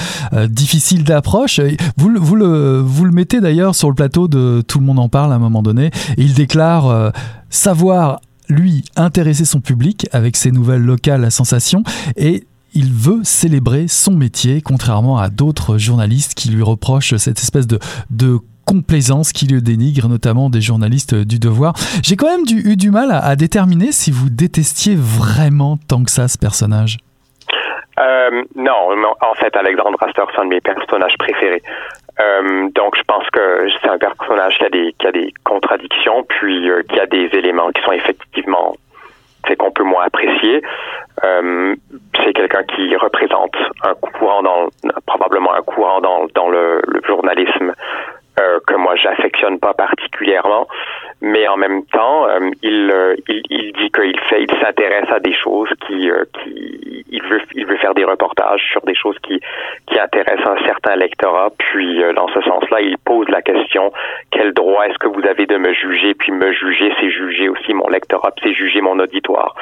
difficile 0.48 1.04
d'approche, 1.04 1.60
vous, 1.98 2.12
vous, 2.16 2.36
le, 2.36 2.80
vous 2.80 3.06
le 3.06 3.12
mettez 3.12 3.42
d'ailleurs 3.42 3.76
sur 3.76 3.90
le 3.90 3.96
plateau 3.96 4.28
de 4.28 4.62
Tout 4.62 4.80
le 4.80 4.86
monde 4.86 5.00
en 5.00 5.10
parle 5.10 5.32
à 5.32 5.36
un 5.36 5.40
moment 5.40 5.62
donné, 5.62 5.88
et 5.88 6.22
il 6.22 6.34
déclare 6.34 7.12
savoir 7.50 8.20
lui 8.50 8.84
intéresser 8.96 9.46
son 9.46 9.62
public 9.62 10.08
avec 10.12 10.36
ses 10.36 10.52
nouvelles 10.52 10.82
locales 10.82 11.24
à 11.24 11.30
sensation 11.30 11.84
et 12.16 12.44
il 12.74 12.94
veut 12.94 13.22
célébrer 13.24 13.88
son 13.88 14.12
métier, 14.12 14.62
contrairement 14.62 15.18
à 15.18 15.30
d'autres 15.30 15.78
journalistes 15.78 16.34
qui 16.34 16.50
lui 16.50 16.64
reprochent 16.64 17.16
cette 17.18 17.40
espèce 17.40 17.68
de 17.68 17.80
complaisance 18.66 19.34
qui 19.34 19.48
le 19.48 19.62
dénigre, 19.62 20.08
notamment 20.08 20.50
des 20.50 20.62
journalistes 20.62 21.16
du 21.16 21.40
Devoir. 21.40 21.74
J'ai 22.04 22.16
quand 22.16 22.28
même 22.28 22.46
eu 22.48 22.76
du 22.76 22.92
mal 22.92 23.10
à, 23.12 23.36
déterminer 23.36 23.92
si 23.92 24.12
vous 24.12 24.30
détestiez 24.30 24.96
vraiment 24.96 25.78
tant 25.88 26.04
que 26.04 26.12
ça 26.12 26.28
ce 26.28 26.38
personnage. 26.38 26.98
Euh, 28.00 28.44
non, 28.56 28.90
en 29.22 29.34
fait, 29.36 29.56
Alexandre 29.56 29.98
Astor, 30.02 30.30
c'est 30.34 30.42
un 30.42 30.46
de 30.46 30.50
mes 30.50 30.62
personnages 30.62 31.18
préférés. 31.18 31.62
Euh, 32.20 32.70
donc, 32.74 32.96
je 32.96 33.04
pense 33.04 33.30
que 33.32 33.68
c'est 33.82 33.90
un 33.90 33.98
personnage 33.98 34.58
qui 34.58 35.08
a 35.08 35.12
des, 35.12 35.34
contradictions, 35.44 36.24
puis 36.24 36.70
euh, 36.70 36.84
qui 36.84 37.00
a 37.00 37.06
des 37.06 37.30
éléments 37.34 37.70
qui 37.72 37.82
sont 37.84 37.92
effectivement 37.92 38.76
c'est 39.48 39.56
qu'on 39.56 39.72
peut 39.72 39.84
moins 39.84 40.04
apprécier. 40.06 40.62
C'est 41.20 42.34
quelqu'un 42.34 42.64
qui 42.64 42.96
représente 42.96 43.56
un 43.84 43.96
courant 43.96 44.44
dans 44.44 44.68
probablement 45.08 45.52
un 45.56 45.64
courant 45.64 46.00
dans, 46.00 46.50
le 46.50 46.82
journalisme 47.08 47.74
euh, 48.42 48.60
que 48.66 48.76
moi 48.76 48.96
j'affectionne 48.96 49.60
pas 49.60 49.74
particulièrement, 49.74 50.68
mais 51.22 51.48
en 51.48 51.58
même 51.58 51.86
temps, 51.86 52.28
euh, 52.28 52.50
il, 52.64 52.92
euh, 52.92 53.16
il, 53.28 53.42
il 53.50 53.74
dit 53.74 53.92
qu'il 53.92 54.20
fait, 54.22 54.44
il 54.44 54.52
s'intéresse 54.60 55.10
à 55.12 55.20
des 55.20 55.34
choses 55.34 55.70
qui, 55.86 56.10
qui, 56.34 57.06
il 57.10 57.24
veut, 57.24 57.42
il 57.54 57.66
veut 57.66 57.78
faire 57.78 57.94
des 57.94 58.06
reportages 58.06 58.64
sur 58.72 58.82
des 58.82 58.96
choses 58.96 59.18
qui, 59.20 59.40
qui 59.88 60.00
intéressent 60.00 60.48
un 60.48 60.66
certain 60.66 60.96
lectorat. 60.96 61.50
Puis 61.58 62.02
dans 62.16 62.28
ce 62.30 62.42
sens-là, 62.42 62.82
il 62.82 62.98
pose 62.98 63.28
la 63.30 63.42
question 63.42 63.92
quel 64.32 64.54
droit 64.54 64.86
est-ce 64.86 64.98
que 64.98 65.08
vous 65.08 65.26
avez 65.28 65.46
de 65.46 65.58
me 65.58 65.74
juger? 65.74 66.14
Puis 66.14 66.32
me 66.32 66.52
juger, 66.54 66.94
c'est 67.00 67.10
juger 67.10 67.50
aussi 67.50 67.74
mon 67.74 67.88
lectorat, 67.88 68.32
c'est 68.42 68.54
juger 68.54 68.82
mon 68.82 68.98
auditoire. 69.00 69.56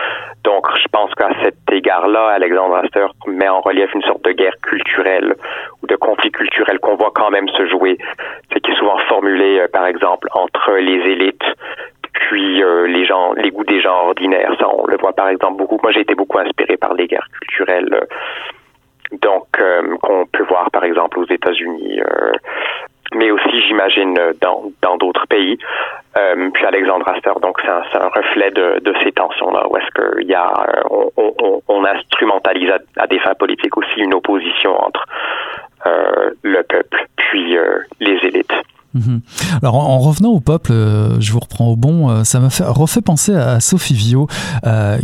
Donc, 0.44 0.66
je 0.82 0.88
pense 0.92 1.14
qu'à 1.16 1.30
cet 1.44 1.56
égard-là, 1.72 2.28
Alexandre 2.30 2.76
Astor 2.76 3.14
met 3.28 3.50
en 3.50 3.62
relief 3.62 3.94
une 3.94 4.04
sorte 4.04 4.24
de 4.24 4.32
guerre 4.32 4.56
culturelle 4.64 5.36
ou 5.82 5.88
de 5.88 5.96
conflit 5.96 6.32
culturel 6.32 6.80
qu'on 6.80 6.96
voit 6.96 7.12
quand 7.14 7.30
même 7.30 7.50
se 7.50 7.66
jouer 7.68 7.98
souvent 8.80 8.98
formulé, 9.10 9.60
euh, 9.60 9.68
par 9.72 9.86
exemple, 9.86 10.28
entre 10.34 10.72
les 10.74 11.12
élites 11.12 11.44
puis 12.12 12.64
euh, 12.64 12.88
les 12.88 13.06
gens, 13.06 13.34
les 13.34 13.52
goûts 13.52 13.64
des 13.64 13.82
gens 13.82 14.08
ordinaires. 14.08 14.56
Ça, 14.60 14.68
on 14.68 14.86
le 14.88 14.98
voit 14.98 15.14
par 15.14 15.30
exemple 15.30 15.58
beaucoup. 15.58 15.80
Moi, 15.82 15.92
j'ai 15.92 16.02
été 16.02 16.16
beaucoup 16.16 16.40
inspiré 16.40 16.78
par 16.78 16.94
les 16.94 17.08
guerres 17.08 17.28
culturelles, 17.40 17.94
euh, 17.94 19.18
donc 19.22 19.46
qu'on 19.58 20.26
peut 20.26 20.44
voir 20.44 20.70
par 20.72 20.84
exemple 20.84 21.20
aux 21.20 21.26
États-Unis, 21.26 22.00
mais 23.16 23.32
aussi, 23.32 23.62
j'imagine, 23.68 24.16
dans 24.42 24.72
dans 24.84 24.98
d'autres 24.98 25.26
pays. 25.28 25.58
puis 26.54 26.66
Alexandre 26.66 27.08
Astor, 27.10 27.40
donc 27.40 27.60
c'est 27.62 27.70
un, 27.70 28.02
un, 28.02 28.10
reflet 28.10 28.52
de, 28.52 28.80
de 28.82 28.94
ces 29.04 29.12
tensions-là, 29.12 29.68
où 29.68 29.78
est-ce 29.78 29.90
qu'il 29.98 30.28
y 30.28 30.36
a, 30.36 30.48
on, 30.92 31.10
on, 31.18 31.62
on 31.68 31.86
instrumentalise 31.86 32.70
à, 32.70 32.78
à, 32.98 33.08
des 33.08 33.18
fins 33.20 33.34
politiques 33.34 33.76
aussi 33.78 34.00
une 34.00 34.14
opposition 34.14 34.80
entre 34.80 35.06
le 36.44 36.62
peuple 36.62 37.08
puis 37.30 37.58
euh, 37.58 37.80
les 38.00 38.18
élites. 38.26 38.54
Mhm. 39.00 39.22
Alors 39.62 39.76
en, 39.76 40.00
revenant 40.00 40.30
au 40.30 40.40
peuple, 40.40 40.72
euh, 40.72 41.20
je 41.20 41.32
vous 41.32 41.40
reprends 41.40 41.68
au 41.68 41.76
bon, 41.76 42.10
euh, 42.10 42.24
ça 42.24 42.40
m'a 42.40 42.50
fait, 42.50 42.64
refait 42.64 43.02
penser 43.02 43.34
à, 43.34 43.60
Sophie 43.60 43.94
Viau, 43.94 44.28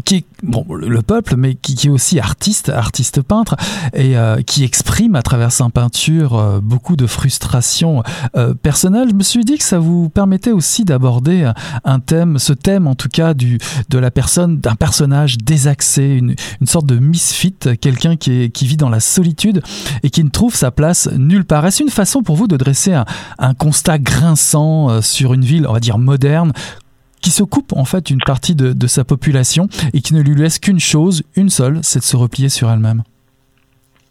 qui 0.06 0.16
est 0.16 0.26
bon, 0.44 0.66
le 0.70 1.02
peuple, 1.02 1.36
mais 1.38 1.56
qui, 1.56 1.76
qui, 1.76 1.88
est 1.88 1.90
aussi 1.90 2.20
artiste, 2.20 2.70
artiste 2.70 3.22
peintre, 3.22 3.56
et 3.94 4.16
qui 4.46 4.64
exprime 4.64 5.16
à 5.16 5.22
travers 5.22 5.52
sa 5.52 5.70
peinture 5.70 6.62
beaucoup 6.62 6.96
de 6.96 7.08
frustrations 7.08 8.04
personnelles. 8.62 9.10
Je 9.10 9.16
me 9.16 9.24
suis 9.24 9.44
dit 9.44 9.58
que 9.58 9.64
ça 9.64 9.80
vous 9.80 10.10
permettait 10.10 10.52
aussi 10.52 10.86
d'aborder 10.86 11.52
un 11.84 12.00
thème, 12.00 12.40
ce 12.40 12.54
thème 12.54 12.88
en 12.88 12.96
tout 12.96 13.10
cas 13.10 13.34
du, 13.34 13.58
de 13.90 13.98
la 13.98 14.12
personne, 14.12 14.60
d'un 14.60 14.76
personnage 14.76 15.38
désaxé, 15.38 16.04
une, 16.04 16.36
une, 16.62 16.68
sorte 16.68 16.86
de 16.86 16.98
misfit, 16.98 17.56
quelqu'un 17.82 18.16
qui, 18.16 18.52
qui 18.52 18.66
vit 18.66 18.78
dans 18.78 18.90
la 18.90 19.00
solitude 19.00 19.62
et 20.04 20.10
qui 20.10 20.24
ne 20.24 20.30
trouve 20.30 20.56
sa 20.56 20.72
place 20.72 21.10
nulle 21.18 21.46
part. 21.46 21.66
Est-ce 21.66 21.84
une 21.84 21.90
façon 21.90 22.24
pour 22.24 22.36
vous 22.36 22.48
de 22.48 22.58
dresser 22.58 22.94
un, 22.94 23.06
un 23.40 23.54
constat 23.54 23.85
grinçant 23.98 24.90
euh, 24.90 25.02
sur 25.02 25.34
une 25.34 25.42
ville, 25.42 25.66
on 25.68 25.74
va 25.74 25.80
dire 25.80 25.98
moderne, 25.98 26.52
qui 27.22 27.30
se 27.32 27.44
coupe 27.44 27.74
en 27.74 27.86
fait 27.86 28.10
une 28.10 28.22
partie 28.26 28.56
de, 28.56 28.88
sa 28.88 29.04
population 29.04 29.68
et 29.94 30.02
qui 30.02 30.14
ne 30.14 30.22
lui 30.22 30.36
laisse 30.36 30.60
qu'une 30.60 30.80
chose, 30.80 31.24
une 31.36 31.50
seule, 31.50 31.80
c'est 31.82 32.00
de 32.00 32.04
se 32.04 32.18
replier 32.18 32.50
sur 32.50 32.70
elle-même. 32.70 33.04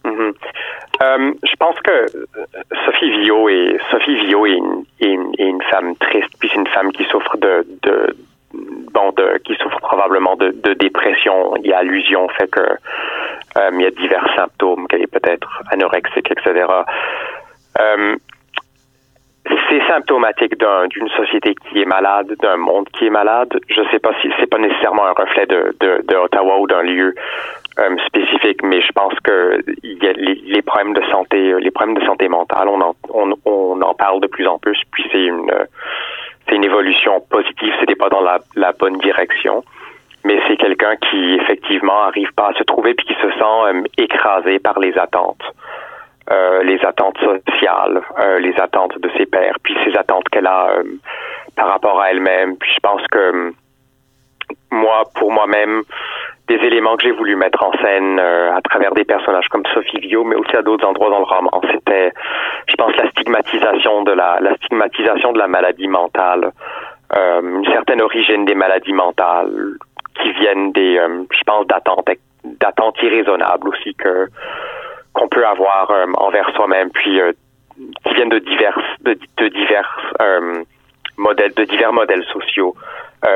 Mhm. 0.03 0.33
Euh, 1.03 1.33
je 1.43 1.55
pense 1.57 1.75
que 1.81 1.91
euh, 1.91 2.25
Sophie 2.85 3.09
Villot 3.09 3.49
est 3.49 3.77
Sophie 3.91 4.15
Villot 4.15 4.45
est 4.45 4.59
une, 5.01 5.61
femme 5.69 5.95
triste, 5.97 6.29
puis 6.39 6.49
c'est 6.51 6.59
une 6.59 6.67
femme 6.67 6.91
qui 6.91 7.03
souffre 7.05 7.37
de, 7.37 7.65
bon 8.93 9.11
de 9.17 9.37
qui 9.45 9.55
souffre 9.55 9.79
probablement 9.79 10.35
de, 10.35 10.73
dépression. 10.73 11.55
Il 11.57 11.67
y 11.67 11.73
a 11.73 11.79
allusion 11.79 12.27
fait 12.29 12.49
que 12.49 12.61
il 13.71 13.81
y 13.81 13.85
a 13.85 13.91
divers 13.91 14.27
symptômes 14.35 14.87
qu'elle 14.87 15.01
est 15.01 15.07
peut-être 15.07 15.63
anorexique, 15.71 16.29
etc 16.31 16.65
c'est 19.69 19.87
symptomatique 19.87 20.55
d'une 20.89 21.09
société 21.09 21.55
qui 21.55 21.81
est 21.81 21.85
malade, 21.85 22.33
d'un 22.41 22.57
monde 22.57 22.87
qui 22.97 23.05
est 23.05 23.09
malade. 23.09 23.49
Je 23.67 23.81
ne 23.81 23.87
sais 23.89 23.99
pas 23.99 24.11
si 24.21 24.29
c'est 24.39 24.49
pas 24.49 24.57
nécessairement 24.57 25.05
un 25.05 25.13
reflet 25.13 25.45
de, 25.45 26.15
Ottawa 26.15 26.59
ou 26.59 26.67
d'un 26.67 26.81
lieu 26.81 27.13
euh, 27.79 27.95
spécifique, 28.07 28.63
mais 28.63 28.81
je 28.81 28.91
pense 28.91 29.13
que 29.23 29.61
y 29.83 30.07
a 30.07 30.13
les, 30.13 30.35
les, 30.45 30.61
problèmes 30.61 30.93
de 30.93 31.03
santé, 31.11 31.53
les 31.59 31.71
problèmes 31.71 31.97
de 31.97 32.05
santé 32.05 32.27
mentale, 32.27 32.67
on 32.67 32.81
en, 32.81 32.95
on, 33.09 33.33
on 33.45 33.81
en 33.81 33.93
parle 33.93 34.21
de 34.21 34.27
plus 34.27 34.47
en 34.47 34.57
plus. 34.57 34.81
Puis 34.91 35.05
c'est 35.11 35.25
une 35.25 35.51
c'est 36.47 36.55
une 36.55 36.63
évolution 36.63 37.21
positive. 37.29 37.73
C'était 37.79 37.95
pas 37.95 38.09
dans 38.09 38.21
la, 38.21 38.39
la 38.55 38.71
bonne 38.71 38.97
direction 38.97 39.63
mais 40.25 40.39
c'est 40.47 40.57
quelqu'un 40.57 40.95
qui 40.95 41.35
effectivement 41.35 42.03
arrive 42.03 42.33
pas 42.33 42.49
à 42.49 42.53
se 42.53 42.63
trouver 42.63 42.95
puis 42.95 43.05
qui 43.05 43.13
se 43.13 43.29
sent 43.29 43.57
euh, 43.67 43.83
écrasé 43.97 44.59
par 44.59 44.79
les 44.79 44.97
attentes. 44.97 45.43
Euh, 46.31 46.63
les 46.63 46.83
attentes 46.83 47.19
sociales, 47.19 48.01
euh, 48.19 48.39
les 48.39 48.59
attentes 48.59 48.97
de 48.97 49.09
ses 49.15 49.27
pères, 49.27 49.57
puis 49.61 49.75
ses 49.85 49.95
attentes 49.95 50.27
qu'elle 50.29 50.47
a 50.47 50.69
euh, 50.71 50.83
par 51.55 51.67
rapport 51.67 52.01
à 52.01 52.09
elle-même. 52.09 52.57
Puis 52.57 52.71
je 52.73 52.79
pense 52.79 53.01
que 53.11 53.53
moi, 54.71 55.03
pour 55.13 55.31
moi-même, 55.31 55.83
des 56.47 56.55
éléments 56.55 56.97
que 56.97 57.03
j'ai 57.03 57.11
voulu 57.11 57.35
mettre 57.35 57.63
en 57.63 57.71
scène 57.73 58.19
à 58.19 58.59
travers 58.61 58.93
des 58.93 59.03
personnages 59.03 59.47
comme 59.49 59.65
Sophie 59.71 59.99
Vio, 59.99 60.23
mais 60.23 60.35
aussi 60.35 60.55
à 60.55 60.63
d'autres 60.63 60.87
endroits 60.87 61.11
dans 61.11 61.19
le 61.19 61.25
roman, 61.25 61.61
c'était, 61.71 62.11
je 62.67 62.75
pense, 62.75 62.95
la 62.95 63.07
stigmatisation 63.11 64.01
de 64.03 64.11
la, 64.11 64.39
la 64.41 64.55
stigmatisation 64.55 65.31
de 65.31 65.37
la 65.37 65.47
maladie 65.47 65.87
mentale, 65.87 66.51
une 67.15 67.65
certaine 67.65 68.01
origine 68.01 68.45
des 68.45 68.53
maladies 68.53 68.93
mentales 68.93 69.77
qui 70.21 70.31
viennent 70.33 70.71
des, 70.71 70.99
je 71.31 71.43
pense, 71.45 71.65
d'attentes, 71.65 72.09
d'attentes 72.43 73.01
irraisonnables 73.01 73.69
aussi 73.69 73.95
que 73.95 74.27
qu'on 75.15 75.27
peut 75.29 75.45
avoir 75.47 75.89
euh, 75.89 76.05
envers 76.17 76.49
soi-même, 76.55 76.91
puis 76.91 77.19
euh, 77.19 77.31
qui 78.05 78.13
viennent 78.13 78.29
de 78.29 78.39
divers 78.39 78.79
de, 79.01 79.17
de 79.37 79.47
divers 79.47 80.13
euh, 80.21 80.63
modèles, 81.17 81.53
de 81.53 81.63
divers 81.63 81.93
modèles 81.93 82.25
sociaux 82.25 82.75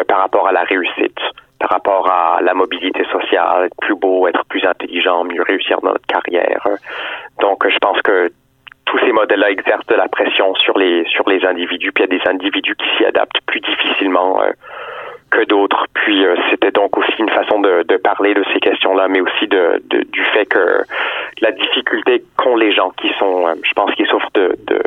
par 0.07 0.19
rapport 0.19 0.47
à 0.47 0.51
la 0.51 0.61
réussite, 0.61 1.17
par 1.59 1.71
rapport 1.71 2.07
à 2.11 2.41
la 2.43 2.53
mobilité 2.53 3.03
sociale, 3.05 3.65
être 3.65 3.75
plus 3.81 3.95
beau, 3.95 4.27
être 4.27 4.45
plus 4.45 4.63
intelligent, 4.63 5.23
mieux 5.23 5.41
réussir 5.41 5.81
dans 5.81 5.93
notre 5.93 6.05
carrière. 6.05 6.67
Donc, 7.41 7.67
je 7.67 7.77
pense 7.79 7.99
que 8.03 8.31
tous 8.85 8.99
ces 8.99 9.11
modèles-là 9.11 9.49
exercent 9.49 9.87
de 9.87 9.95
la 9.95 10.07
pression 10.07 10.53
sur 10.55 10.77
les 10.77 11.05
sur 11.05 11.27
les 11.27 11.43
individus, 11.43 11.91
puis 11.91 12.03
il 12.03 12.11
y 12.11 12.15
a 12.15 12.19
des 12.19 12.29
individus 12.29 12.75
qui 12.75 12.97
s'y 12.97 13.05
adaptent 13.05 13.41
plus 13.47 13.61
difficilement 13.61 14.43
que 15.29 15.45
d'autres. 15.45 15.85
Puis 15.93 16.25
euh, 16.25 16.35
c'était 16.49 16.71
donc 16.71 16.97
aussi 16.97 17.13
une 17.19 17.29
façon 17.29 17.59
de, 17.59 17.83
de 17.83 17.97
parler 17.97 18.33
de 18.33 18.43
ces 18.53 18.59
questions-là, 18.59 19.07
mais 19.07 19.21
aussi 19.21 19.47
de, 19.47 19.81
de, 19.89 20.03
du 20.03 20.23
fait 20.25 20.45
que 20.45 20.83
la 21.41 21.51
difficulté 21.51 22.23
qu'ont 22.37 22.55
les 22.55 22.71
gens 22.71 22.91
qui 22.91 23.09
sont, 23.19 23.47
euh, 23.47 23.55
je 23.63 23.73
pense, 23.73 23.93
qui 23.95 24.05
souffrent 24.05 24.31
de, 24.33 24.55
de, 24.67 24.81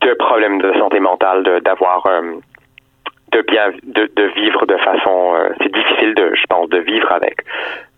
de 0.00 0.14
problèmes 0.14 0.60
de 0.60 0.72
santé 0.74 1.00
mentale, 1.00 1.60
d'avoir 1.62 2.06
euh, 2.06 2.34
de 3.32 3.42
bien 3.42 3.70
de, 3.82 4.10
de 4.14 4.22
vivre 4.36 4.66
de 4.66 4.76
façon 4.76 5.34
c'est 5.60 5.72
difficile 5.72 6.14
de 6.14 6.34
je 6.34 6.46
pense 6.46 6.68
de 6.68 6.78
vivre 6.78 7.10
avec 7.10 7.38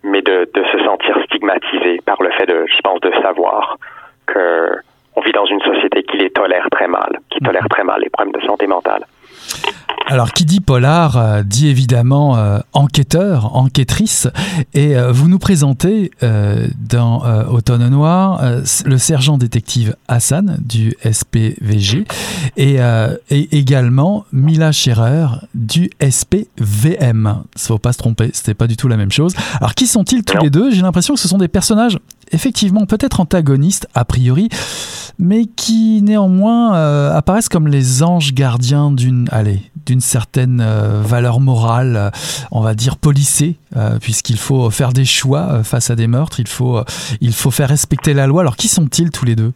mais 0.03 0.23
de, 0.23 0.49
de 0.51 0.63
se 0.71 0.83
sentir 0.83 1.15
stigmatisé 1.25 2.01
par 2.05 2.21
le 2.23 2.31
fait 2.31 2.47
de 2.47 2.65
je 2.65 2.81
pense 2.81 2.99
de 3.01 3.11
savoir 3.21 3.77
que 4.25 4.71
on 5.15 5.21
vit 5.21 5.33
dans 5.33 5.45
une 5.45 5.61
société 5.61 6.01
qui 6.03 6.17
les 6.17 6.31
tolère 6.31 6.67
très 6.71 6.87
mal 6.87 7.19
qui 7.29 7.39
tolère 7.39 7.67
très 7.69 7.83
mal 7.83 8.01
les 8.01 8.09
problèmes 8.09 8.33
de 8.33 8.43
santé 8.47 8.65
mentale 8.65 9.05
alors, 10.09 10.31
qui 10.31 10.45
dit 10.45 10.61
polar 10.61 11.17
euh, 11.17 11.43
dit 11.43 11.67
évidemment 11.67 12.37
euh, 12.37 12.59
enquêteur, 12.71 13.57
enquêtrice. 13.57 14.29
Et 14.73 14.95
euh, 14.95 15.11
vous 15.11 15.27
nous 15.27 15.37
présentez 15.37 16.11
dans 16.21 17.23
Automne 17.49 17.89
Noir 17.89 18.41
le 18.85 18.97
sergent 18.97 19.37
détective 19.37 19.95
Hassan 20.07 20.57
du 20.61 20.95
SPVG 21.03 22.05
et, 22.55 22.79
également 23.29 24.25
Mila 24.31 24.71
Scherer 24.71 25.27
du 25.53 25.89
SPVM. 26.01 27.43
Il 27.55 27.61
faut 27.61 27.77
pas 27.77 27.93
se 27.93 27.97
tromper, 27.97 28.29
c'était 28.33 28.53
pas 28.53 28.67
du 28.67 28.77
tout 28.77 28.87
la 28.87 28.97
même 28.97 29.11
chose. 29.11 29.33
Alors, 29.59 29.75
qui 29.75 29.87
sont-ils 29.87 30.23
tous 30.23 30.37
les 30.41 30.49
deux? 30.49 30.71
J'ai 30.71 30.81
l'impression 30.81 31.15
que 31.15 31.19
ce 31.19 31.27
sont 31.27 31.37
des 31.37 31.47
personnages 31.47 31.99
effectivement 32.31 32.85
peut-être 32.85 33.19
antagonistes 33.19 33.87
a 33.93 34.05
priori, 34.05 34.49
mais 35.19 35.45
qui 35.45 36.01
néanmoins 36.01 36.73
apparaissent 37.11 37.49
comme 37.49 37.67
les 37.67 38.03
anges 38.03 38.33
gardiens 38.33 38.91
d'une, 38.91 39.27
allez, 39.31 39.61
d'une 39.87 40.01
certaine 40.01 40.61
euh, 40.61 41.01
valeur 41.01 41.39
morale, 41.39 41.95
euh, 41.95 42.09
on 42.51 42.61
va 42.61 42.75
dire 42.75 42.97
policée, 42.97 43.55
euh, 43.75 43.97
puisqu'il 43.99 44.37
faut 44.37 44.69
faire 44.69 44.91
des 44.91 45.05
choix 45.05 45.63
face 45.63 45.89
à 45.89 45.95
des 45.95 46.07
meurtres, 46.07 46.39
il 46.39 46.47
faut, 46.47 46.81
il 47.21 47.33
faut 47.33 47.51
faire 47.51 47.69
respecter 47.69 48.13
la 48.13 48.27
loi. 48.27 48.41
Alors 48.41 48.57
qui 48.57 48.67
sont-ils 48.67 49.09
tous 49.09 49.25
les 49.25 49.35
deux? 49.35 49.53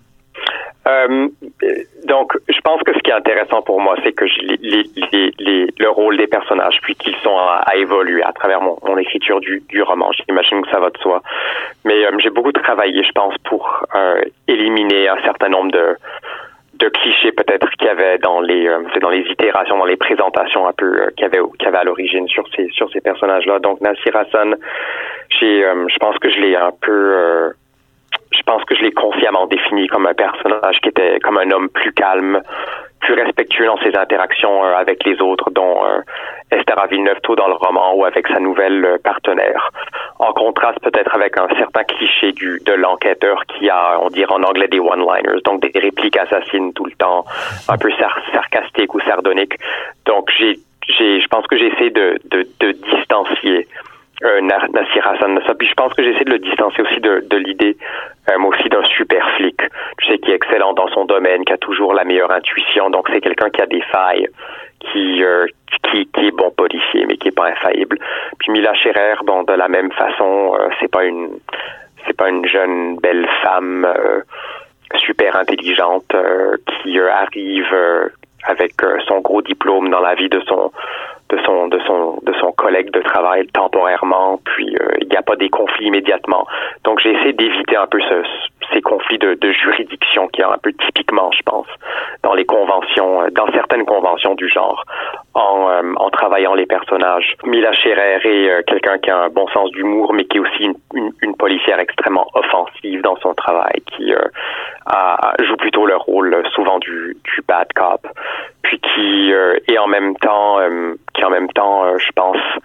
Donc 2.07 2.37
pense 2.61 2.81
que 2.83 2.93
ce 2.93 2.99
qui 2.99 3.09
est 3.09 3.13
intéressant 3.13 3.61
pour 3.61 3.81
moi, 3.81 3.95
c'est 4.03 4.13
que 4.13 4.27
je, 4.27 4.41
les, 4.41 4.83
les, 5.11 5.31
les, 5.39 5.67
le 5.77 5.89
rôle 5.89 6.17
des 6.17 6.27
personnages, 6.27 6.79
puis 6.81 6.95
qu'ils 6.95 7.15
sont 7.17 7.37
à, 7.37 7.75
évoluer 7.75 8.23
à 8.23 8.31
travers 8.33 8.61
mon, 8.61 8.77
mon 8.83 8.97
écriture 8.97 9.39
du, 9.39 9.63
du 9.69 9.81
roman. 9.81 10.11
J'imagine 10.27 10.61
que 10.61 10.69
ça 10.69 10.79
va 10.79 10.89
de 10.89 10.97
soi. 10.97 11.21
Mais 11.85 12.05
euh, 12.05 12.11
j'ai 12.19 12.29
beaucoup 12.29 12.51
travaillé, 12.51 13.03
je 13.03 13.11
pense, 13.11 13.35
pour 13.45 13.85
euh, 13.95 14.21
éliminer 14.47 15.09
un 15.09 15.21
certain 15.23 15.49
nombre 15.49 15.71
de 15.71 15.95
de 16.73 16.89
clichés 16.89 17.31
peut-être 17.31 17.69
qu'il 17.77 17.85
y 17.85 17.89
avait 17.91 18.17
dans 18.17 18.41
les 18.41 18.67
euh, 18.67 18.79
dans 19.01 19.11
les 19.11 19.21
itérations, 19.29 19.77
dans 19.77 19.85
les 19.85 19.97
présentations 19.97 20.67
un 20.67 20.73
peu 20.73 20.99
euh, 20.99 21.09
qu'il 21.15 21.21
y 21.21 21.25
avait 21.25 21.37
qu'il 21.37 21.65
y 21.65 21.67
avait 21.67 21.77
à 21.77 21.83
l'origine 21.83 22.27
sur 22.27 22.43
ces 22.55 22.67
sur 22.69 22.91
ces 22.91 23.01
personnages-là. 23.01 23.59
Donc 23.59 23.81
Nasir 23.81 24.15
Hassan, 24.15 24.55
j'ai 25.39 25.61
je 25.61 25.97
pense 25.99 26.17
que 26.17 26.29
je 26.31 26.39
l'ai 26.39 26.55
un 26.55 26.71
peu 26.81 27.53
je 28.31 28.41
pense 28.43 28.63
que 28.65 28.75
je 28.75 28.81
l'ai 28.81 28.91
consciemment 28.91 29.47
défini 29.47 29.87
comme 29.87 30.07
un 30.07 30.13
personnage 30.13 30.79
qui 30.81 30.89
était 30.89 31.19
comme 31.19 31.37
un 31.37 31.51
homme 31.51 31.69
plus 31.69 31.93
calme, 31.93 32.41
plus 33.01 33.13
respectueux 33.13 33.65
dans 33.65 33.77
ses 33.77 33.95
interactions 33.95 34.63
euh, 34.63 34.73
avec 34.75 35.03
les 35.05 35.21
autres, 35.21 35.51
dont 35.51 35.83
euh, 35.85 36.01
Esther 36.51 36.87
Villeneuve 36.87 37.19
tôt 37.21 37.35
dans 37.35 37.47
le 37.47 37.55
roman 37.55 37.95
ou 37.95 38.05
avec 38.05 38.27
sa 38.27 38.39
nouvelle 38.39 38.85
euh, 38.85 38.97
partenaire. 39.03 39.69
En 40.19 40.33
contraste 40.33 40.79
peut-être 40.81 41.13
avec 41.15 41.37
un 41.37 41.47
certain 41.57 41.83
cliché 41.83 42.31
du 42.31 42.59
de 42.65 42.73
l'enquêteur 42.73 43.43
qui 43.45 43.69
a, 43.69 43.99
on 44.01 44.09
dirait 44.09 44.33
en 44.33 44.43
anglais, 44.43 44.67
des 44.67 44.79
one-liners, 44.79 45.41
donc 45.43 45.61
des 45.61 45.79
répliques 45.79 46.17
assassines 46.17 46.73
tout 46.73 46.85
le 46.85 46.91
temps, 46.91 47.25
un 47.67 47.77
peu 47.77 47.91
sarcastiques 48.31 48.93
ou 48.93 48.99
sardoniques. 49.01 49.55
Donc 50.05 50.29
j'ai, 50.37 50.59
je 50.87 51.27
pense 51.27 51.47
que 51.47 51.57
j'essaie 51.57 51.89
de, 51.89 52.19
de, 52.25 52.47
de 52.59 52.71
distancier 52.71 53.67
euh, 54.23 54.41
Nassir 54.41 55.07
Hassan 55.07 55.39
Puis 55.57 55.67
je 55.67 55.73
pense 55.73 55.93
que 55.93 56.03
j'essaie 56.03 56.23
de 56.23 56.31
le 56.31 56.39
distancer 56.39 56.81
aussi 56.81 56.99
de, 56.99 57.23
de 57.27 57.37
l'idée, 57.37 57.77
euh, 58.29 58.43
aussi, 58.43 58.69
d'un 58.69 58.83
super 58.83 59.27
flic. 59.37 59.57
Tu 59.99 60.11
sais, 60.11 60.19
qui 60.19 60.31
est 60.31 60.35
excellent 60.35 60.73
dans 60.73 60.87
son 60.89 61.05
domaine, 61.05 61.43
qui 61.45 61.53
a 61.53 61.57
toujours 61.57 61.93
la 61.93 62.03
meilleure 62.03 62.31
intuition. 62.31 62.89
Donc 62.89 63.07
c'est 63.11 63.21
quelqu'un 63.21 63.49
qui 63.49 63.61
a 63.61 63.65
des 63.65 63.81
failles, 63.81 64.27
qui, 64.79 65.23
euh, 65.23 65.45
qui, 65.89 66.07
qui 66.07 66.27
est 66.27 66.31
bon 66.31 66.51
policier, 66.51 67.05
mais 67.07 67.17
qui 67.17 67.29
est 67.29 67.35
pas 67.35 67.47
infaillible. 67.49 67.97
Puis 68.39 68.51
Mila 68.51 68.73
Scherer, 68.75 69.15
bon, 69.23 69.43
de 69.43 69.53
la 69.53 69.67
même 69.67 69.91
façon, 69.91 70.55
euh, 70.59 70.69
c'est 70.79 70.91
pas 70.91 71.05
une, 71.05 71.29
c'est 72.05 72.15
pas 72.15 72.29
une 72.29 72.45
jeune 72.45 72.97
belle 72.97 73.27
femme 73.43 73.87
super 75.05 75.35
intelligente 75.35 76.13
qui 76.81 76.99
arrive 76.99 78.11
avec 78.43 78.73
son 79.07 79.19
gros 79.19 79.41
diplôme 79.41 79.89
dans 79.89 80.01
la 80.01 80.15
vie 80.15 80.29
de 80.29 80.41
son 80.41 80.71
de 81.31 81.39
son 81.45 81.67
de 81.67 81.79
son 81.87 82.19
de 82.23 82.33
son 82.33 82.51
collègue 82.51 82.91
de 82.91 83.01
travail 83.01 83.47
temporairement, 83.47 84.39
puis 84.43 84.75
euh, 84.75 84.87
il 85.01 85.07
n'y 85.07 85.15
a 85.15 85.21
pas 85.21 85.35
des 85.35 85.49
conflits 85.49 85.87
immédiatement. 85.87 86.45
Donc 86.83 86.99
j'ai 87.01 87.11
essayé 87.11 87.33
d'éviter 87.33 87.75
un 87.77 87.87
peu 87.87 87.99
ce, 88.01 88.23
ces 88.73 88.81
conflits 88.81 89.17
de, 89.17 89.37
juridiction 89.51 90.27
qui 90.29 90.43
ont 90.43 90.51
un 90.51 90.57
peu 90.57 90.71
typiquement, 90.73 91.31
je 91.31 91.41
pense, 91.43 91.67
dans 92.23 92.33
les 92.33 92.45
conventions, 92.45 93.23
euh, 93.23 93.29
dans 93.31 93.47
certaines 93.53 93.85
conventions 93.85 94.35
du 94.35 94.47
genre, 94.47 94.83
en, 95.33 95.69
euh, 95.69 96.09
travaillant 96.11 96.53
les 96.53 96.65
personnages. 96.65 97.35
Mila 97.43 97.73
Scherer 97.73 98.19
est 98.23 98.63
quelqu'un 98.67 98.97
qui 98.97 99.09
a 99.09 99.17
un 99.17 99.29
bon 99.29 99.47
sens 99.49 99.71
d'humour, 99.71 100.13
mais 100.13 100.25
qui 100.25 100.37
est 100.37 100.41
aussi 100.41 100.69
une, 100.93 101.35
policière 101.37 101.79
extrêmement 101.79 102.27
offensive 102.35 103.01
dans 103.01 103.15
son 103.15 103.33
travail, 103.33 103.81
qui 103.87 104.13
a, 104.85 105.33
joue 105.39 105.55
plutôt 105.55 105.87
le 105.87 105.95
rôle 105.95 106.43
souvent 106.53 106.77
du, 106.77 107.17
du 107.23 107.41
bad 107.47 107.67
cop, 107.73 108.05
puis 108.61 108.79
qui 108.79 109.31
est 109.31 109.77
en 109.79 109.87
même 109.87 110.15
temps 110.17 110.59
qui 111.13 111.23
en 111.23 111.29
même 111.29 111.49
temps, 111.49 111.85
euh, 111.85 111.97
je 111.97 112.11
pense, 112.15 112.37
euh, 112.37 112.59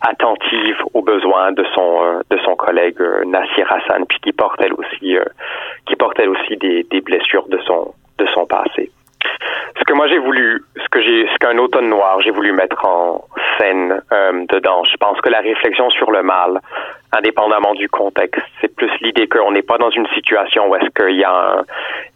attentive 0.00 0.76
aux 0.94 1.02
besoins 1.02 1.52
de 1.52 1.64
son 1.74 2.04
euh, 2.04 2.20
de 2.30 2.38
son 2.44 2.54
collègue 2.56 3.00
Nassir 3.26 3.70
Hassan, 3.72 4.04
puis 4.06 4.18
qui 4.20 4.32
porte 4.32 4.60
elle 4.60 4.74
aussi 4.74 5.16
qui 5.86 5.96
porte 5.96 6.18
elle 6.20 6.28
aussi 6.30 6.56
des, 6.56 6.84
des 6.84 7.00
blessures 7.00 7.48
de 7.48 7.58
son 7.66 7.94
de 8.18 8.26
son 8.26 8.46
passé. 8.46 8.90
Ce 9.78 9.84
que 9.84 9.94
moi 9.94 10.08
j'ai 10.08 10.18
voulu, 10.18 10.62
ce 10.76 10.88
que 10.90 11.00
j'ai, 11.00 11.26
ce 11.28 11.36
qu'un 11.38 11.56
automne 11.58 11.88
noir 11.88 12.20
j'ai 12.20 12.30
voulu 12.30 12.52
mettre 12.52 12.84
en 12.84 13.24
scène 13.58 14.02
dedans, 14.50 14.84
je 14.84 14.96
pense 14.96 15.20
que 15.20 15.30
la 15.30 15.40
réflexion 15.40 15.88
sur 15.90 16.10
le 16.10 16.22
mal, 16.22 16.60
indépendamment 17.12 17.74
du 17.74 17.88
contexte, 17.88 18.42
c'est 18.60 18.74
plus 18.74 18.90
l'idée 19.00 19.28
qu'on 19.28 19.52
n'est 19.52 19.62
pas 19.62 19.78
dans 19.78 19.90
une 19.90 20.06
situation 20.08 20.68
où 20.68 20.76
est-ce 20.76 20.90
qu'il 20.90 21.16
y 21.16 21.24
a 21.24 21.32
un, 21.32 21.64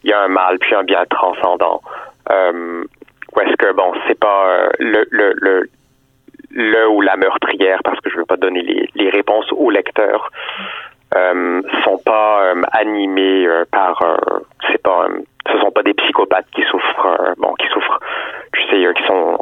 il 0.03 0.11
y 0.11 0.13
a 0.13 0.21
un 0.21 0.29
mal 0.29 0.59
puis 0.59 0.75
un 0.75 0.85
bien 0.85 1.05
transcendant. 1.09 1.81
Euh, 2.31 2.85
ou 3.35 3.41
est-ce 3.41 3.57
que 3.57 3.73
bon, 3.73 3.93
c'est 4.07 4.19
pas 4.19 4.47
euh, 4.49 4.69
le, 4.79 5.07
le, 5.11 5.33
le 5.37 5.69
le 6.57 6.89
ou 6.89 7.03
la 7.03 7.17
meurtrière, 7.17 7.81
parce 7.85 8.01
que 8.01 8.11
je 8.11 8.17
veux 8.17 8.25
pas 8.25 8.39
donner 8.39 8.63
les, 8.63 8.89
les 8.95 9.11
réponses 9.11 9.47
aux 9.53 9.71
lecteurs, 9.71 10.31
euh, 11.15 11.63
sont 11.85 11.99
pas 11.99 12.43
euh, 12.43 12.63
animés 12.73 13.47
euh, 13.47 13.65
par, 13.71 14.03
c'est 14.67 14.83
pas, 14.83 15.07
ce 15.53 15.59
sont 15.59 15.71
pas 15.71 15.83
des 15.83 15.95
psychopathes 15.95 16.47
qui 16.55 16.63
souffrent, 16.63 17.35
bon, 17.37 17.53
qui 17.55 17.67
souffrent, 17.69 18.01
tu 18.55 18.63
sais, 18.63 18.95
qui 18.95 19.07
sont 19.07 19.39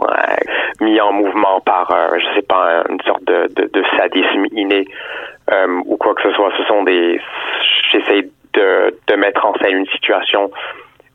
mis 0.81 1.01
en 1.01 1.13
mouvement 1.13 1.61
par, 1.61 1.87
je 2.19 2.35
sais 2.35 2.43
pas, 2.43 2.85
une 2.89 3.01
sorte 3.03 3.25
de, 3.25 3.49
de, 3.55 3.71
de 3.73 3.85
sadisme 3.97 4.47
inné 4.53 4.87
ou 5.87 5.97
quoi 5.97 6.15
que 6.15 6.23
ce 6.23 6.33
soit. 6.33 6.51
Ce 6.59 6.65
sont 6.65 6.83
des, 6.83 7.21
j'essaie 7.93 8.29
de, 8.55 8.95
de 9.07 9.15
mettre 9.15 9.47
en 9.47 9.55
scène 9.55 9.79
une 9.79 9.87
situation 9.87 10.51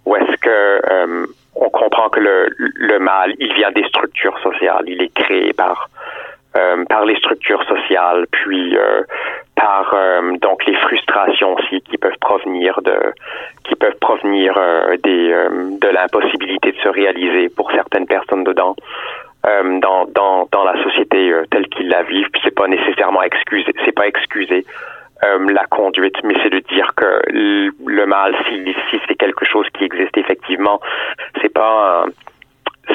où 0.05 0.15
est-ce 0.15 0.37
que 0.37 1.27
on 1.55 1.69
comprend 1.69 2.09
que 2.09 2.19
le, 2.19 2.49
le 2.57 2.99
mal, 2.99 3.33
il 3.39 3.53
vient 3.53 3.71
des 3.71 3.85
structures 3.87 4.37
sociales, 4.39 4.83
il 4.87 5.01
est 5.01 5.13
créé 5.13 5.53
par 5.53 5.89
euh, 6.57 6.83
par 6.85 7.05
les 7.05 7.15
structures 7.17 7.63
sociales, 7.65 8.25
puis 8.31 8.75
euh, 8.75 9.03
par 9.55 9.93
euh, 9.93 10.35
donc 10.41 10.65
les 10.65 10.73
frustrations 10.77 11.53
aussi 11.53 11.79
qui 11.81 11.95
peuvent 11.99 12.17
provenir 12.19 12.81
de 12.81 12.97
qui 13.65 13.75
peuvent 13.75 13.99
provenir 14.01 14.59
des 15.03 15.29
de 15.79 15.87
l'impossibilité 15.87 16.71
de 16.71 16.77
se 16.77 16.89
réaliser 16.89 17.49
pour 17.49 17.71
certaines 17.71 18.07
personnes 18.07 18.43
dedans. 18.43 18.75
dans, 19.43 20.05
dans, 20.19 20.47
dans 20.51 20.63
la 20.63 20.75
société 20.83 21.31
telle 21.51 21.67
qu'ils 21.69 21.87
la 21.87 22.03
vivent, 22.03 22.29
puis 22.31 22.41
c'est 22.43 22.55
pas 22.55 22.67
nécessairement 22.67 23.23
excusé, 23.23 23.71
c'est 23.85 23.95
pas 23.95 24.07
excusé 24.07 24.65
euh, 25.23 25.51
la 25.51 25.65
conduite, 25.65 26.15
mais 26.23 26.35
c'est 26.41 26.49
de 26.49 26.59
dire 26.59 26.93
que 26.95 27.21
le 27.31 28.05
mal, 28.05 28.35
si, 28.47 28.73
si 28.89 28.99
c'est 29.07 29.15
quelque 29.15 29.45
chose 29.45 29.67
qui 29.77 29.83
existe 29.83 30.17
effectivement, 30.17 30.79
c'est 31.41 31.53
pas 31.53 32.05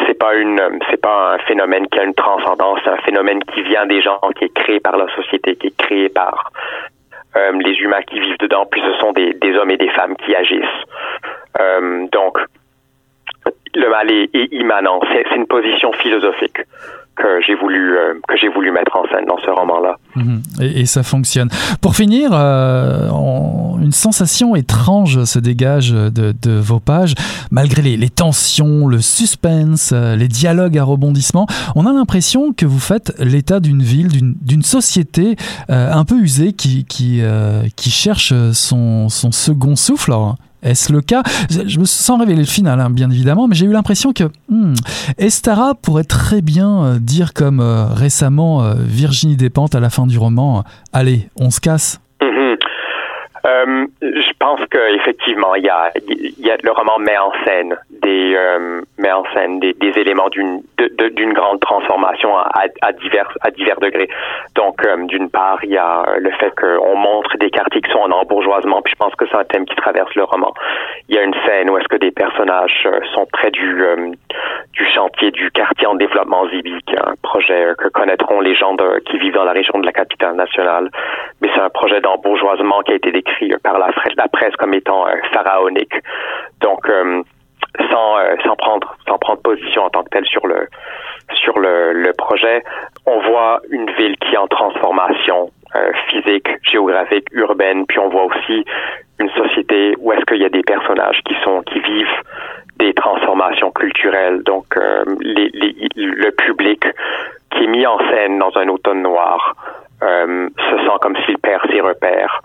c'est 0.07 0.19
pas 0.19 0.35
une 0.35 0.61
c'est 0.91 1.01
pas 1.01 1.35
un 1.35 1.39
phénomène 1.39 1.87
qui 1.89 1.99
a 1.99 2.05
une 2.05 2.15
transcendance, 2.15 2.81
c'est 2.85 2.91
un 2.91 3.03
phénomène 3.03 3.43
qui 3.45 3.63
vient 3.63 3.87
des 3.87 4.03
gens, 4.03 4.19
qui 4.37 4.45
est 4.45 4.55
créé 4.55 4.81
par 4.81 4.97
la 4.97 5.07
société, 5.15 5.57
qui 5.57 5.69
est 5.69 5.77
créé 5.77 6.09
par 6.09 6.51
euh, 7.37 7.53
les 7.53 7.75
humains 7.75 8.03
qui 8.03 8.21
vivent 8.21 8.39
dedans, 8.39 8.67
puis 8.71 8.81
ce 8.81 8.95
sont 9.01 9.13
des, 9.13 9.35
des 9.35 9.55
hommes 9.57 9.71
et 9.71 9.77
des 9.77 9.91
femmes 9.91 10.17
qui 10.17 10.35
agissent. 10.35 10.83
Euh, 11.61 12.07
donc 12.11 12.39
le 13.75 13.89
mal 13.89 14.11
est, 14.11 14.35
est 14.35 14.53
immanent, 14.53 15.01
c'est 15.13 15.37
une 15.37 15.47
position 15.47 15.93
philosophique 15.93 16.59
que 17.17 17.41
j'ai 17.47 17.55
voulu 17.55 17.97
euh, 17.97 18.15
que 18.29 18.37
j'ai 18.37 18.49
voulu 18.49 18.71
mettre 18.73 18.97
en 18.97 19.05
scène 19.09 19.25
dans 19.27 19.39
ce 19.39 19.51
roman-là. 19.51 19.97
Mhm. 20.17 20.43
Et, 20.61 20.87
ça 20.87 21.03
fonctionne. 21.03 21.49
Pour 21.81 21.95
finir, 21.97 22.31
euh, 22.33 23.09
une 23.81 23.93
sensation 23.93 24.55
étrange 24.55 25.25
se 25.25 25.39
dégage 25.39 25.91
de, 25.91 26.59
vos 26.61 26.81
pages, 26.81 27.15
malgré 27.51 27.83
les, 27.83 28.11
tensions, 28.11 28.87
le 28.87 29.01
suspense, 29.01 29.93
euh, 29.93 30.17
les 30.17 30.29
dialogues 30.29 30.79
à 30.79 30.85
rebondissement. 30.85 31.47
On 31.75 31.87
a 31.87 31.93
l'impression 31.93 32.53
que 32.53 32.67
vous 32.67 32.79
faites 32.79 33.13
l'état 33.19 33.61
d'une 33.61 33.83
ville, 33.83 34.35
d'une 34.41 34.63
société 34.63 35.37
un 35.69 36.05
peu 36.05 36.17
usée 36.17 36.53
qui 36.53 36.85
cherche 37.91 38.33
son, 38.53 39.09
second 39.09 39.77
souffle. 39.77 40.13
Est-ce 40.65 40.93
le 40.93 41.01
cas? 41.01 41.23
Je 41.51 41.79
me 41.79 41.85
sens 41.85 42.19
révéler 42.19 42.41
le 42.41 42.47
final, 42.47 42.81
hein, 42.81 42.91
bien 42.91 43.11
évidemment, 43.11 43.47
mais 43.49 43.55
j'ai 43.55 43.67
eu 43.67 43.73
l'impression 43.73 44.13
que 44.13 44.25
hmm, 44.49 44.75
Estara 45.19 45.75
pourrait 45.75 46.05
très 46.05 46.41
bien 46.41 46.85
euh, 46.85 46.99
dire 46.99 47.35
comme 47.35 47.61
euh, 47.61 47.85
récemment 47.87 48.63
euh, 48.63 48.75
Virginie 48.79 49.37
Despentes 49.37 49.75
à 49.75 49.81
la 49.81 49.91
fin 49.91 50.07
du 50.07 50.19
roman, 50.19 50.65
allez, 50.93 51.29
on 51.39 51.51
se 51.51 51.61
casse. 51.61 52.01
Je 54.01 54.24
pense 54.45 54.61
qu'effectivement, 54.71 55.55
il 55.55 55.65
y 55.65 55.71
a, 55.71 55.91
le 55.97 56.71
roman 56.71 56.99
met 56.99 57.17
en 57.17 57.33
scène 57.47 57.77
des, 58.03 58.35
euh, 58.37 58.83
met 58.99 59.11
en 59.11 59.25
scène 59.33 59.59
des, 59.59 59.75
éléments 59.97 60.29
d'une 60.29 60.61
d'une 61.17 61.33
grande 61.33 61.61
transformation 61.61 62.37
à, 62.37 62.65
à, 62.83 62.93
divers 62.93 63.31
à 63.41 63.51
divers 63.51 63.81
degrés. 63.81 64.09
Donc, 64.55 64.85
euh, 64.85 65.07
d'une 65.07 65.31
part, 65.31 65.59
il 65.63 65.71
y 65.71 65.79
a 65.79 66.05
le 66.19 66.31
fait 66.33 66.53
qu'on 66.61 66.97
montre 66.97 67.39
des 67.39 67.51
quartiers 67.51 67.81
qui 67.81 67.91
sont 67.91 68.01
en 68.01 68.11
embourgeoisement, 68.11 68.83
puis 68.83 68.93
je 68.93 68.99
pense 69.03 69.15
que 69.15 69.25
c'est 69.31 69.37
un 69.37 69.45
thème 69.45 69.65
qui 69.65 69.77
traverse 69.77 70.15
le 70.15 70.25
roman. 70.25 70.53
Il 71.09 71.15
y 71.15 71.19
a 71.19 71.23
une 71.23 71.35
scène 71.47 71.71
où 71.71 71.79
est-ce 71.79 71.89
que 71.89 71.97
des 71.97 72.11
personnages 72.11 72.87
euh, 72.87 73.01
sont 73.15 73.27
près 73.33 73.51
du 73.51 73.83
du 74.73 74.87
chantier 74.87 75.31
du 75.31 75.51
quartier 75.51 75.87
en 75.87 75.95
développement 75.95 76.45
est 76.49 77.01
un 77.01 77.15
projet 77.23 77.73
que 77.79 77.89
connaîtront 77.89 78.41
les 78.41 78.55
gens 78.55 78.77
qui 79.07 79.19
vivent 79.19 79.35
dans 79.35 79.45
la 79.45 79.53
région 79.53 79.79
de 79.79 79.87
la 79.87 79.93
capitale 79.93 80.35
nationale. 80.35 80.91
Mais 81.41 81.49
c'est 81.55 81.61
un 81.61 81.71
projet 81.71 82.01
d'embourgeoisement 82.01 82.81
qui 82.83 82.93
a 82.93 82.95
été 82.97 83.13
décrit 83.13 83.53
par 83.63 83.79
la, 83.79 83.89
presse 84.29 84.55
comme 84.57 84.75
étant 84.75 85.07
euh, 85.07 85.15
pharaonique. 85.33 85.95
Donc, 86.61 86.89
euh, 86.89 87.23
sans, 87.91 88.19
euh, 88.19 88.37
sans 88.45 88.57
prendre 88.57 88.97
sans 89.07 89.19
prendre 89.19 89.43
position 89.43 89.85
en 89.85 89.91
tant 89.91 90.03
que 90.03 90.11
telle 90.11 90.27
sur 90.27 90.47
le 90.47 90.69
sur 91.35 91.59
le 91.59 92.13
projet, 92.13 92.63
on 93.07 93.19
voit 93.21 93.61
une 93.71 93.91
ville 93.93 94.17
qui 94.19 94.35
est 94.35 94.39
en 94.39 94.47
transformation 94.47 95.51
physique, 96.09 96.47
géographique, 96.63 97.27
urbaine, 97.33 97.85
puis 97.87 97.99
on 97.99 98.09
voit 98.09 98.27
aussi 98.27 98.65
une 99.19 99.29
société 99.31 99.95
où 99.99 100.13
est-ce 100.13 100.25
qu'il 100.27 100.41
y 100.41 100.45
a 100.45 100.49
des 100.49 100.63
personnages 100.63 101.21
qui 101.25 101.35
sont 101.43 101.63
qui 101.63 101.81
vivent 101.81 102.23
des 102.85 102.95
transformations 102.95 103.71
culturelles. 103.71 104.43
Donc, 104.43 104.67
le 104.77 106.31
public 106.31 106.85
qui 107.51 107.65
est 107.65 107.69
mis 107.69 107.87
en 107.87 107.99
scène 108.11 108.39
dans 108.39 108.53
un 108.57 108.69
automne 108.69 109.03
noir 109.03 109.57
se 110.01 110.77
sent 110.85 110.99
comme 111.01 111.17
s'il 111.25 111.39
perd 111.39 111.63
ses 111.71 111.81
repères, 111.81 112.43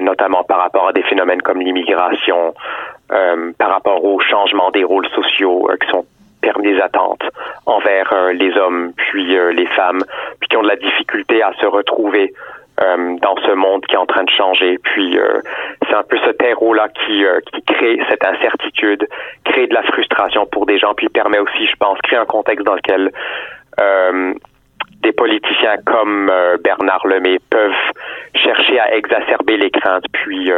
notamment 0.00 0.42
par 0.44 0.58
rapport 0.58 0.88
à 0.88 0.92
des 0.92 1.02
phénomènes 1.02 1.42
comme 1.42 1.60
l'immigration, 1.60 2.54
par 3.08 3.70
rapport 3.70 4.04
au 4.04 4.18
changement 4.18 4.70
des 4.70 4.84
rôles 4.84 5.08
sociaux 5.10 5.68
qui 5.80 5.88
sont 5.90 6.04
permis 6.40 6.72
des 6.72 6.80
attentes 6.80 7.22
envers 7.66 8.12
les 8.32 8.56
hommes 8.56 8.92
puis 8.96 9.36
les 9.54 9.66
femmes, 9.66 10.02
puis 10.40 10.48
qui 10.48 10.56
ont 10.56 10.62
de 10.62 10.68
la 10.68 10.76
difficulté 10.76 11.42
à 11.42 11.52
se 11.60 11.66
retrouver 11.66 12.32
euh, 12.82 13.16
dans 13.20 13.36
ce 13.36 13.52
monde 13.52 13.84
qui 13.86 13.94
est 13.94 13.98
en 13.98 14.06
train 14.06 14.24
de 14.24 14.30
changer. 14.30 14.78
Puis 14.82 15.18
euh, 15.18 15.40
c'est 15.86 15.94
un 15.94 16.02
peu 16.02 16.16
ce 16.24 16.30
terreau-là 16.30 16.88
qui, 16.88 17.24
euh, 17.24 17.40
qui 17.52 17.62
crée 17.62 18.00
cette 18.08 18.24
incertitude, 18.24 19.06
crée 19.44 19.66
de 19.66 19.74
la 19.74 19.82
frustration 19.82 20.46
pour 20.46 20.64
des 20.66 20.78
gens, 20.78 20.94
puis 20.94 21.08
permet 21.08 21.38
aussi, 21.38 21.66
je 21.66 21.76
pense, 21.76 21.98
créer 22.02 22.18
un 22.18 22.26
contexte 22.26 22.64
dans 22.64 22.74
lequel 22.74 23.10
des 25.02 25.12
politiciens 25.12 25.76
comme 25.86 26.30
Bernard 26.62 27.06
Lemay 27.06 27.38
peuvent 27.48 27.72
chercher 28.34 28.78
à 28.78 28.94
exacerber 28.94 29.56
les 29.56 29.70
craintes, 29.70 30.04
puis 30.12 30.50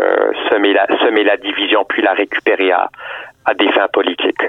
semer, 0.51 0.73
la, 0.73 0.87
semer 0.99 1.23
la 1.23 1.37
division, 1.37 1.85
puis 1.89 2.03
la 2.03 2.13
récupérer 2.13 2.73
à, 2.73 2.89
à 3.45 3.55
des 3.55 3.71
fins 3.73 3.89
politiques. 3.93 4.43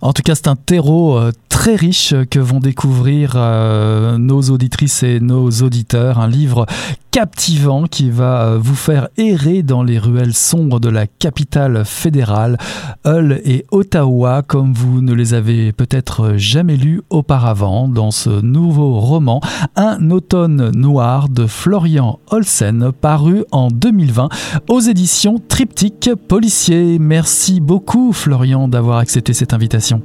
En 0.00 0.12
tout 0.12 0.22
cas, 0.22 0.34
c'est 0.34 0.48
un 0.48 0.56
terreau 0.56 1.16
euh, 1.16 1.32
très 1.48 1.74
riche 1.74 2.14
que 2.30 2.38
vont 2.38 2.60
découvrir 2.60 3.32
euh, 3.36 4.18
nos 4.18 4.42
auditrices 4.42 5.02
et 5.02 5.20
nos 5.20 5.50
auditeurs. 5.50 6.18
Un 6.18 6.28
livre 6.28 6.66
captivant 7.10 7.86
qui 7.86 8.10
va 8.10 8.42
euh, 8.42 8.58
vous 8.58 8.74
faire 8.74 9.08
errer 9.16 9.62
dans 9.62 9.82
les 9.82 9.98
ruelles 9.98 10.34
sombres 10.34 10.80
de 10.80 10.90
la 10.90 11.06
capitale 11.06 11.84
fédérale, 11.86 12.58
Hull 13.06 13.40
et 13.44 13.64
Ottawa, 13.70 14.42
comme 14.42 14.74
vous 14.74 15.00
ne 15.00 15.14
les 15.14 15.32
avez 15.32 15.72
peut-être 15.72 16.34
jamais 16.36 16.76
lus 16.76 17.00
auparavant 17.08 17.88
dans 17.88 18.10
ce 18.10 18.42
nouveau 18.42 19.00
roman, 19.00 19.40
Un 19.76 20.10
automne 20.10 20.72
noir 20.72 21.30
de 21.30 21.46
Florian 21.46 22.18
Olsen, 22.30 22.92
paru 22.92 23.44
en 23.50 23.68
2020 23.68 24.28
aux 24.68 24.80
éditions 24.80 25.40
Triptyque 25.48 26.10
Policier. 26.28 26.98
Merci 26.98 27.60
beaucoup 27.60 28.12
Florian 28.16 28.66
d'avoir 28.66 28.98
accepté 28.98 29.32
cette 29.32 29.52
invitation. 29.52 30.02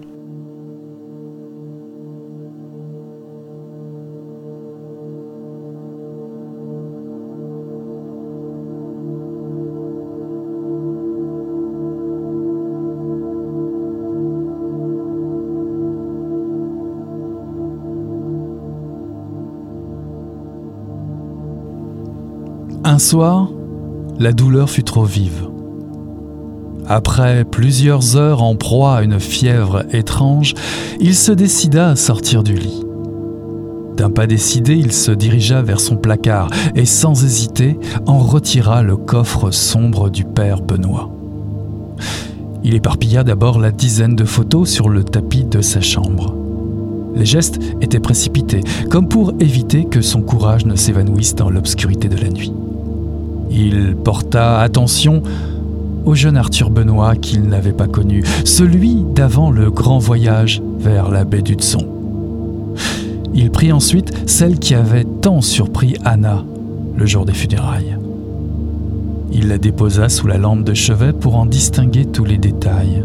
Un 22.83 22.99
soir, 22.99 23.49
la 24.19 24.33
douleur 24.33 24.69
fut 24.69 24.83
trop 24.83 25.05
vive. 25.05 25.50
Après 26.93 27.45
plusieurs 27.45 28.17
heures 28.17 28.43
en 28.43 28.57
proie 28.57 28.97
à 28.97 29.03
une 29.03 29.17
fièvre 29.17 29.85
étrange, 29.93 30.55
il 30.99 31.15
se 31.15 31.31
décida 31.31 31.91
à 31.91 31.95
sortir 31.95 32.43
du 32.43 32.53
lit. 32.53 32.83
D'un 33.95 34.09
pas 34.09 34.27
décidé, 34.27 34.75
il 34.75 34.91
se 34.91 35.13
dirigea 35.13 35.61
vers 35.61 35.79
son 35.79 35.95
placard 35.95 36.49
et 36.75 36.83
sans 36.85 37.23
hésiter 37.23 37.79
en 38.07 38.17
retira 38.17 38.83
le 38.83 38.97
coffre 38.97 39.51
sombre 39.51 40.09
du 40.09 40.25
père 40.25 40.61
Benoît. 40.61 41.09
Il 42.65 42.75
éparpilla 42.75 43.23
d'abord 43.23 43.57
la 43.57 43.71
dizaine 43.71 44.17
de 44.17 44.25
photos 44.25 44.69
sur 44.69 44.89
le 44.89 45.05
tapis 45.05 45.45
de 45.45 45.61
sa 45.61 45.79
chambre. 45.79 46.35
Les 47.15 47.25
gestes 47.25 47.61
étaient 47.79 48.01
précipités, 48.01 48.63
comme 48.89 49.07
pour 49.07 49.31
éviter 49.39 49.85
que 49.85 50.01
son 50.01 50.21
courage 50.21 50.65
ne 50.65 50.75
s'évanouisse 50.75 51.35
dans 51.35 51.49
l'obscurité 51.49 52.09
de 52.09 52.17
la 52.17 52.27
nuit. 52.27 52.51
Il 53.49 53.95
porta 53.95 54.59
attention 54.59 55.23
au 56.05 56.15
jeune 56.15 56.37
Arthur 56.37 56.69
Benoît 56.69 57.15
qu'il 57.15 57.43
n'avait 57.43 57.73
pas 57.73 57.87
connu, 57.87 58.23
celui 58.45 59.03
d'avant 59.15 59.51
le 59.51 59.69
grand 59.69 59.99
voyage 59.99 60.61
vers 60.79 61.09
la 61.09 61.23
baie 61.23 61.41
d'Hudson. 61.41 61.87
Il 63.33 63.51
prit 63.51 63.71
ensuite 63.71 64.11
celle 64.25 64.59
qui 64.59 64.75
avait 64.75 65.05
tant 65.05 65.41
surpris 65.41 65.95
Anna 66.03 66.43
le 66.95 67.05
jour 67.05 67.25
des 67.25 67.33
funérailles. 67.33 67.97
Il 69.31 69.47
la 69.47 69.57
déposa 69.57 70.09
sous 70.09 70.27
la 70.27 70.37
lampe 70.37 70.63
de 70.63 70.73
chevet 70.73 71.13
pour 71.13 71.35
en 71.35 71.45
distinguer 71.45 72.05
tous 72.05 72.25
les 72.25 72.37
détails. 72.37 73.03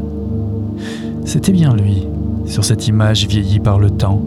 C'était 1.25 1.53
bien 1.53 1.75
lui, 1.75 2.05
sur 2.47 2.65
cette 2.65 2.89
image 2.89 3.27
vieillie 3.27 3.61
par 3.61 3.79
le 3.79 3.91
temps, 3.91 4.23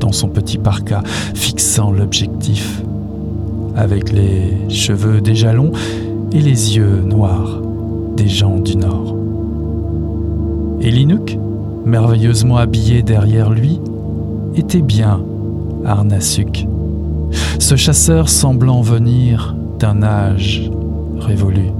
dans 0.00 0.12
son 0.12 0.28
petit 0.28 0.58
parka, 0.58 1.02
fixant 1.34 1.90
l'objectif, 1.90 2.82
avec 3.76 4.12
les 4.12 4.70
cheveux 4.70 5.20
déjà 5.20 5.52
longs 5.52 5.72
et 6.32 6.40
les 6.40 6.76
yeux 6.76 7.02
noirs 7.04 7.60
gens 8.26 8.58
du 8.58 8.76
Nord. 8.76 9.14
Et 10.80 10.90
Linuk, 10.90 11.38
merveilleusement 11.84 12.56
habillé 12.56 13.02
derrière 13.02 13.50
lui, 13.50 13.80
était 14.56 14.82
bien 14.82 15.20
Arnasuk, 15.84 16.66
ce 17.58 17.76
chasseur 17.76 18.28
semblant 18.28 18.80
venir 18.80 19.54
d'un 19.78 20.02
âge 20.02 20.70
révolu. 21.20 21.70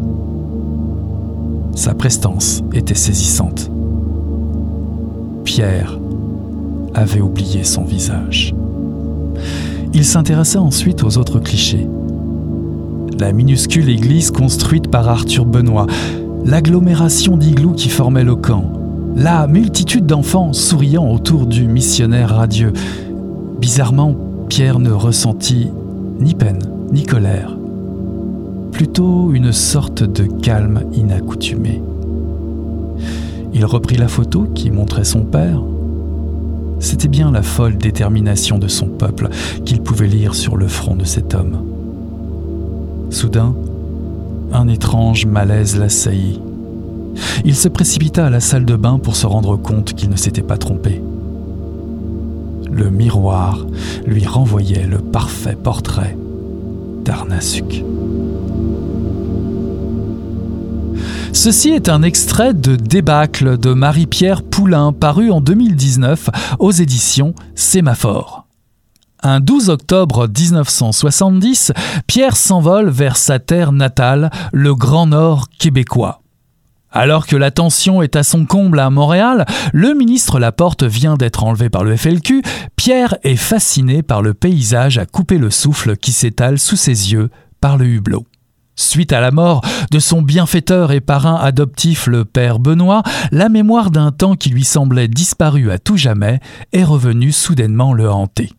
Sa 1.75 1.95
prestance 1.95 2.63
était 2.73 2.95
saisissante. 2.95 3.71
Pierre 5.45 5.99
avait 6.95 7.21
oublié 7.21 7.65
son 7.65 7.85
visage. 7.85 8.55
Il 9.95 10.05
s'intéressa 10.05 10.61
ensuite 10.61 11.03
aux 11.05 11.19
autres 11.19 11.39
clichés. 11.39 11.87
La 13.19 13.33
minuscule 13.33 13.89
église 13.89 14.31
construite 14.31 14.91
par 14.91 15.09
Arthur 15.09 15.45
Benoît, 15.45 15.87
l'agglomération 16.45 17.37
d'iglous 17.37 17.73
qui 17.73 17.89
formait 17.89 18.25
le 18.25 18.37
camp, 18.37 18.73
la 19.17 19.47
multitude 19.47 20.07
d'enfants 20.07 20.53
souriant 20.53 21.11
autour 21.11 21.47
du 21.47 21.67
missionnaire 21.67 22.31
radieux. 22.37 22.73
Bizarrement, 23.61 24.15
Pierre 24.49 24.79
ne 24.79 24.91
ressentit 24.91 25.69
ni 26.21 26.35
peine 26.35 26.61
ni 26.93 27.05
colère, 27.05 27.57
plutôt 28.73 29.33
une 29.33 29.53
sorte 29.53 30.03
de 30.03 30.25
calme 30.25 30.83
inaccoutumé. 30.95 31.83
Il 33.53 33.65
reprit 33.65 33.97
la 33.97 34.09
photo 34.09 34.47
qui 34.55 34.71
montrait 34.71 35.05
son 35.05 35.23
père. 35.23 35.61
C'était 36.81 37.09
bien 37.09 37.33
la 37.33 37.43
folle 37.43 37.77
détermination 37.77 38.59
de 38.59 38.69
son 38.69 38.87
peuple 38.87 39.29
qu'il 39.65 39.83
pouvait 39.83 40.07
lire 40.07 40.35
sur 40.35 40.57
le 40.57 40.69
front 40.69 40.95
de 40.95 41.05
cet 41.05 41.35
homme. 41.35 41.65
Soudain, 43.11 43.55
un 44.53 44.69
étrange 44.69 45.27
malaise 45.27 45.79
l'assaillit. 45.79 46.41
Il 47.45 47.55
se 47.57 47.69
précipita 47.69 48.27
à 48.27 48.31
la 48.31 48.41
salle 48.41 48.65
de 48.65 48.77
bain 48.77 48.99
pour 48.99 49.17
se 49.17 49.27
rendre 49.27 49.57
compte 49.57 49.95
qu'il 49.95 50.11
ne 50.11 50.17
s'était 50.17 50.43
pas 50.43 50.57
trompé. 50.57 51.03
Le 52.71 52.91
miroir 52.91 53.67
lui 54.07 54.25
renvoyait 54.27 54.87
le 54.87 54.99
parfait 54.99 55.57
portrait 55.57 56.17
d'Arnasuk. 57.05 57.83
Ceci 61.33 61.71
est 61.71 61.89
un 61.89 62.03
extrait 62.03 62.55
de 62.55 62.77
Débâcle 62.77 63.59
de 63.59 63.73
Marie-Pierre 63.73 64.43
Poulain 64.43 64.93
paru 64.93 65.31
en 65.31 65.41
2019 65.41 66.31
aux 66.59 66.73
éditions 66.73 67.35
Sémaphore. 67.55 68.38
Un 69.23 69.41
12 69.41 69.69
octobre 69.69 70.29
1970, 70.29 71.73
Pierre 72.07 72.37
s'envole 72.37 72.89
vers 72.89 73.17
sa 73.17 73.41
terre 73.41 73.73
natale, 73.73 74.31
le 74.53 74.77
Grand 74.77 75.09
Nord 75.09 75.49
québécois. 75.59 76.23
Alors 76.93 77.27
que 77.27 77.35
la 77.35 77.51
tension 77.51 78.01
est 78.01 78.15
à 78.15 78.23
son 78.23 78.47
comble 78.47 78.79
à 78.79 78.91
Montréal, 78.91 79.45
le 79.73 79.93
ministre 79.95 80.39
Laporte 80.39 80.85
vient 80.85 81.17
d'être 81.17 81.43
enlevé 81.43 81.69
par 81.69 81.83
le 81.83 81.97
FLQ, 81.97 82.43
Pierre 82.77 83.17
est 83.25 83.37
fasciné 83.37 84.05
par 84.05 84.23
le 84.23 84.35
paysage 84.35 84.99
à 84.99 85.05
couper 85.05 85.39
le 85.39 85.51
souffle 85.51 85.97
qui 85.97 86.13
s'étale 86.13 86.61
sous 86.61 86.77
ses 86.77 87.13
yeux 87.13 87.29
par 87.61 87.77
le 87.77 87.87
hublot. 87.87 88.25
Suite 88.77 89.13
à 89.13 89.21
la 89.21 89.33
mort 89.33 89.63
de 89.91 89.99
son 89.99 90.23
bienfaiteur 90.23 90.93
et 90.93 91.01
parrain 91.01 91.35
adoptif 91.35 92.07
le 92.07 92.25
père 92.25 92.61
Benoît, 92.61 93.03
la 93.33 93.49
mémoire 93.49 93.91
d'un 93.91 94.13
temps 94.13 94.37
qui 94.37 94.51
lui 94.51 94.63
semblait 94.63 95.09
disparu 95.09 95.73
à 95.73 95.79
tout 95.79 95.97
jamais 95.97 96.39
est 96.73 96.85
revenue 96.85 97.33
soudainement 97.33 97.93
le 97.93 98.09
hanter. 98.09 98.51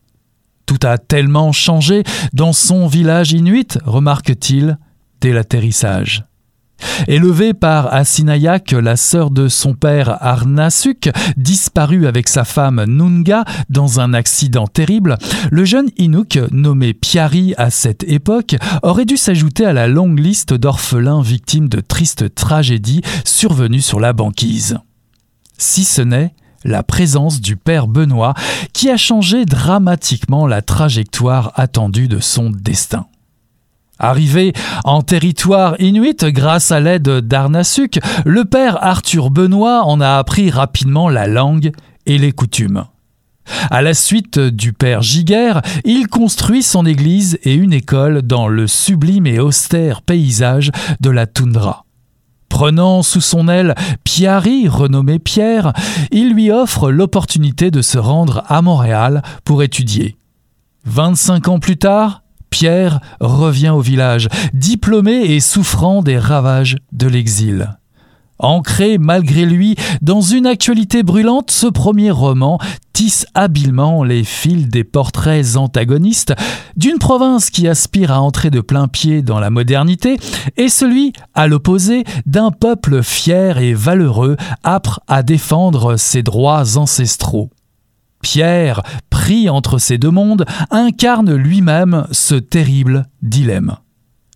Tout 0.69 0.85
a 0.85 0.99
tellement 0.99 1.51
changé 1.51 2.03
dans 2.31 2.53
son 2.53 2.85
village 2.85 3.31
inuit, 3.31 3.79
remarque-t-il, 3.85 4.77
dès 5.19 5.33
l'atterrissage. 5.33 6.25
Élevé 7.07 7.55
par 7.55 7.91
Asinayak, 7.91 8.73
la 8.73 8.95
sœur 8.95 9.31
de 9.31 9.47
son 9.47 9.73
père 9.73 10.23
Arnasuk, 10.23 11.09
disparu 11.37 12.05
avec 12.05 12.27
sa 12.27 12.43
femme 12.43 12.85
Nunga 12.85 13.45
dans 13.71 13.99
un 13.99 14.13
accident 14.13 14.67
terrible, 14.67 15.17
le 15.49 15.65
jeune 15.65 15.89
Inuk, 15.97 16.39
nommé 16.51 16.93
Piari 16.93 17.55
à 17.57 17.71
cette 17.71 18.03
époque, 18.03 18.55
aurait 18.83 19.05
dû 19.05 19.17
s'ajouter 19.17 19.65
à 19.65 19.73
la 19.73 19.87
longue 19.87 20.19
liste 20.19 20.53
d'orphelins 20.53 21.23
victimes 21.23 21.67
de 21.67 21.79
tristes 21.79 22.35
tragédies 22.35 23.01
survenues 23.25 23.81
sur 23.81 23.99
la 23.99 24.13
banquise. 24.13 24.77
si 25.57 25.83
ce 25.83 26.03
n'est 26.03 26.35
la 26.63 26.83
présence 26.83 27.41
du 27.41 27.55
père 27.55 27.87
Benoît 27.87 28.33
qui 28.73 28.89
a 28.89 28.97
changé 28.97 29.45
dramatiquement 29.45 30.47
la 30.47 30.61
trajectoire 30.61 31.51
attendue 31.55 32.07
de 32.07 32.19
son 32.19 32.49
destin. 32.49 33.05
Arrivé 33.99 34.53
en 34.85 35.01
territoire 35.01 35.75
inuit 35.79 36.23
grâce 36.23 36.71
à 36.71 36.79
l'aide 36.79 37.09
d'Arnasuk, 37.09 37.99
le 38.25 38.45
père 38.45 38.81
Arthur 38.81 39.29
Benoît 39.29 39.83
en 39.83 39.99
a 39.99 40.17
appris 40.17 40.49
rapidement 40.49 41.09
la 41.09 41.27
langue 41.27 41.71
et 42.05 42.17
les 42.17 42.31
coutumes. 42.31 42.85
À 43.71 43.81
la 43.81 43.93
suite 43.93 44.39
du 44.39 44.73
père 44.73 45.01
Giguère, 45.01 45.61
il 45.83 46.07
construit 46.07 46.63
son 46.63 46.85
église 46.85 47.39
et 47.43 47.53
une 47.53 47.73
école 47.73 48.21
dans 48.21 48.47
le 48.47 48.67
sublime 48.67 49.27
et 49.27 49.39
austère 49.39 50.01
paysage 50.01 50.71
de 51.01 51.09
la 51.09 51.25
toundra. 51.25 51.85
Prenant 52.59 53.03
sous 53.03 53.21
son 53.21 53.47
aile 53.47 53.73
Piari, 54.03 54.67
renommé 54.67 55.17
Pierre, 55.17 55.71
il 56.11 56.33
lui 56.33 56.51
offre 56.51 56.91
l'opportunité 56.91 57.71
de 57.71 57.81
se 57.81 57.97
rendre 57.97 58.43
à 58.49 58.61
Montréal 58.61 59.21
pour 59.45 59.63
étudier. 59.63 60.17
25 60.83 61.47
ans 61.47 61.59
plus 61.59 61.77
tard, 61.77 62.23
Pierre 62.49 62.99
revient 63.21 63.69
au 63.69 63.79
village, 63.79 64.27
diplômé 64.53 65.21
et 65.21 65.39
souffrant 65.39 66.01
des 66.01 66.19
ravages 66.19 66.75
de 66.91 67.07
l'exil. 67.07 67.78
Ancré 68.39 68.97
malgré 68.97 69.45
lui 69.45 69.75
dans 70.01 70.21
une 70.21 70.45
actualité 70.45 71.03
brûlante, 71.03 71.51
ce 71.51 71.67
premier 71.67 72.09
roman 72.09 72.57
tisse 72.93 73.25
habilement 73.33 74.03
les 74.03 74.23
fils 74.23 74.67
des 74.67 74.83
portraits 74.83 75.55
antagonistes 75.55 76.33
d'une 76.77 76.99
province 76.99 77.49
qui 77.49 77.67
aspire 77.67 78.11
à 78.11 78.21
entrer 78.21 78.49
de 78.49 78.61
plein 78.61 78.87
pied 78.87 79.21
dans 79.21 79.39
la 79.39 79.49
modernité 79.49 80.17
et 80.57 80.69
celui, 80.69 81.13
à 81.33 81.47
l'opposé, 81.47 82.03
d'un 82.25 82.51
peuple 82.51 83.03
fier 83.03 83.57
et 83.57 83.73
valeureux, 83.73 84.37
âpre 84.65 85.01
à 85.07 85.21
défendre 85.23 85.97
ses 85.97 86.23
droits 86.23 86.77
ancestraux. 86.77 87.49
Pierre, 88.21 88.81
pris 89.09 89.49
entre 89.49 89.77
ces 89.77 89.97
deux 89.97 90.11
mondes, 90.11 90.45
incarne 90.71 91.33
lui-même 91.33 92.05
ce 92.11 92.35
terrible 92.35 93.05
dilemme. 93.21 93.77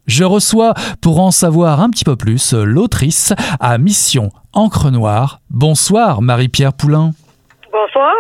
Je 0.06 0.26
reçois, 0.26 0.74
pour 1.00 1.22
en 1.22 1.32
savoir 1.32 1.80
un 1.80 1.90
petit 1.90 2.04
peu 2.04 2.18
plus, 2.18 2.54
l'autrice 2.54 3.34
à 3.62 3.78
Mission 3.78 4.32
Encre 4.52 4.92
Noire. 4.92 5.40
Bonsoir 5.50 6.22
Marie-Pierre 6.22 6.74
Poulain. 6.74 7.14
Bonsoir. 7.74 8.14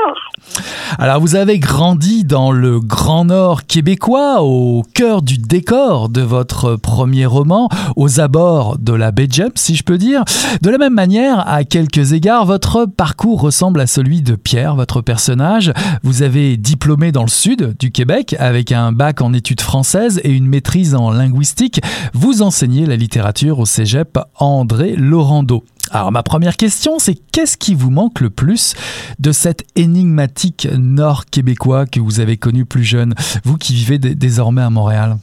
Alors 0.97 1.19
vous 1.19 1.35
avez 1.35 1.59
grandi 1.59 2.23
dans 2.23 2.51
le 2.51 2.79
Grand 2.79 3.25
Nord 3.25 3.67
québécois, 3.67 4.41
au 4.41 4.81
cœur 4.95 5.21
du 5.21 5.37
décor 5.37 6.09
de 6.09 6.21
votre 6.21 6.75
premier 6.75 7.27
roman, 7.27 7.69
aux 7.95 8.19
abords 8.19 8.79
de 8.79 8.93
la 8.93 9.11
baie 9.11 9.27
si 9.53 9.75
je 9.75 9.83
peux 9.83 9.99
dire. 9.99 10.23
De 10.63 10.71
la 10.71 10.79
même 10.79 10.95
manière, 10.95 11.47
à 11.47 11.65
quelques 11.65 12.13
égards, 12.13 12.45
votre 12.45 12.85
parcours 12.85 13.41
ressemble 13.41 13.79
à 13.79 13.85
celui 13.85 14.23
de 14.23 14.35
Pierre, 14.35 14.75
votre 14.75 15.01
personnage. 15.01 15.71
Vous 16.01 16.23
avez 16.23 16.57
diplômé 16.57 17.11
dans 17.11 17.23
le 17.23 17.29
sud 17.29 17.75
du 17.77 17.91
Québec 17.91 18.35
avec 18.39 18.71
un 18.71 18.91
bac 18.91 19.21
en 19.21 19.33
études 19.33 19.61
françaises 19.61 20.19
et 20.23 20.31
une 20.31 20.47
maîtrise 20.47 20.95
en 20.95 21.11
linguistique. 21.11 21.79
Vous 22.13 22.41
enseignez 22.41 22.87
la 22.87 22.95
littérature 22.95 23.59
au 23.59 23.65
cégep 23.65 24.17
André 24.39 24.95
Laurando. 24.97 25.63
Alors 25.93 26.11
ma 26.11 26.23
première 26.23 26.57
question, 26.57 26.97
c'est 26.97 27.13
qu'est-ce 27.13 27.55
qui 27.55 27.75
vous 27.75 27.91
manque 27.91 28.19
le 28.19 28.31
plus 28.31 28.73
de 29.19 29.31
cet 29.31 29.63
énigmatique 29.75 30.67
nord 30.75 31.25
québécois 31.25 31.85
que 31.85 31.99
vous 31.99 32.19
avez 32.19 32.35
connu 32.35 32.65
plus 32.65 32.83
jeune, 32.83 33.13
vous 33.43 33.57
qui 33.57 33.75
vivez 33.75 33.99
désormais 33.99 34.63
à 34.63 34.71
Montréal? 34.71 35.17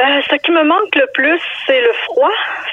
Euh, 0.00 0.22
ce 0.30 0.36
qui 0.36 0.50
me 0.50 0.62
manque 0.64 0.94
le 0.94 1.06
plus, 1.12 1.40
c'est 1.66 1.80
le 1.80 1.92
froid, 2.04 2.30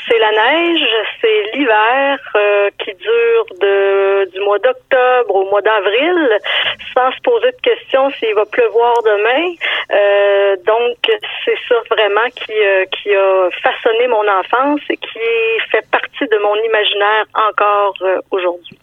c'est 0.08 0.18
la 0.18 0.32
neige, 0.32 0.88
c'est 1.20 1.44
l'hiver 1.54 2.18
euh, 2.36 2.70
qui 2.80 2.94
dure 2.94 3.46
de, 3.60 4.30
du 4.32 4.40
mois 4.42 4.60
d'octobre 4.60 5.36
au 5.36 5.50
mois 5.50 5.62
d'avril, 5.62 6.38
sans 6.96 7.12
se 7.12 7.22
poser 7.22 7.52
de 7.52 7.62
questions 7.62 8.10
s'il 8.12 8.34
va 8.34 8.46
pleuvoir 8.46 8.94
demain. 9.04 9.54
Euh, 9.92 10.56
donc, 10.66 10.98
c'est 11.44 11.58
ça 11.68 11.76
vraiment 11.92 12.30
qui, 12.36 12.54
qui 12.92 13.14
a 13.14 13.50
façonné 13.62 14.08
mon 14.08 14.26
enfance 14.28 14.82
et 14.90 14.98
qui 14.98 15.20
fait 15.70 15.86
partie 15.92 16.28
de 16.28 16.38
mon 16.38 16.56
imaginaire 16.56 17.26
encore 17.34 17.96
aujourd'hui. 18.32 18.80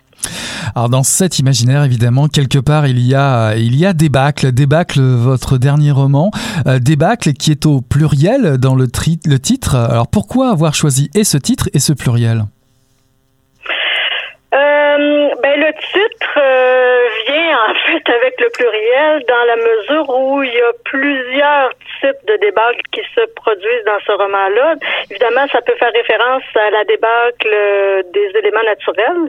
Alors 0.77 0.89
dans 0.89 1.05
cet 1.05 1.39
imaginaire, 1.39 1.85
évidemment, 1.85 2.27
quelque 2.27 2.59
part, 2.59 2.89
il 2.89 2.99
y 2.99 3.15
a, 3.15 3.55
il 3.55 3.77
y 3.77 3.87
a 3.87 3.93
Débâcle, 3.93 4.51
Débâcle, 4.51 5.01
votre 5.01 5.57
dernier 5.57 5.93
roman, 5.93 6.33
euh, 6.67 6.81
Débâcle 6.81 7.33
qui 7.33 7.53
est 7.53 7.65
au 7.65 7.81
pluriel 7.81 8.59
dans 8.59 8.75
le, 8.75 8.89
titre. 8.89 9.77
Alors 9.77 10.09
pourquoi 10.09 10.51
avoir 10.51 10.75
choisi 10.75 11.11
et 11.15 11.23
ce 11.23 11.39
titre 11.39 11.69
et 11.75 11.79
ce 11.79 11.93
pluriel? 11.93 12.47
Euh, 14.53 15.29
ben, 15.43 15.61
fait 18.01 18.15
avec 18.15 18.41
le 18.41 18.49
pluriel 18.51 19.25
dans 19.29 19.45
la 19.45 19.57
mesure 19.57 20.09
où 20.09 20.43
il 20.43 20.53
y 20.53 20.61
a 20.61 20.73
plusieurs 20.85 21.71
types 22.01 22.25
de 22.27 22.37
débâcles 22.37 22.83
qui 22.93 23.03
se 23.15 23.25
produisent 23.35 23.85
dans 23.87 23.99
ce 24.07 24.13
roman-là. 24.13 24.75
Évidemment, 25.11 25.47
ça 25.53 25.61
peut 25.63 25.75
faire 25.77 25.93
référence 25.93 26.43
à 26.55 26.71
la 26.71 26.85
débâcle 26.85 27.51
euh, 27.53 28.03
des 28.13 28.39
éléments 28.39 28.63
naturels 28.65 29.29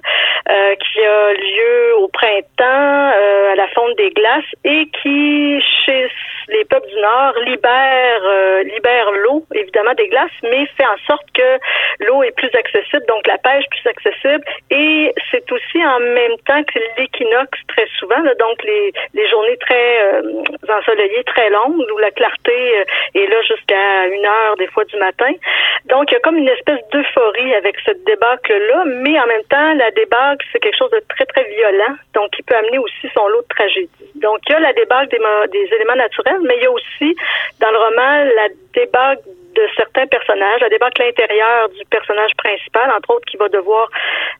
euh, 0.49 0.75
qui 0.75 1.03
a 1.03 1.33
lieu 1.33 1.95
au 1.99 2.07
printemps 2.07 3.11
à 3.51 3.55
la 3.55 3.67
fonte 3.69 3.95
des 3.97 4.09
glaces 4.11 4.43
et 4.63 4.87
qui, 5.01 5.61
chez 5.85 6.07
les 6.49 6.65
peuples 6.65 6.87
du 6.87 6.95
Nord, 6.95 7.33
libère 7.45 8.63
libère 8.63 9.11
l'eau, 9.11 9.43
évidemment 9.53 9.93
des 9.93 10.07
glaces, 10.07 10.31
mais 10.43 10.65
fait 10.77 10.85
en 10.85 10.97
sorte 11.07 11.25
que 11.33 12.05
l'eau 12.05 12.23
est 12.23 12.35
plus 12.35 12.49
accessible, 12.53 13.05
donc 13.07 13.25
la 13.27 13.37
pêche 13.37 13.65
plus 13.69 13.89
accessible 13.89 14.43
et 14.69 15.13
c'est 15.31 15.51
aussi 15.51 15.85
en 15.85 15.99
même 15.99 16.37
temps 16.45 16.63
que 16.63 16.79
l'équinoxe 16.97 17.59
très 17.67 17.87
souvent, 17.99 18.21
les, 18.63 18.93
les 19.13 19.27
journées 19.29 19.57
très 19.57 20.01
euh, 20.03 20.21
ensoleillées, 20.69 21.23
très 21.25 21.49
longues, 21.49 21.83
où 21.93 21.97
la 21.97 22.11
clarté 22.11 22.79
euh, 22.79 23.19
est 23.19 23.27
là 23.27 23.41
jusqu'à 23.41 24.07
une 24.07 24.25
heure 24.25 24.55
des 24.57 24.67
fois 24.67 24.83
du 24.85 24.97
matin. 24.97 25.31
Donc 25.85 26.11
il 26.11 26.13
y 26.13 26.17
a 26.17 26.19
comme 26.19 26.37
une 26.37 26.49
espèce 26.49 26.79
d'euphorie 26.91 27.53
avec 27.55 27.75
cette 27.85 28.03
débâcle-là, 28.05 28.83
mais 28.85 29.19
en 29.19 29.27
même 29.27 29.43
temps, 29.49 29.73
la 29.75 29.91
débâcle, 29.91 30.45
c'est 30.51 30.59
quelque 30.59 30.77
chose 30.77 30.91
de 30.91 31.01
très, 31.09 31.25
très 31.25 31.43
violent, 31.43 31.95
donc 32.13 32.31
qui 32.31 32.43
peut 32.43 32.55
amener 32.55 32.77
aussi 32.79 33.09
son 33.13 33.27
lot 33.27 33.41
de 33.41 33.47
tragédie. 33.47 34.11
Donc 34.15 34.39
il 34.47 34.53
y 34.53 34.55
a 34.55 34.59
la 34.59 34.73
débâcle 34.73 35.09
des, 35.09 35.19
des 35.51 35.75
éléments 35.75 35.95
naturels, 35.95 36.41
mais 36.43 36.55
il 36.57 36.63
y 36.63 36.65
a 36.65 36.71
aussi 36.71 37.15
dans 37.59 37.71
le 37.71 37.77
roman 37.77 38.23
la 38.35 38.47
débâcle 38.73 39.23
de 39.55 39.67
certains 39.75 40.07
personnages, 40.07 40.61
la 40.61 40.69
débâcle 40.69 41.01
intérieure 41.01 41.69
du 41.69 41.83
personnage 41.89 42.31
principal, 42.37 42.91
entre 42.95 43.15
autres, 43.15 43.25
qui 43.25 43.37
va 43.37 43.49
devoir 43.49 43.89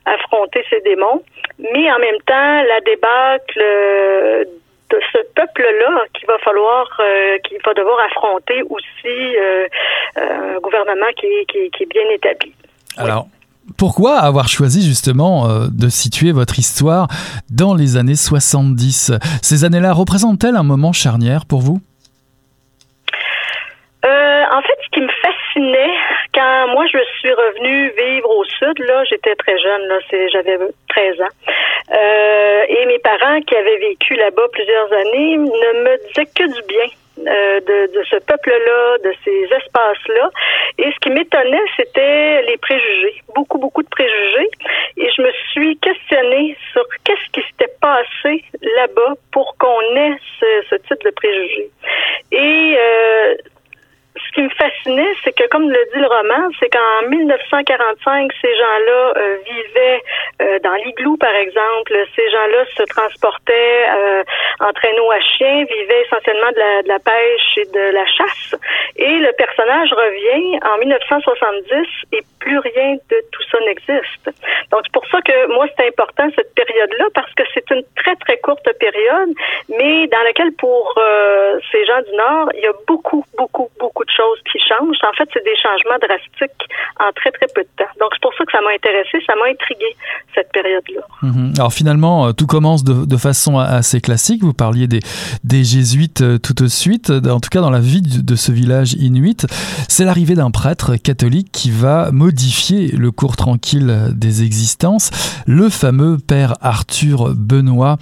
affronter 0.06 0.64
ses 0.70 0.82
démons, 0.82 1.24
mais 1.60 1.92
en 1.92 2.00
même 2.00 2.20
temps, 2.26 2.64
la 2.64 2.82
débâcle 2.82 3.62
euh, 3.62 4.44
de 4.92 5.00
ce 5.14 5.20
peuple-là 5.34 6.04
qu'il 6.14 6.28
va 6.28 6.38
falloir, 6.40 6.88
euh, 7.00 7.38
qu'il 7.40 7.58
va 7.66 7.74
devoir 7.74 7.98
affronter 8.06 8.62
aussi 8.70 9.38
euh, 9.38 9.68
un 10.18 10.60
gouvernement 10.60 11.12
qui, 11.18 11.26
est 11.26 11.90
bien 11.90 12.10
établi. 12.14 12.54
Alors, 12.98 13.28
pourquoi 13.80 14.18
avoir 14.18 14.48
choisi 14.48 14.86
justement 14.88 15.48
de 15.72 15.90
situer 15.90 16.32
votre 16.32 16.60
histoire 16.60 17.08
dans 17.50 17.74
les 17.74 17.98
années 17.98 18.16
70 18.16 19.12
Ces 19.42 19.66
années-là 19.66 19.92
représentent-elles 19.92 20.56
un 20.56 20.64
moment 20.64 20.94
charnière 20.94 21.46
pour 21.48 21.62
vous 21.62 21.80
en 24.52 24.62
fait, 24.62 24.78
ce 24.84 24.85
qui 24.96 25.02
me 25.02 25.10
fascinait 25.10 25.94
quand 26.34 26.68
moi 26.70 26.86
je 26.88 26.98
suis 27.20 27.32
revenue 27.32 27.92
vivre 27.98 28.30
au 28.30 28.46
sud, 28.46 28.80
là, 28.80 29.04
j'étais 29.04 29.36
très 29.36 29.58
jeune, 29.60 29.88
là, 29.88 30.00
j'avais 30.32 30.58
13 30.88 31.22
ans. 31.22 31.36
Euh, 31.92 32.62
et 32.70 32.86
mes 32.86 33.00
parents 33.00 33.42
qui 33.42 33.56
avaient 33.56 33.78
vécu 33.78 34.16
là-bas 34.16 34.48
plusieurs 34.54 34.92
années 34.94 35.38
ne 35.38 35.84
me 35.84 36.08
disaient 36.08 36.32
que 36.34 36.48
du 36.48 36.68
bien. 36.68 36.88
Euh, 37.18 37.62
de, 37.62 37.94
de, 37.98 38.04
ce 38.12 38.18
peuple-là, 38.18 38.98
de 39.06 39.14
ces 39.24 39.44
espaces-là. 39.56 40.30
Et 40.78 40.92
ce 40.92 41.00
qui 41.00 41.10
m'étonnait, 41.12 41.64
c'était 41.78 42.42
les 42.42 42.58
préjugés, 42.58 43.22
beaucoup, 43.34 43.58
beaucoup 43.58 43.84
de 43.84 43.88
préjugés. 43.88 44.50
Et 44.98 45.10
je 45.16 45.22
me 45.22 45.32
suis 45.50 45.78
questionnée 45.78 46.58
sur 46.74 46.84
qu'est-ce 47.06 47.32
qui 47.32 47.42
s'était 47.48 47.74
passé 47.80 48.44
là-bas 48.62 49.14
pour 49.32 49.56
qu'on 49.58 49.96
ait 49.96 50.18
ce, 50.42 50.66
ce, 50.70 50.76
type 50.76 51.06
de 51.06 51.12
préjugés. 51.12 51.70
Et 52.34 52.78
euh, 52.78 53.36
qui 54.36 54.42
me 54.44 54.50
fascinait, 54.50 55.14
c'est 55.24 55.32
que, 55.32 55.48
comme 55.48 55.72
le 55.72 55.80
dit 55.94 56.00
le 56.00 56.08
roman, 56.08 56.50
c'est 56.60 56.70
qu'en 56.70 57.08
1945, 57.08 58.32
ces 58.42 58.54
gens-là 58.54 59.14
euh, 59.16 59.38
vivaient 59.48 60.02
euh, 60.42 60.60
dans 60.60 60.74
l'igloo, 60.74 61.16
par 61.16 61.34
exemple. 61.34 61.96
Ces 62.16 62.30
gens-là 62.30 62.66
se 62.76 62.84
transportaient 62.84 63.86
euh, 63.96 64.24
en 64.60 64.74
traîneau 64.74 65.10
à 65.10 65.22
chien, 65.22 65.64
vivaient 65.64 66.02
essentiellement 66.02 66.52
de 66.52 66.88
la, 66.88 67.00
pêche 67.00 67.58
et 67.58 67.66
de 67.66 67.94
la 67.96 68.06
chasse. 68.06 68.56
Et 68.98 69.18
le 69.20 69.32
personnage 69.38 69.94
revient 69.94 70.60
en 70.68 70.78
1970 70.80 71.88
et 72.12 72.20
plus 72.40 72.60
rien 72.60 72.96
de 73.10 73.18
tout 73.32 73.44
ça 73.50 73.60
n'existe. 73.62 74.30
Donc, 74.72 74.82
c'est 74.84 74.94
pour 74.94 75.08
ça 75.08 75.22
que 75.22 75.48
moi, 75.54 75.66
c'est 75.78 75.88
important 75.88 76.28
cette 76.36 76.54
période-là 76.56 77.06
parce 77.14 77.34
que 77.36 77.44
c'est 77.54 77.70
une 77.72 77.84
très, 77.96 78.16
très 78.18 78.38
courte 78.40 78.68
période, 78.80 79.30
mais 79.70 80.08
dans 80.08 80.24
laquelle, 80.24 80.52
pour 80.58 80.94
ces 81.72 81.86
gens 81.86 82.02
du 82.02 82.16
Nord, 82.18 82.50
il 82.56 82.62
y 82.62 82.68
a 82.68 82.74
beaucoup, 82.88 83.24
beaucoup, 83.38 83.70
beaucoup 83.80 84.04
de 84.04 84.12
choses 84.12 84.25
qui 84.52 84.60
changent. 84.60 84.98
En 85.04 85.14
fait, 85.18 85.30
c'est 85.34 85.44
des 85.44 85.56
changements 85.56 86.00
drastiques 86.02 86.66
en 87.00 87.12
très, 87.16 87.32
très 87.32 87.48
peu 87.54 87.62
de 87.62 87.70
temps. 87.78 87.92
Donc, 88.00 88.10
c'est 88.14 88.22
pour 88.22 88.34
ça 88.38 88.46
que 88.46 88.52
ça 88.52 88.62
m'a 88.62 88.72
intéressé, 88.72 89.24
ça 89.26 89.34
m'a 89.36 89.50
intrigué 89.52 89.96
cette 90.34 90.52
période-là. 90.52 91.02
Mhm. 91.22 91.54
Alors 91.58 91.74
finalement, 91.74 92.34
tout 92.34 92.48
commence 92.48 92.84
de, 92.84 93.18
façon 93.18 93.58
assez 93.58 94.02
classique. 94.02 94.44
Vous 94.44 94.54
parliez 94.54 94.88
des, 94.88 95.00
des 95.44 95.64
jésuites 95.64 96.42
tout 96.42 96.54
de 96.54 96.68
suite, 96.68 97.10
en 97.10 97.40
tout 97.40 97.50
cas 97.50 97.62
dans 97.62 97.70
la 97.70 97.80
vie 97.80 98.02
de 98.02 98.36
ce 98.36 98.52
village 98.52 98.94
inuit. 98.94 99.46
C'est 99.88 100.04
l'arrivée 100.04 100.36
d'un 100.36 100.52
prêtre 100.52 100.98
catholique 100.98 101.48
qui 101.54 101.72
va 101.72 102.12
modifier 102.12 102.88
le 102.92 103.12
cours 103.12 103.38
tranquille 103.38 104.10
des 104.14 104.44
existences, 104.44 105.12
le 105.48 105.70
fameux 105.70 106.18
père 106.18 106.56
Arthur 106.62 107.34
Benoît. 107.36 107.98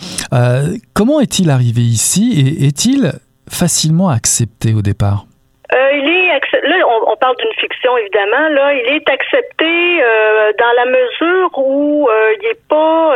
comment 0.93 1.19
est-il 1.19 1.51
arrivé 1.51 1.81
ici 1.81 2.33
et 2.35 2.65
est-il 2.65 3.13
facilement 3.49 4.09
accepté 4.09 4.73
au 4.73 4.81
départ? 4.81 5.25
Euh, 5.73 5.82
il 5.93 6.09
est 6.09 6.67
là 6.67 6.75
on, 7.07 7.15
parle 7.17 7.35
d'une 7.37 7.53
fiction 7.53 7.97
évidemment 7.97 8.49
là 8.49 8.73
il 8.73 8.95
est 8.95 9.09
accepté 9.09 10.03
euh, 10.03 10.51
dans 10.59 10.71
la 10.75 10.85
mesure 10.85 11.49
où 11.57 12.09
euh, 12.09 12.33
il 12.41 12.47
est 12.47 12.67
pas 12.67 13.15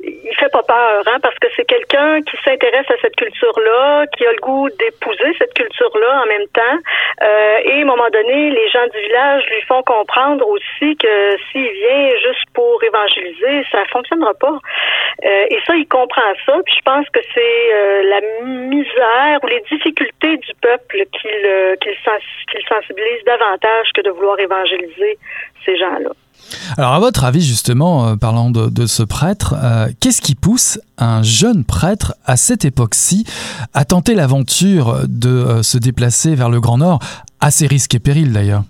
il 0.00 0.34
fait 0.36 0.50
pas 0.50 0.62
peur 0.62 1.02
hein, 1.06 1.18
parce 1.22 1.38
que 1.38 1.48
c'est 1.56 1.64
quelqu'un 1.64 2.22
qui 2.22 2.36
s'intéresse 2.44 2.90
à 2.90 2.94
cette 3.00 3.16
culture 3.16 3.58
là 3.60 4.06
qui 4.16 4.26
a 4.26 4.32
le 4.32 4.38
goût 4.38 4.68
d'épouser 4.78 5.34
cette 5.38 5.54
culture 5.54 5.90
là 5.98 6.22
en 6.22 6.26
même 6.26 6.46
temps 6.52 6.78
et 7.64 7.78
à 7.78 7.82
un 7.82 7.84
moment 7.84 8.08
donné 8.12 8.50
les 8.50 8.68
gens 8.68 8.86
du 8.92 9.00
village 9.00 9.44
lui 9.50 9.62
font 9.62 9.82
comprendre 9.82 10.46
aussi 10.48 10.96
que 10.96 11.36
s'il 11.50 11.70
vient 11.70 12.08
juste 12.22 12.46
pour 12.54 12.82
évangéliser 12.82 13.64
ça 13.70 13.84
fonctionnera 13.90 14.34
pas. 14.34 14.58
Et 15.22 15.58
ça 15.66 15.74
il 15.76 15.86
comprend 15.86 16.32
ça 16.46 16.54
puis 16.64 16.74
je 16.76 16.82
pense 16.82 17.08
que 17.10 17.20
c'est 17.34 18.02
la 18.04 18.20
misère 18.44 19.38
ou 19.42 19.46
les 19.46 19.60
difficultés 19.70 20.36
du 20.36 20.52
peuple 20.60 21.04
qu'il 21.12 21.71
euh, 21.72 21.76
qu'il 21.76 22.62
sensibilise 22.68 23.24
davantage 23.26 23.86
que 23.94 24.02
de 24.02 24.10
vouloir 24.10 24.38
évangéliser 24.38 25.18
ces 25.64 25.76
gens-là. 25.76 26.10
Alors, 26.76 26.92
à 26.92 27.00
votre 27.00 27.24
avis, 27.24 27.40
justement, 27.40 28.08
euh, 28.08 28.16
parlant 28.16 28.50
de, 28.50 28.86
ce 28.86 29.02
prêtre, 29.02 29.54
euh, 29.62 29.86
qu'est-ce 30.00 30.20
qui 30.20 30.34
pousse 30.34 30.80
un 30.98 31.22
jeune 31.22 31.64
prêtre 31.64 32.14
à 32.24 32.36
cette 32.36 32.64
époque-ci 32.64 33.24
à 33.74 33.84
tenter 33.84 34.14
l'aventure 34.14 35.02
de 35.08 35.62
se 35.62 35.78
déplacer 35.78 36.34
vers 36.34 36.50
le 36.50 36.60
Grand 36.60 36.78
Nord, 36.78 37.00
à 37.40 37.50
ses 37.50 37.66
risques 37.66 37.94
et 37.94 38.00
périls 38.00 38.32
d'ailleurs 38.32 38.64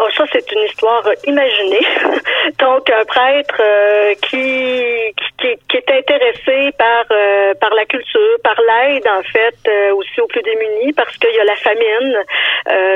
Oh, 0.00 0.06
ça, 0.16 0.22
c'est 0.32 0.52
une 0.52 0.62
histoire 0.62 1.02
imaginée. 1.26 1.84
Donc, 2.60 2.88
un 2.88 3.04
prêtre 3.04 3.56
euh, 3.58 4.14
qui, 4.22 5.12
qui, 5.40 5.56
qui, 5.68 5.76
est 5.76 5.90
intéressé 5.90 6.70
par, 6.78 7.04
euh, 7.10 7.52
par 7.54 7.74
la 7.74 7.84
culture, 7.84 8.38
par 8.44 8.54
l'aide, 8.60 9.08
en 9.08 9.22
fait, 9.24 9.56
euh, 9.66 9.94
aussi 9.94 10.20
aux 10.20 10.28
plus 10.28 10.42
démunis, 10.42 10.92
parce 10.92 11.16
qu'il 11.16 11.34
y 11.34 11.40
a 11.40 11.44
la 11.44 11.56
famine. 11.56 12.16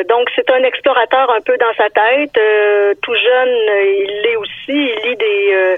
donc, 0.08 0.30
c'est 0.36 0.48
un 0.50 0.62
explorateur 0.62 1.28
un 1.30 1.40
peu 1.40 1.56
dans 1.58 1.74
sa 1.76 1.90
tête. 1.90 2.38
tout 3.02 3.14
jeune, 3.14 3.56
il 3.98 4.20
l'est 4.22 4.36
aussi. 4.36 4.52
Il 4.68 4.98
lit 5.02 5.16
des, 5.16 5.76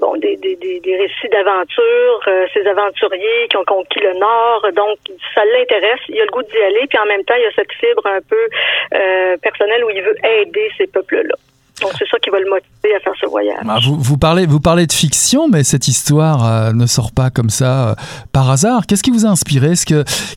bon, 0.00 0.16
des, 0.16 0.36
des, 0.36 0.56
des, 0.56 0.96
récits 0.96 1.28
d'aventure, 1.30 2.48
ces 2.52 2.66
aventuriers 2.66 3.48
qui 3.50 3.56
ont 3.56 3.64
conquis 3.64 4.00
le 4.00 4.14
Nord. 4.18 4.66
Donc, 4.74 4.98
ça 5.34 5.42
l'intéresse. 5.44 6.00
Il 6.08 6.20
a 6.20 6.24
le 6.24 6.30
goût 6.30 6.42
d'y 6.42 6.58
aller. 6.58 6.86
Puis, 6.88 6.98
en 6.98 7.06
même 7.06 7.24
temps, 7.24 7.34
il 7.36 7.42
y 7.42 7.46
a 7.46 7.52
cette 7.56 7.72
fibre 7.72 8.06
un 8.06 8.20
peu 8.20 9.38
personnelle 9.40 9.84
où 9.84 9.90
il 9.90 10.02
veut 10.02 10.16
aider 10.24 10.70
ces 10.76 10.86
peuples-là. 10.86 11.34
Donc 11.82 11.92
c'est 11.98 12.08
ça 12.08 12.18
qui 12.18 12.30
va 12.30 12.38
le 12.38 12.48
motiver 12.48 12.94
à 12.94 13.00
faire 13.00 13.12
ce 13.20 13.26
voyage. 13.26 13.58
Ah, 13.68 13.78
vous, 13.84 13.96
vous, 13.98 14.16
parlez, 14.16 14.46
vous 14.46 14.60
parlez 14.60 14.86
de 14.86 14.92
fiction, 14.92 15.48
mais 15.48 15.64
cette 15.64 15.88
histoire 15.88 16.46
euh, 16.46 16.72
ne 16.72 16.86
sort 16.86 17.10
pas 17.12 17.30
comme 17.30 17.50
ça 17.50 17.90
euh, 17.90 17.94
par 18.32 18.50
hasard. 18.50 18.86
Qu'est-ce 18.86 19.02
qui 19.02 19.10
vous 19.10 19.26
a 19.26 19.28
inspiré? 19.28 19.72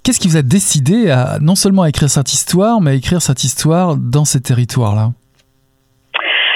Qu'est-ce 0.03 0.19
qui 0.19 0.27
vous 0.27 0.37
a 0.37 0.41
décidé 0.41 1.11
à 1.11 1.37
non 1.39 1.55
seulement 1.55 1.83
à 1.83 1.89
écrire 1.89 2.09
cette 2.09 2.33
histoire, 2.33 2.81
mais 2.81 2.91
à 2.91 2.93
écrire 2.95 3.21
cette 3.21 3.43
histoire 3.43 3.95
dans 3.95 4.25
ces 4.25 4.41
territoires-là? 4.41 5.09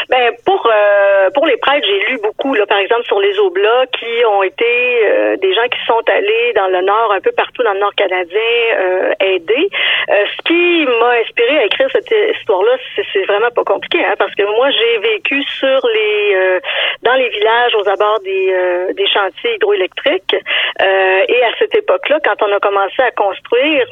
Ben 0.10 0.34
pour 0.62 0.72
euh, 0.72 1.30
pour 1.34 1.46
les 1.46 1.58
prêtres, 1.58 1.88
j'ai 1.88 2.12
lu 2.12 2.20
beaucoup 2.22 2.54
là, 2.54 2.66
par 2.66 2.80
exemple 2.80 3.04
sur 3.06 3.20
les 3.20 3.38
Oblats 3.40 3.86
qui 3.98 4.26
ont 4.26 4.44
été 4.44 4.66
euh, 5.06 5.38
des 5.38 5.54
gens 5.54 5.68
qui 5.70 5.80
sont 5.86 6.02
allés 6.08 6.54
dans 6.56 6.68
le 6.68 6.82
nord, 6.82 7.12
un 7.12 7.22
peu 7.22 7.32
partout 7.32 7.64
dans 7.64 7.74
le 7.74 7.80
nord 7.80 7.94
canadien, 7.96 8.40
euh, 8.78 9.14
aider. 9.22 9.70
ce 10.08 10.42
qui 10.46 10.86
m'a 11.00 11.12
inspiré 11.22 11.60
à 11.60 11.66
écrire 11.66 11.88
cette 11.92 12.14
histoire-là, 12.36 12.78
c'est 13.14 13.26
vraiment 13.26 13.52
pas 13.52 13.64
compliqué, 13.64 14.04
hein, 14.04 14.16
parce 14.18 14.34
que 14.36 14.44
moi 14.44 14.70
j'ai 14.72 14.98
vécu 15.00 15.44
sur 15.44 15.88
les 15.94 16.60
dans 17.04 17.16
les 17.16 17.30
villages 17.30 17.76
aux 17.76 17.88
abords 17.90 18.20
des 18.22 18.94
des 18.94 19.08
chantiers 19.08 19.56
hydroélectriques 19.56 20.36
et 20.36 21.44
à 21.44 21.52
cette 21.60 21.76
époque-là, 21.76 22.20
quand 22.24 22.48
on 22.48 22.54
a 22.54 22.60
commencé 22.60 23.02
à 23.02 23.12
construire 23.12 23.88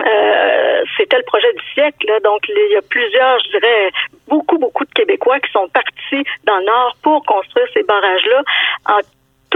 euh, 0.00 0.84
c'était 0.96 1.16
le 1.16 1.24
projet 1.24 1.52
du 1.52 1.64
siècle. 1.72 2.06
Donc, 2.24 2.40
il 2.48 2.72
y 2.72 2.76
a 2.76 2.82
plusieurs, 2.82 3.38
je 3.40 3.58
dirais, 3.58 3.90
beaucoup, 4.28 4.58
beaucoup 4.58 4.84
de 4.84 4.92
Québécois 4.92 5.40
qui 5.40 5.50
sont 5.52 5.68
partis 5.68 6.24
dans 6.44 6.58
le 6.58 6.64
Nord 6.66 6.96
pour 7.02 7.24
construire 7.24 7.66
ces 7.74 7.82
barrages-là 7.82 8.42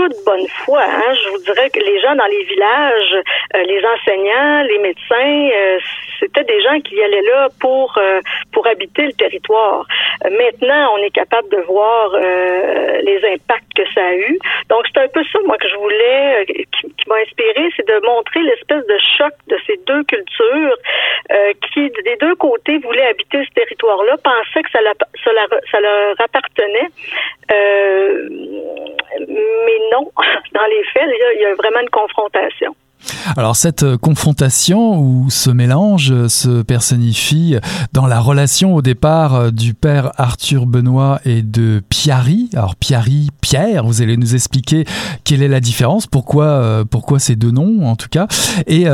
toute 0.08 0.24
bonne 0.24 0.46
foi. 0.64 0.82
Hein. 0.82 1.14
Je 1.22 1.28
vous 1.30 1.38
dirais 1.38 1.68
que 1.70 1.80
les 1.80 2.00
gens 2.00 2.14
dans 2.14 2.26
les 2.26 2.44
villages, 2.44 3.16
euh, 3.54 3.62
les 3.64 3.82
enseignants, 3.84 4.62
les 4.62 4.78
médecins, 4.78 5.50
euh, 5.54 5.78
c'était 6.18 6.44
des 6.44 6.60
gens 6.62 6.80
qui 6.80 7.02
allaient 7.02 7.22
là 7.22 7.48
pour 7.60 7.98
pour 8.52 8.66
habiter 8.66 9.06
le 9.06 9.12
territoire. 9.12 9.86
maintenant, 10.24 10.94
on 10.94 10.98
est 10.98 11.10
capable 11.10 11.48
de 11.48 11.60
voir 11.62 12.10
les 13.02 13.20
impacts 13.32 13.72
que 13.74 13.82
ça 13.94 14.04
a 14.04 14.14
eu. 14.14 14.38
Donc, 14.68 14.84
c'est 14.92 15.00
un 15.00 15.08
peu 15.08 15.22
ça, 15.32 15.38
moi, 15.46 15.56
que 15.56 15.68
je 15.68 15.76
voulais, 15.76 16.46
qui, 16.46 17.08
m'a 17.08 17.16
inspiré, 17.16 17.68
c'est 17.76 17.86
de 17.86 18.06
montrer 18.06 18.40
l'espèce 18.42 18.86
de 18.86 18.98
choc 19.18 19.32
de 19.48 19.56
ces 19.66 19.76
deux 19.86 20.04
cultures 20.04 20.76
euh, 21.32 21.52
qui, 21.72 21.90
des 22.04 22.16
deux 22.20 22.34
côtés, 22.36 22.78
voulaient 22.78 23.06
habiter 23.06 23.44
ce 23.44 23.54
territoire-là, 23.54 24.16
pensaient 24.22 24.62
que 24.62 24.70
ça, 24.70 24.80
ça, 25.24 25.80
leur 25.80 26.20
appartenait. 26.20 26.88
Euh, 27.52 28.28
mais 29.18 29.78
non, 29.90 30.10
dans 30.52 30.66
les 30.66 30.84
faits, 30.84 31.08
il 31.08 31.40
y 31.40 31.44
a 31.44 31.54
vraiment 31.54 31.80
une 31.80 31.90
confrontation. 31.90 32.74
Alors 33.36 33.56
cette 33.56 33.82
euh, 33.82 33.96
confrontation 33.96 34.98
ou 35.00 35.30
ce 35.30 35.50
mélange 35.50 36.10
euh, 36.10 36.28
se 36.28 36.62
personnifie 36.62 37.56
dans 37.92 38.06
la 38.06 38.20
relation 38.20 38.74
au 38.74 38.82
départ 38.82 39.34
euh, 39.34 39.50
du 39.50 39.74
père 39.74 40.12
Arthur 40.16 40.66
Benoît 40.66 41.20
et 41.24 41.42
de 41.42 41.82
Piari. 41.88 42.50
Alors 42.54 42.76
Piari, 42.76 43.28
Pierre, 43.40 43.84
vous 43.84 44.02
allez 44.02 44.16
nous 44.16 44.34
expliquer 44.34 44.84
quelle 45.24 45.42
est 45.42 45.48
la 45.48 45.60
différence, 45.60 46.06
pourquoi, 46.06 46.84
pourquoi 46.90 47.18
ces 47.18 47.36
deux 47.36 47.50
noms 47.50 47.86
en 47.86 47.96
tout 47.96 48.08
cas, 48.08 48.26
et 48.66 48.86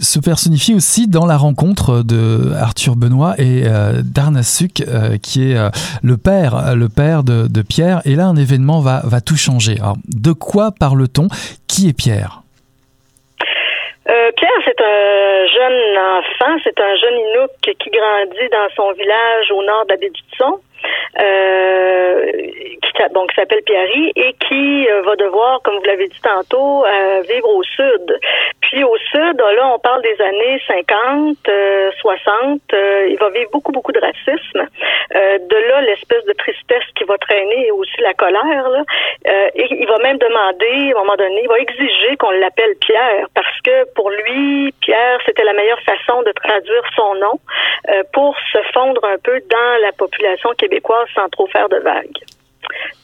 se 0.00 0.18
personnifie 0.18 0.74
aussi 0.74 1.06
dans 1.06 1.26
la 1.26 1.36
rencontre 1.36 2.02
de 2.02 2.52
Arthur 2.58 2.96
Benoît 2.96 3.34
et 3.38 3.64
d'Arnasuk, 4.02 4.84
qui 5.22 5.42
est 5.42 5.70
le 6.02 6.16
père, 6.16 6.74
le 6.74 6.88
père 6.88 7.24
de, 7.24 7.46
de, 7.46 7.62
Pierre. 7.62 8.02
Et 8.04 8.14
là, 8.14 8.26
un 8.26 8.36
événement 8.36 8.80
va, 8.80 9.02
va 9.04 9.20
tout 9.20 9.36
changer. 9.36 9.78
Alors, 9.80 9.98
de 10.08 10.32
quoi 10.32 10.72
parle-t-on? 10.72 11.28
Qui 11.66 11.88
est 11.88 11.92
Pierre? 11.92 12.42
Euh, 14.08 14.30
Pierre, 14.36 14.50
c'est 14.64 14.80
un 14.80 15.46
jeune 15.46 15.98
enfant, 15.98 16.56
c'est 16.62 16.78
un 16.80 16.94
jeune 16.96 17.18
Inuk 17.18 17.50
qui 17.60 17.90
grandit 17.90 18.48
dans 18.52 18.68
son 18.76 18.92
village 18.92 19.50
au 19.50 19.62
nord 19.64 19.86
d'Abidjan 19.86 20.54
euh, 20.54 20.75
qui, 22.96 23.02
donc, 23.12 23.32
s'appelle 23.32 23.62
Pierry 23.62 24.12
et 24.16 24.34
qui 24.34 24.88
euh, 24.88 25.02
va 25.02 25.16
devoir, 25.16 25.60
comme 25.62 25.76
vous 25.76 25.84
l'avez 25.84 26.08
dit 26.08 26.20
tantôt, 26.22 26.84
euh, 26.84 27.22
vivre 27.28 27.48
au 27.48 27.62
sud. 27.62 28.18
Puis 28.60 28.82
au 28.84 28.96
sud, 28.96 29.38
là, 29.38 29.72
on 29.74 29.78
parle 29.78 30.02
des 30.02 30.20
années 30.20 30.60
50, 30.66 31.36
60. 32.00 32.60
Euh, 32.72 33.06
il 33.08 33.18
va 33.18 33.30
vivre 33.30 33.50
beaucoup, 33.52 33.72
beaucoup 33.72 33.92
de 33.92 34.00
racisme. 34.00 34.66
de 35.12 35.56
là, 35.68 35.80
l'espèce 35.82 36.24
de 36.24 36.32
tristesse 36.32 36.84
qui 36.96 37.04
va 37.04 37.16
traîner 37.18 37.66
et 37.66 37.70
aussi 37.70 38.00
la 38.00 38.14
colère. 38.14 38.68
Là. 38.68 38.82
et 39.54 39.66
il 39.70 39.86
va 39.86 39.98
même 39.98 40.18
demander, 40.18 40.92
à 40.92 40.96
un 40.96 41.00
moment 41.00 41.16
donné, 41.16 41.42
il 41.42 41.48
va 41.48 41.58
exiger 41.58 42.16
qu'on 42.18 42.30
l'appelle 42.30 42.74
Pierre 42.80 43.26
parce 43.34 43.60
que 43.62 43.92
pour 43.94 44.10
lui, 44.10 44.72
Pierre, 44.80 45.20
c'était 45.26 45.44
la 45.44 45.52
meilleure 45.52 45.80
façon 45.82 46.22
de 46.22 46.32
traduire 46.32 46.82
son 46.96 47.14
nom 47.16 47.38
pour 48.12 48.36
se 48.52 48.58
fondre 48.74 49.04
un 49.04 49.18
peu 49.18 49.40
dans 49.48 49.82
la 49.82 49.92
population 49.92 50.50
québécoise 50.66 51.08
sans 51.14 51.28
trop 51.28 51.46
faire 51.48 51.68
de 51.68 51.78
vagues. 51.78 52.24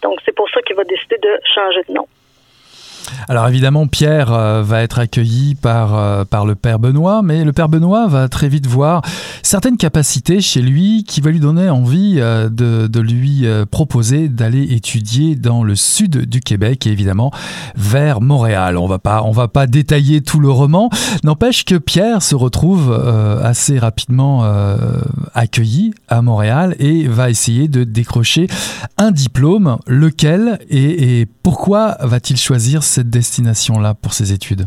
Donc, 0.03 0.19
c'est 0.25 0.35
pour 0.35 0.49
ça 0.51 0.61
qu'il 0.63 0.77
va 0.77 0.85
décider 0.85 1.19
de 1.19 1.39
changer 1.55 1.83
de 1.89 1.93
nom. 1.95 2.07
Alors 3.29 3.49
évidemment, 3.49 3.87
Pierre 3.87 4.33
euh, 4.33 4.63
va 4.63 4.83
être 4.83 4.99
accueilli 4.99 5.55
par, 5.55 5.97
euh, 5.97 6.25
par 6.25 6.47
le 6.47 6.55
père 6.55 6.79
Benoît, 6.79 7.23
mais 7.23 7.45
le 7.45 7.53
père 7.53 7.69
Benoît 7.69 8.07
va 8.09 8.29
très 8.29 8.49
vite 8.49 8.67
voir 8.67 9.03
certaines 9.43 9.77
capacités 9.77 10.41
chez 10.41 10.63
lui 10.63 11.05
qui 11.05 11.21
va 11.21 11.31
lui 11.31 11.41
donner 11.41 11.71
envie 11.71 12.17
euh, 12.19 12.49
de, 12.49 12.87
de, 12.87 13.01
lui 13.01 13.45
proposer 13.71 14.29
d'aller 14.29 14.75
étudier 14.75 15.35
dans 15.35 15.65
le 15.65 15.75
sud 15.75 16.29
du 16.29 16.41
Québec 16.41 16.87
et 16.87 16.91
évidemment 16.91 17.33
vers 17.75 18.21
Montréal. 18.21 18.79
On 18.79 18.87
va 18.87 18.99
pas, 18.99 19.25
va 19.33 19.49
pas 19.49 19.67
détailler 19.67 20.21
tout 20.21 20.39
le 20.39 20.51
roman. 20.51 20.89
N'empêche 21.25 21.65
que 21.65 21.75
Pierre 21.75 22.23
se 22.23 22.37
retrouve 22.37 22.93
assez 23.43 23.79
rapidement 23.79 24.45
accueilli 25.35 25.93
à 26.09 26.23
Montréal 26.23 26.77
et 26.79 27.09
va 27.09 27.29
essayer 27.29 27.67
de 27.67 27.83
décrocher 27.83 28.47
un 28.99 29.11
diplôme. 29.11 29.79
Lequel 29.89 30.61
et, 30.71 31.21
et 31.21 31.27
pourquoi 31.27 31.97
va-t-il 32.01 32.39
choisir 32.39 32.85
cette 32.93 33.11
destination-là 33.11 33.95
pour 34.01 34.13
ses 34.13 34.33
études? 34.33 34.65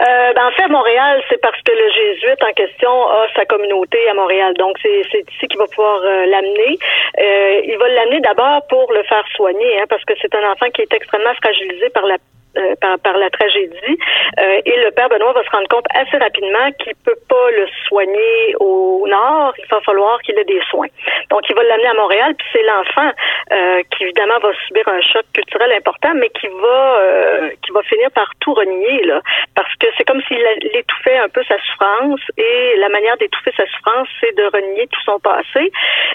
Euh, 0.00 0.32
ben, 0.32 0.46
en 0.46 0.50
fait, 0.52 0.68
Montréal, 0.68 1.22
c'est 1.28 1.40
parce 1.42 1.60
que 1.60 1.72
le 1.72 1.88
jésuite 1.90 2.42
en 2.42 2.52
question 2.54 2.90
a 3.08 3.26
sa 3.36 3.44
communauté 3.44 3.98
à 4.08 4.14
Montréal. 4.14 4.54
Donc, 4.58 4.78
c'est 4.80 5.00
ici 5.12 5.46
qu'il 5.46 5.58
va 5.58 5.66
pouvoir 5.66 6.00
euh, 6.00 6.24
l'amener. 6.26 6.78
Euh, 7.18 7.60
il 7.64 7.76
va 7.76 7.88
l'amener 7.88 8.20
d'abord 8.20 8.66
pour 8.68 8.90
le 8.92 9.02
faire 9.02 9.24
soigner, 9.36 9.78
hein, 9.78 9.84
parce 9.90 10.04
que 10.04 10.14
c'est 10.22 10.34
un 10.34 10.52
enfant 10.52 10.70
qui 10.72 10.82
est 10.82 10.94
extrêmement 10.94 11.34
fragilisé 11.42 11.90
par 11.90 12.06
la 12.06 12.16
euh, 12.56 12.74
par, 12.80 12.98
par, 12.98 13.16
la 13.16 13.30
tragédie. 13.30 13.98
Euh, 14.40 14.60
et 14.64 14.76
le 14.84 14.90
père 14.90 15.08
Benoît 15.08 15.32
va 15.32 15.44
se 15.44 15.50
rendre 15.50 15.68
compte 15.68 15.86
assez 15.94 16.16
rapidement 16.16 16.70
qu'il 16.78 16.94
peut 17.04 17.18
pas 17.28 17.50
le 17.52 17.66
soigner 17.86 18.56
au 18.58 19.06
nord. 19.06 19.54
Il 19.58 19.66
va 19.70 19.80
falloir 19.82 20.20
qu'il 20.22 20.36
ait 20.38 20.44
des 20.44 20.60
soins. 20.68 20.88
Donc, 21.30 21.42
il 21.48 21.54
va 21.54 21.62
l'amener 21.62 21.88
à 21.88 21.94
Montréal. 21.94 22.34
Puis 22.36 22.46
c'est 22.52 22.62
l'enfant 22.62 23.12
euh, 23.52 23.82
qui 23.90 24.02
évidemment 24.04 24.38
va 24.40 24.50
subir 24.66 24.86
un 24.88 25.00
choc 25.00 25.22
culturel 25.32 25.72
important, 25.72 26.12
mais 26.14 26.28
qui 26.30 26.48
va 26.48 26.98
euh, 26.98 27.50
qui 27.62 27.70
va 27.72 27.82
finir 27.82 28.10
par 28.10 28.30
tout 28.40 28.54
renier 28.54 29.04
là, 29.04 29.20
parce 29.54 29.74
que 29.76 29.86
c'est 29.96 30.04
comme 30.04 30.22
s'il 30.22 30.44
étouffait 30.74 31.18
un 31.18 31.28
peu 31.28 31.42
sa 31.44 31.56
souffrance. 31.58 32.20
Et 32.36 32.76
la 32.78 32.88
manière 32.88 33.16
d'étouffer 33.18 33.52
sa 33.56 33.66
souffrance, 33.66 34.08
c'est 34.20 34.34
de 34.36 34.44
renier 34.44 34.88
tout 34.88 35.00
son 35.04 35.20
passé 35.20 35.70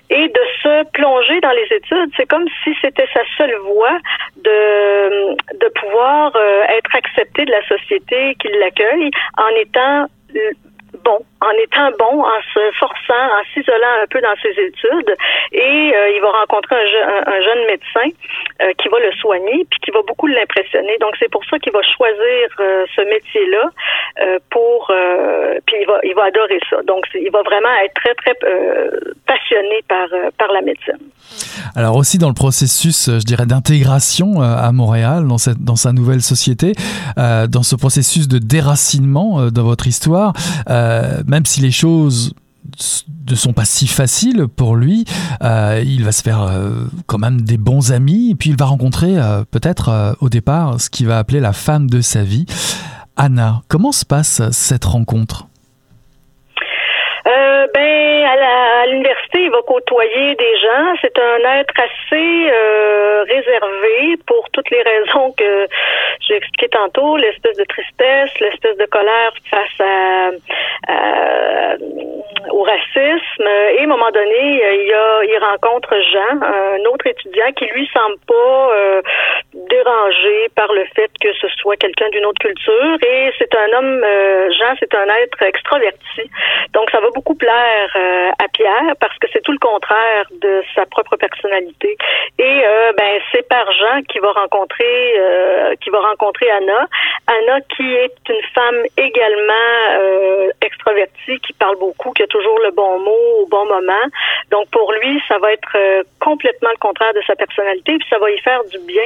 et 0.10 0.28
de 0.28 0.42
se 0.64 0.92
plonger 0.92 1.40
dans 1.40 1.52
les 1.52 1.68
études. 1.72 2.12
C'est 2.18 2.28
comme 2.28 2.48
si 2.64 2.76
c'était 2.82 3.08
sa 3.14 3.22
seule 3.38 3.56
voie 3.60 3.98
de 4.36 5.36
de 5.56 5.68
pouvoir 5.80 6.25
euh, 6.36 6.64
être 6.78 6.96
accepté 6.96 7.46
de 7.46 7.52
la 7.52 7.66
société 7.68 8.36
qui 8.40 8.48
l'accueille 8.60 9.12
en 9.38 9.50
étant 9.60 10.08
bon, 11.04 11.20
en 11.42 11.52
étant 11.64 11.92
bon, 12.00 12.24
en 12.24 12.42
se 12.54 12.72
forçant, 12.78 13.26
en 13.40 13.44
s'isolant 13.54 14.02
un 14.04 14.08
peu 14.08 14.22
dans 14.22 14.36
ses 14.42 14.52
études. 14.52 15.16
Et 15.52 15.94
euh, 15.96 16.10
il 16.16 16.22
va 16.22 16.32
rencontrer 16.32 16.76
un, 16.76 17.42
jeune 17.42 17.66
médecin 17.68 18.10
qui 18.78 18.88
va 18.88 19.00
le 19.00 19.12
soigner, 19.14 19.66
puis 19.70 19.80
qui 19.84 19.92
va 19.92 20.02
beaucoup 20.08 20.28
l'impressionner. 20.28 20.98
Donc 21.00 21.16
c'est 21.20 21.30
pour 21.30 21.44
ça 21.46 21.60
qu'il 21.60 21.74
va 21.74 21.82
choisir 21.82 22.48
ce 22.58 23.02
métier-là 23.02 23.70
pour, 24.50 24.92
puis 25.66 25.76
il 25.82 25.88
va, 25.88 26.00
il 26.04 26.16
va 26.16 26.26
adorer 26.26 26.60
ça. 26.70 26.82
Donc 26.84 27.06
il 27.14 27.30
va 27.32 27.42
vraiment 27.44 27.74
être 27.84 27.94
très 27.96 28.14
très 28.16 28.34
passionné 29.28 29.84
par 29.88 30.08
par 30.38 30.52
la 30.54 30.62
médecine. 30.62 30.98
Alors 31.76 31.96
aussi 31.98 32.18
dans 32.18 32.30
le 32.30 32.34
processus, 32.34 33.10
je 33.10 33.26
dirais, 33.26 33.46
d'intégration 33.46 34.42
à 34.42 34.72
Montréal, 34.72 35.28
dans, 35.28 35.38
cette, 35.38 35.60
dans 35.60 35.76
sa 35.76 35.92
nouvelle 35.92 36.22
société, 36.22 36.74
euh, 37.18 37.48
dans 37.48 37.64
ce 37.64 37.76
processus 37.76 38.28
de 38.28 38.38
déracinement 38.38 39.40
euh, 39.40 39.50
de 39.50 39.62
votre 39.62 39.88
histoire, 39.88 40.34
euh, 40.70 40.85
même 41.28 41.46
si 41.46 41.62
les 41.62 41.72
choses 41.72 42.34
ne 43.30 43.36
sont 43.36 43.54
pas 43.54 43.66
si 43.66 43.88
faciles 43.88 44.48
pour 44.48 44.76
lui, 44.76 45.06
il 45.42 46.04
va 46.04 46.12
se 46.12 46.22
faire 46.22 46.50
quand 47.06 47.18
même 47.18 47.42
des 47.42 47.58
bons 47.58 47.92
amis, 47.92 48.32
et 48.32 48.36
puis 48.36 48.50
il 48.50 48.58
va 48.58 48.66
rencontrer 48.66 49.16
peut-être 49.52 50.18
au 50.20 50.30
départ 50.30 50.80
ce 50.82 50.90
qu'il 50.90 51.08
va 51.08 51.18
appeler 51.18 51.40
la 51.40 51.54
femme 51.54 51.90
de 51.90 52.02
sa 52.02 52.24
vie, 52.24 52.46
Anna. 53.18 53.62
Comment 53.68 53.92
se 53.92 54.06
passe 54.06 54.42
cette 54.52 54.86
rencontre? 54.86 55.48
Il 59.40 59.52
va 59.52 59.62
côtoyer 59.62 60.36
des 60.36 60.58
gens. 60.58 60.96
C'est 61.02 61.18
un 61.20 61.60
être 61.60 61.74
assez 61.78 62.50
euh, 62.52 63.24
réservé 63.24 64.18
pour 64.28 64.50
toutes 64.52 64.70
les 64.70 64.82
raisons 64.82 65.34
que 65.38 65.68
j'ai 66.22 66.36
expliquées 66.36 66.70
tantôt, 66.70 67.18
l'espèce 67.18 67.58
de 67.58 67.66
tristesse, 67.66 68.30
l'espèce 68.40 68.78
de 68.78 68.86
colère 68.86 69.32
face 69.50 69.82
au 72.52 72.64
racisme. 72.64 73.48
Et 73.74 73.80
à 73.80 73.84
un 73.84 73.88
moment 73.88 74.12
donné, 74.12 74.62
il, 74.86 75.38
rencontre 75.40 75.94
Jean, 76.12 76.42
un 76.42 76.86
autre 76.92 77.08
étudiant 77.08 77.52
qui 77.56 77.66
lui 77.66 77.88
semble 77.94 78.18
pas 78.28 78.72
euh, 78.74 79.02
dérangé 79.54 80.50
par 80.56 80.72
le 80.74 80.86
fait 80.96 81.12
que 81.22 81.34
ce 81.34 81.48
soit 81.60 81.76
quelqu'un 81.78 82.10
d'une 82.10 82.26
autre 82.26 82.40
culture. 82.40 82.98
Et 83.06 83.32
c'est 83.38 83.54
un 83.56 83.78
homme, 83.78 84.02
euh, 84.04 84.50
Jean, 84.52 84.76
c'est 84.80 84.94
un 84.96 85.08
être 85.24 85.42
extraverti. 85.44 86.30
Donc 86.74 86.90
ça 86.92 87.00
va 87.00 87.10
beaucoup 87.14 87.36
plaire 87.36 87.98
à 88.40 88.48
Pierre 88.54 88.96
parce 89.00 89.18
que 89.20 89.25
c'est 89.32 89.42
tout 89.42 89.52
le 89.52 89.60
contraire 89.60 90.26
de 90.42 90.64
sa 90.74 90.86
propre 90.86 91.16
personnalité. 91.18 91.98
Et 92.40 92.62
euh, 92.66 92.92
ben 92.98 93.20
c'est 93.32 93.48
par 93.48 93.72
Jean 93.72 94.02
qu'il 94.10 94.22
va 94.22 94.32
rencontrer 94.32 95.20
euh, 95.20 95.76
qui 95.82 95.90
va 95.90 96.00
rencontrer 96.00 96.50
Anna. 96.50 96.88
Anna 97.28 97.62
qui 97.76 97.94
est 97.96 98.16
une 98.30 98.42
femme 98.54 98.84
également 98.98 99.54
extravertie, 100.62 101.40
qui 101.40 101.54
parle 101.54 101.78
beaucoup, 101.78 102.12
qui 102.12 102.24
a 102.24 102.28
toujours 102.28 102.60
le 102.60 102.72
bon 102.72 103.00
mot 103.00 103.42
au 103.42 103.48
bon 103.48 103.66
moment. 103.66 104.06
Donc 104.52 104.70
pour 104.72 104.92
lui, 104.94 105.22
ça 105.28 105.38
va 105.40 105.54
être 105.54 106.04
complètement 106.20 106.70
le 106.72 106.80
contraire 106.80 107.14
de 107.14 107.22
sa 107.26 107.36
personnalité, 107.36 107.98
puis 107.98 108.08
ça 108.10 108.20
va 108.20 108.30
y 108.30 108.40
faire 108.40 108.64
du 108.66 108.80
bien 108.80 109.06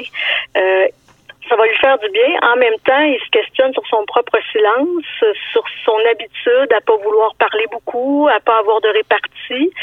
ça 1.50 1.56
va 1.56 1.66
lui 1.66 1.76
faire 1.82 1.98
du 1.98 2.10
bien. 2.14 2.30
En 2.44 2.56
même 2.58 2.78
temps, 2.86 3.02
il 3.02 3.20
se 3.20 3.30
questionne 3.32 3.74
sur 3.74 3.86
son 3.90 4.06
propre 4.06 4.38
silence, 4.52 5.06
sur 5.52 5.64
son 5.84 5.98
habitude 6.12 6.70
à 6.76 6.82
pas 6.82 6.96
vouloir 7.04 7.34
parler 7.36 7.66
beaucoup, 7.72 8.30
à 8.30 8.40
pas 8.40 8.60
avoir 8.60 8.80
de 8.82 8.90
répartie. 8.90 9.74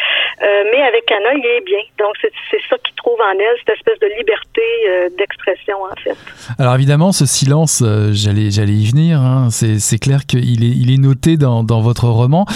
Euh, 0.43 0.64
mais 0.71 0.83
avec 0.83 1.11
Anna, 1.11 1.35
il 1.35 1.45
est 1.45 1.64
bien. 1.64 1.83
Donc, 1.99 2.14
c'est 2.23 2.62
ça 2.71 2.77
qu'il 2.79 2.95
trouve 2.95 3.19
en 3.21 3.33
elle, 3.33 3.57
cette 3.67 3.77
espèce 3.77 3.99
de 3.99 4.09
liberté 4.19 4.62
euh, 4.89 5.09
d'expression, 5.19 5.77
en 5.83 5.97
fait. 6.03 6.17
Alors, 6.59 6.75
évidemment, 6.75 7.12
ce 7.12 7.27
silence, 7.27 7.83
euh, 7.85 8.11
j'allais 8.12 8.73
y 8.73 8.91
venir. 8.91 9.21
Hein. 9.21 9.49
C'est 9.51 9.99
clair 9.99 10.27
qu'il 10.27 10.62
est, 10.62 10.99
noté 10.99 11.37
dans, 11.37 11.64
votre 11.81 12.07
roman. 12.07 12.47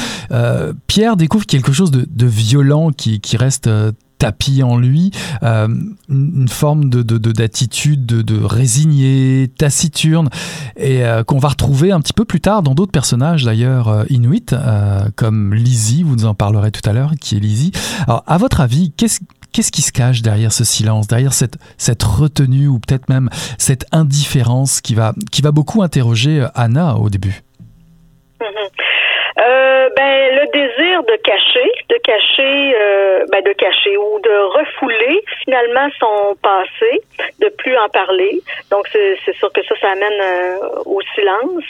Pierre 0.87 1.17
découvre 1.17 1.47
quelque 1.47 1.73
chose 1.73 1.91
de, 1.91 2.27
violent 2.27 2.91
qui 2.91 3.37
reste 3.37 3.69
tapis 4.21 4.63
en 4.63 4.77
lui, 4.77 5.11
euh, 5.43 5.67
une 6.11 6.49
forme 6.49 6.91
de, 6.91 7.03
d'attitude 7.03 8.05
de, 8.05 8.21
de, 8.21 8.39
résigné, 8.45 9.51
taciturne, 9.57 10.29
et 10.77 11.05
euh, 11.05 11.25
qu'on 11.25 11.39
va 11.39 11.49
retrouver 11.49 11.91
un 11.91 12.01
petit 12.01 12.13
peu 12.13 12.27
plus 12.27 12.41
tard 12.41 12.63
dans 12.63 12.75
d'autres 12.75 12.93
personnages 12.93 13.45
d'ailleurs 13.45 13.89
euh, 13.89 14.05
inuits, 14.11 14.45
comme 15.17 15.55
Lizzie, 15.55 16.03
vous 16.03 16.17
nous 16.17 16.27
en 16.27 16.35
parlerez 16.35 16.71
tout 16.71 16.89
à 16.89 16.93
l'heure, 16.93 17.13
qui 17.21 17.37
est 17.37 17.41
Lizzie. 17.41 17.73
Alors, 18.07 18.23
à 18.27 18.37
votre 18.37 18.61
avis, 18.61 18.93
qu'est-ce 18.93 19.73
qui 19.73 19.83
se 19.83 19.91
cache 19.91 20.21
derrière 20.21 20.53
ce 20.53 20.65
silence, 20.65 21.09
derrière 21.09 21.33
cette, 21.33 21.57
cette 21.79 22.03
retenue 22.03 22.69
ou 22.69 22.79
peut-être 22.79 23.09
même 23.09 23.31
cette 23.57 23.87
indifférence 23.91 24.83
qui 24.83 24.95
va, 24.95 25.15
qui 25.33 25.41
va 25.41 25.51
beaucoup 25.51 25.83
interroger 25.83 26.47
Anna 26.55 26.97
au 26.97 27.09
début? 27.09 27.43
Euh, 30.51 30.61
désir 30.61 31.03
de 31.03 31.17
cacher, 31.17 31.71
de 31.89 31.97
cacher, 32.03 32.75
euh, 32.81 33.25
ben 33.31 33.43
de 33.43 33.53
cacher 33.53 33.97
ou 33.97 34.21
de 34.21 34.59
refouler 34.59 35.23
finalement 35.45 35.89
son 35.99 36.37
passé, 36.43 37.01
de 37.39 37.49
plus 37.49 37.77
en 37.77 37.89
parler. 37.89 38.41
Donc 38.71 38.89
c'est 38.93 39.37
sûr 39.37 39.53
que 39.53 39.63
ça, 39.65 39.75
ça 39.81 39.91
amène 39.91 40.21
euh, 40.21 40.83
au 40.87 41.01
silence 41.15 41.65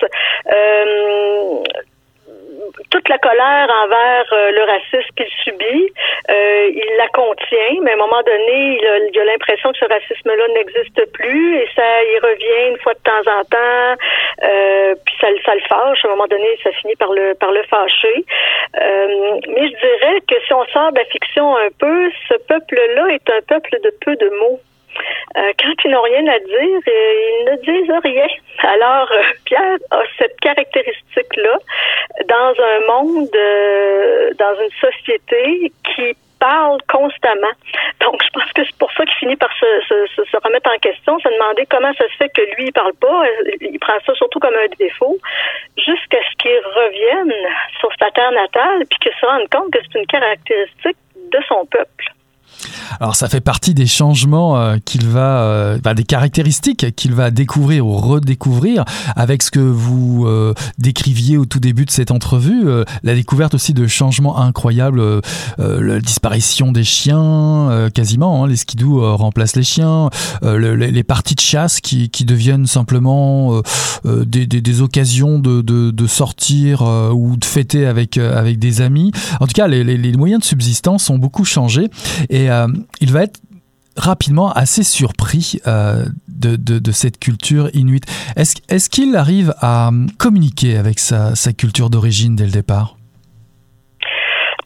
toute 2.91 3.09
la 3.09 3.19
colère 3.19 3.69
envers 3.85 4.25
euh, 4.33 4.51
le 4.53 4.63
racisme 4.65 5.11
qu'il 5.17 5.29
subit, 5.45 5.93
euh, 6.31 6.71
il 6.73 6.97
la 6.99 7.09
contient, 7.09 7.81
mais 7.83 7.93
à 7.93 7.95
un 7.95 7.99
moment 7.99 8.23
donné, 8.23 8.79
il 8.81 9.21
a, 9.21 9.25
l'impression 9.25 9.73
que 9.73 9.79
ce 9.79 9.85
racisme-là 9.85 10.49
n'existe 10.55 11.13
plus 11.13 11.59
et 11.59 11.69
ça 11.75 12.05
y 12.05 12.19
revient 12.19 12.71
une 12.71 12.79
fois 12.79 12.95
de 12.95 13.01
temps 13.01 13.31
en 13.31 13.45
temps, 13.45 14.03
euh, 14.43 14.95
puis 15.05 15.15
ça, 15.21 15.29
ça 15.45 15.55
le 15.55 15.61
fâche. 15.69 16.05
À 16.05 16.09
un 16.09 16.11
moment 16.13 16.27
donné, 16.27 16.59
ça 16.63 16.71
finit 16.73 16.97
par 16.97 17.13
le 17.13 17.35
par 17.35 17.53
le 17.53 17.63
fâcher. 17.65 18.25
mais 18.75 19.69
je 19.69 19.77
dirais 19.77 20.21
que 20.29 20.35
si 20.47 20.53
on 20.53 20.65
sort 20.67 20.93
de 20.93 20.99
la 20.99 21.05
fiction 21.07 21.57
un 21.57 21.71
peu, 21.79 22.11
ce 22.29 22.35
peuple-là 22.49 23.09
est 23.15 23.31
un 23.31 23.41
peuple 23.47 23.77
de 23.83 23.93
peu 24.05 24.17
de 24.17 24.29
mots. 24.41 24.61
Euh, 25.37 25.53
quand 25.59 25.75
ils 25.85 25.91
n'ont 25.91 26.03
rien 26.03 26.27
à 26.27 26.39
dire, 26.39 26.81
euh, 26.89 27.15
ils 27.31 27.45
ne 27.51 27.57
disent 27.57 28.01
rien. 28.03 28.27
Alors, 28.63 29.11
euh, 29.13 29.23
Pierre 29.45 29.79
a 29.91 30.03
cette 30.19 30.39
caractéristique-là 30.41 31.59
dans 32.27 32.55
un 32.59 32.87
monde, 32.87 33.31
dans 34.39 34.55
une 34.61 34.71
société 34.81 35.73
qui 35.95 36.17
parle 36.41 36.79
constamment. 36.89 37.55
Donc, 38.01 38.21
je 38.25 38.31
pense 38.31 38.51
que 38.53 38.65
c'est 38.65 38.77
pour 38.79 38.91
ça 38.93 39.05
qu'il 39.05 39.15
finit 39.15 39.37
par 39.37 39.53
se, 39.53 39.67
se, 39.87 40.25
se, 40.25 40.37
remettre 40.43 40.71
en 40.71 40.79
question, 40.79 41.19
se 41.21 41.29
demander 41.29 41.67
comment 41.71 41.93
ça 41.95 42.09
se 42.09 42.17
fait 42.17 42.31
que 42.31 42.43
lui, 42.57 42.67
il 42.69 42.73
parle 42.73 42.95
pas. 42.95 43.25
Il 43.61 43.79
prend 43.79 44.01
ça 44.07 44.15
surtout 44.15 44.41
comme 44.41 44.55
un 44.55 44.69
défaut, 44.79 45.19
jusqu'à 45.77 46.19
ce 46.31 46.37
qu'il 46.39 46.59
revienne 46.59 47.35
sur 47.79 47.91
sa 47.99 48.11
terre 48.11 48.33
natale, 48.33 48.85
puis 48.89 48.99
qu'il 49.01 49.13
se 49.13 49.27
rende 49.27 49.49
compte 49.51 49.71
que 49.73 49.79
c'est 49.83 49.99
une 49.99 50.07
caractéristique 50.07 50.97
de 51.31 51.39
son 51.47 51.67
peuple. 51.67 52.00
Alors 53.01 53.17
ça 53.17 53.29
fait 53.29 53.41
partie 53.41 53.75
des 53.75 53.87
changements 53.87 54.59
euh, 54.59 54.77
qu'il 54.85 55.07
va, 55.07 55.79
bah, 55.83 55.95
des 55.95 56.05
caractéristiques 56.05 56.95
qu'il 56.95 57.15
va 57.15 57.31
découvrir 57.31 57.87
ou 57.87 57.97
redécouvrir 57.97 58.85
avec 59.17 59.43
ce 59.43 59.51
que 59.51 59.61
vous 59.61 60.25
euh, 60.27 60.55
décriviez 60.79 61.37
au 61.37 61.47
tout 61.47 61.61
début 61.61 61.85
de 61.85 61.91
cette 61.91 62.11
entrevue, 62.11 62.65
la 63.03 63.15
découverte 63.15 63.55
aussi 63.55 63.73
de 63.73 63.87
changements 63.87 64.39
incroyables, 64.39 65.21
la 65.59 66.01
disparition 66.01 66.73
des 66.73 66.85
chiens, 66.85 67.89
quasiment, 67.95 68.45
hein, 68.45 68.49
les 68.49 68.57
skidoo 68.57 69.17
remplacent 69.17 69.57
les 69.57 69.63
chiens, 69.63 70.11
les, 70.43 71.05
parties 71.05 71.35
de 71.35 71.41
chasse 71.41 71.81
qui, 71.81 72.09
deviennent 72.25 72.67
simplement 72.67 73.61
des, 74.05 74.81
occasions 74.81 75.39
de, 75.39 76.07
sortir 76.07 76.83
ou 77.15 77.37
de 77.37 77.45
fêter 77.45 77.87
avec, 77.87 78.19
avec 78.19 78.59
des 78.59 78.81
amis. 78.81 79.13
En 79.41 79.47
tout 79.47 79.55
cas, 79.55 79.69
les, 79.69 79.85
les, 79.85 79.97
les 79.97 80.13
moyens 80.13 80.41
de 80.41 80.47
subsistance 80.47 81.11
ont 81.11 81.19
beaucoup 81.19 81.45
changé 81.45 81.89
et 82.29 82.50
euh, 82.51 82.67
il 83.01 83.13
va 83.13 83.23
être 83.23 83.41
rapidement 83.97 84.51
assez 84.53 84.83
surpris 84.83 85.61
de, 85.67 86.57
de, 86.57 86.93
cette 86.93 87.19
culture 87.19 87.69
inuite. 87.75 88.05
Est-ce 88.37 88.57
est 88.69 88.89
qu'il 88.89 89.15
arrive 89.17 89.53
à 89.61 89.91
communiquer 90.19 90.79
avec 90.79 90.99
sa, 90.99 91.35
sa 91.35 91.53
culture 91.53 91.91
d'origine 91.91 92.35
dès 92.37 92.45
le 92.45 92.53
départ? 92.53 92.97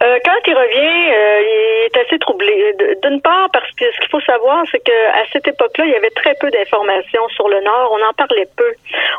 Euh, 0.04 0.18
quand 0.24 0.40
il 0.46 0.52
revient, 0.52 1.14
assez 1.96 2.18
troublé. 2.18 2.74
D'une 3.02 3.20
part, 3.20 3.48
parce 3.52 3.70
que 3.72 3.84
ce 3.92 4.00
qu'il 4.00 4.10
faut 4.10 4.20
savoir, 4.20 4.64
c'est 4.70 4.80
qu'à 4.80 5.24
cette 5.32 5.46
époque-là, 5.48 5.84
il 5.86 5.92
y 5.92 5.96
avait 5.96 6.10
très 6.10 6.34
peu 6.40 6.50
d'informations 6.50 7.28
sur 7.30 7.48
le 7.48 7.60
Nord. 7.60 7.92
On 7.92 8.08
en 8.08 8.12
parlait 8.12 8.48
peu. 8.56 8.72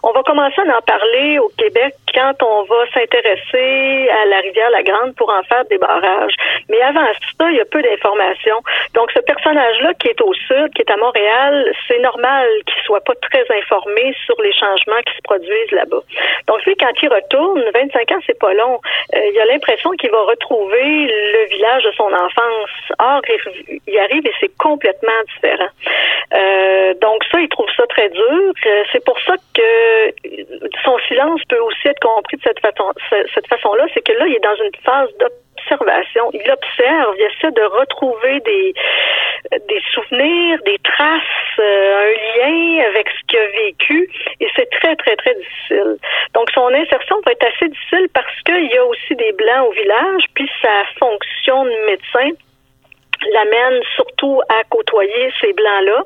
On 0.04 0.12
va 0.12 0.24
commencer 0.24 0.62
à 0.62 0.78
en 0.78 0.82
parler 0.82 1.40
au 1.40 1.50
Québec 1.58 1.96
quand 2.14 2.42
on 2.44 2.64
va 2.64 2.86
s'intéresser 2.94 4.10
à 4.10 4.26
la 4.26 4.40
rivière 4.40 4.70
La 4.70 4.84
Grande 4.84 5.16
pour 5.16 5.30
en 5.30 5.44
faire 5.44 5.66
des 5.66 5.78
barrages. 5.78 6.36
Mais 6.70 6.82
avant 6.82 7.06
ça, 7.38 7.52
il 7.52 7.58
y 7.58 7.62
a 7.62 7.66
peu 7.66 7.82
d'informations. 7.82 8.62
Donc, 8.94 9.12
ce 9.12 9.20
personnage-là 9.20 9.94
qui 10.00 10.08
est 10.08 10.22
au 10.22 10.34
sud, 10.34 10.74
qui 10.74 10.82
est 10.82 10.92
à 10.92 10.98
Montréal, 10.98 11.74
c'est 11.88 12.00
normal 12.00 12.48
qu'il 12.66 12.82
soit 12.84 13.02
pas 13.02 13.16
très 13.22 13.46
informé 13.58 14.16
sur 14.26 14.40
les 14.42 14.54
changements 14.54 15.02
qui 15.06 15.16
se 15.16 15.22
produisent 15.24 15.72
là-bas. 15.72 16.02
Donc, 16.48 16.64
lui, 16.66 16.76
quand 16.78 16.94
il 17.02 17.10
retourne, 17.10 17.64
25 17.74 18.12
ans, 18.12 18.20
c'est 18.26 18.40
pas 18.40 18.54
long. 18.54 18.80
Euh, 19.16 19.20
il 19.34 19.40
a 19.40 19.46
l'impression 19.46 19.92
qu'il 19.92 20.12
va 20.12 20.22
retrouver 20.24 21.08
le 21.08 21.50
village 21.50 21.84
de 21.84 21.92
son 21.92 22.12
enfance. 22.12 22.65
Or, 23.00 23.22
il 23.88 24.00
arrive 24.00 24.26
et 24.26 24.34
c'est 24.40 24.56
complètement 24.58 25.22
différent. 25.34 25.70
Euh, 26.34 26.94
donc 27.02 27.24
ça, 27.32 27.40
il 27.40 27.50
trouve 27.50 27.70
ça 27.76 27.86
très 27.88 28.10
dur. 28.10 28.54
Euh, 28.66 28.84
c'est 28.92 29.04
pour 29.06 29.20
ça 29.22 29.36
que 29.54 30.14
son 30.84 30.98
silence 31.08 31.42
peut 31.50 31.60
aussi 31.60 31.88
être 31.88 32.00
compris 32.00 32.38
de 32.38 32.44
cette 32.44 32.60
façon, 32.60 32.92
cette 33.34 33.48
façon-là. 33.48 33.86
C'est 33.94 34.02
que 34.02 34.14
là, 34.14 34.26
il 34.28 34.36
est 34.36 34.44
dans 34.44 34.56
une 34.56 34.72
phase 34.84 35.10
d'observation. 35.20 36.30
Il 36.34 36.50
observe, 36.52 37.16
il 37.18 37.24
essaie 37.24 37.52
de 37.52 37.64
retrouver 37.64 38.40
des 38.42 38.74
des 39.52 39.82
souvenirs, 39.94 40.60
des 40.66 40.78
traces, 40.84 41.60
euh, 41.60 42.02
un 42.02 42.40
lien 42.40 42.88
avec 42.88 43.08
ce 43.10 43.28
qu'il 43.28 43.40
a 43.40 43.48
vécu, 43.48 44.10
et 44.40 44.48
c'est 44.56 44.70
très 44.72 44.96
très 44.96 45.16
très 45.16 45.36
difficile. 45.36 45.98
Donc 46.34 46.50
son 46.52 46.68
insertion 46.74 47.18
va 47.26 47.32
être 47.32 47.46
assez 47.46 47.70
difficile 47.70 48.08
parce 48.14 48.42
qu'il 48.46 48.72
y 48.72 48.78
a 48.78 48.86
aussi 48.86 49.16
des 49.16 49.32
blancs 49.34 49.68
au 49.68 49.72
village, 49.72 50.24
puis 50.34 50.50
sa 50.62 50.84
fonction 51.00 51.66
de 51.66 51.86
médecin 51.86 52.30
l'amène 53.36 53.82
surtout 53.96 54.42
à 54.50 54.64
côtoyer 54.70 55.32
ces 55.42 55.54
blancs-là 55.54 56.04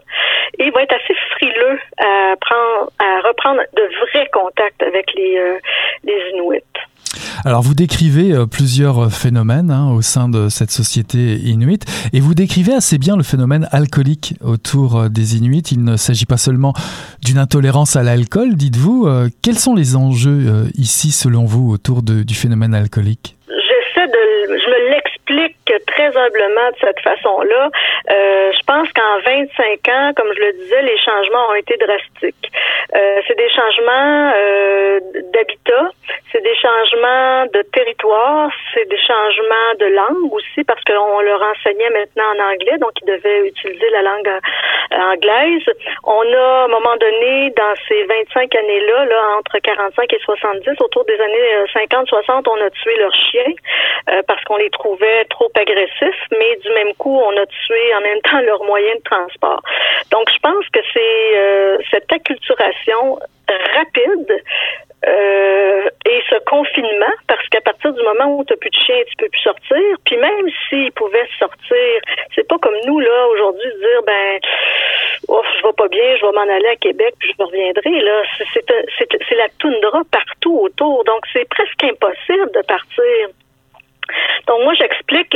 il 0.57 0.71
va 0.71 0.83
être 0.83 0.93
assez 0.93 1.13
frileux 1.35 1.79
à 1.97 2.35
prendre 2.41 2.91
à 2.99 3.27
reprendre 3.27 3.61
de 3.75 3.83
vrais 3.83 4.29
contacts 4.33 4.81
avec 4.81 5.05
les, 5.15 5.37
euh, 5.37 5.57
Inuits. 6.33 6.63
Alors 7.45 7.61
vous 7.61 7.73
décrivez 7.73 8.33
euh, 8.33 8.45
plusieurs 8.45 9.11
phénomènes 9.11 9.71
hein, 9.71 9.91
au 9.91 10.01
sein 10.01 10.27
de 10.29 10.49
cette 10.49 10.71
société 10.71 11.35
inuite 11.35 11.85
et 12.13 12.19
vous 12.19 12.33
décrivez 12.33 12.73
assez 12.73 12.97
bien 12.97 13.15
le 13.15 13.23
phénomène 13.23 13.67
alcoolique 13.71 14.35
autour 14.43 14.97
euh, 14.97 15.09
des 15.09 15.37
Inuits. 15.37 15.63
Il 15.71 15.83
ne 15.83 15.95
s'agit 15.95 16.25
pas 16.25 16.37
seulement 16.37 16.73
d'une 17.23 17.37
intolérance 17.37 17.95
à 17.95 18.03
l'alcool, 18.03 18.55
dites-vous. 18.55 19.07
quels 19.41 19.59
sont 19.59 19.75
les 19.75 19.95
enjeux 19.95 20.69
ici 20.75 21.11
selon 21.11 21.45
vous 21.45 21.71
autour 21.71 22.01
du 22.01 22.33
phénomène 22.33 22.73
alcoolique 22.73 23.37
J'essaie 23.47 24.07
de, 24.07 24.57
je 24.57 24.69
me 24.69 24.91
l'explique 24.91 25.73
très 26.11 26.29
de 26.29 26.77
cette 26.81 26.99
façon-là. 27.01 27.69
Euh, 28.09 28.51
je 28.51 28.63
pense 28.65 28.91
qu'en 28.93 29.19
25 29.25 29.87
ans, 29.89 30.11
comme 30.15 30.31
je 30.35 30.41
le 30.41 30.53
disais, 30.53 30.81
les 30.81 30.97
changements 30.97 31.49
ont 31.49 31.55
été 31.55 31.77
drastiques. 31.77 32.51
Euh, 32.95 33.21
c'est 33.27 33.37
des 33.37 33.49
changements 33.49 34.31
euh, 34.35 34.99
d'habitat, 35.33 35.89
c'est 36.31 36.41
des 36.41 36.55
changements 36.55 37.45
de 37.53 37.61
territoire, 37.73 38.49
c'est 38.73 38.87
des 38.89 38.97
changements 38.97 39.73
de 39.79 39.85
langue 39.85 40.33
aussi, 40.33 40.63
parce 40.63 40.83
qu'on 40.83 41.21
leur 41.21 41.41
enseignait 41.41 41.89
maintenant 41.91 42.25
en 42.35 42.51
anglais, 42.51 42.77
donc 42.79 42.91
ils 43.01 43.05
devaient 43.05 43.47
utiliser 43.47 43.89
la 43.91 44.01
langue 44.01 44.31
anglaise. 44.91 45.63
On 46.03 46.21
a, 46.33 46.61
à 46.61 46.65
un 46.65 46.67
moment 46.67 46.95
donné, 46.97 47.51
dans 47.55 47.75
ces 47.87 48.03
25 48.03 48.55
années-là, 48.55 49.05
là, 49.05 49.21
entre 49.37 49.59
45 49.59 50.13
et 50.13 50.19
70, 50.19 50.81
autour 50.81 51.05
des 51.05 51.19
années 51.19 51.65
50-60, 51.75 52.49
on 52.49 52.65
a 52.65 52.69
tué 52.71 52.95
leurs 52.97 53.15
chiens 53.31 53.53
parce 54.27 54.43
qu'on 54.45 54.57
les 54.57 54.69
trouvait 54.71 55.25
trop 55.29 55.51
agressifs, 55.55 55.98
mais 56.31 56.55
du 56.57 56.69
même 56.69 56.93
coup, 56.95 57.19
on 57.19 57.37
a 57.37 57.45
tué 57.45 57.95
en 57.95 58.01
même 58.01 58.21
temps 58.21 58.41
leurs 58.41 58.63
moyens 58.63 58.97
de 58.97 59.03
transport. 59.03 59.61
Donc, 60.11 60.29
je 60.33 60.39
pense 60.39 60.65
que 60.73 60.79
c'est 60.93 61.37
euh, 61.37 61.77
cette 61.91 62.11
acculturation 62.11 63.19
rapide 63.75 64.43
euh, 65.07 65.89
et 66.05 66.21
ce 66.29 66.35
confinement, 66.43 67.13
parce 67.27 67.47
qu'à 67.47 67.61
partir 67.61 67.93
du 67.93 68.03
moment 68.03 68.37
où 68.37 68.43
tu 68.43 68.55
plus 68.57 68.69
de 68.69 68.75
chien, 68.75 68.97
tu 69.07 69.15
peux 69.17 69.29
plus 69.29 69.41
sortir. 69.41 69.95
Puis 70.05 70.17
même 70.17 70.47
s'ils 70.67 70.91
pouvaient 70.91 71.27
sortir, 71.39 72.01
c'est 72.35 72.47
pas 72.47 72.57
comme 72.57 72.75
nous 72.85 72.99
là 72.99 73.27
aujourd'hui 73.27 73.69
de 73.75 73.79
dire 73.79 74.03
ben, 74.05 74.39
oh, 75.29 75.41
je 75.57 75.67
vais 75.67 75.73
pas 75.73 75.87
bien, 75.87 76.17
je 76.17 76.25
vais 76.25 76.31
m'en 76.33 76.53
aller 76.53 76.67
à 76.67 76.75
Québec 76.75 77.15
puis 77.17 77.31
je 77.31 77.43
reviendrai 77.43 78.01
là. 78.01 78.23
C'est 78.53 79.35
la 79.35 79.47
toundra 79.57 80.01
partout 80.11 80.59
autour, 80.63 81.03
donc 81.05 81.23
c'est 81.31 81.47
presque 81.47 81.83
impossible 81.83 82.51
de 82.51 82.61
partir. 82.67 83.29
Donc 84.47 84.63
moi 84.63 84.73
j'explique 84.73 85.33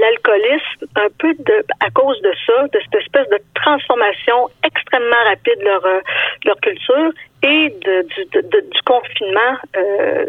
l'alcoolisme 0.00 0.86
un 0.96 1.08
peu 1.18 1.34
de 1.34 1.64
à 1.80 1.90
cause 1.90 2.20
de 2.22 2.32
ça, 2.46 2.66
de 2.68 2.78
cette 2.84 3.02
espèce 3.02 3.28
de 3.28 3.38
transformation 3.54 4.48
extrêmement 4.64 5.24
rapide 5.24 5.58
de 5.58 5.64
leur, 5.64 5.84
euh, 5.84 6.00
leur 6.44 6.56
culture 6.60 7.10
et 7.42 7.70
de, 7.70 8.02
du, 8.02 8.70
du 8.70 8.82
confinement 8.84 9.56
euh, 9.76 10.26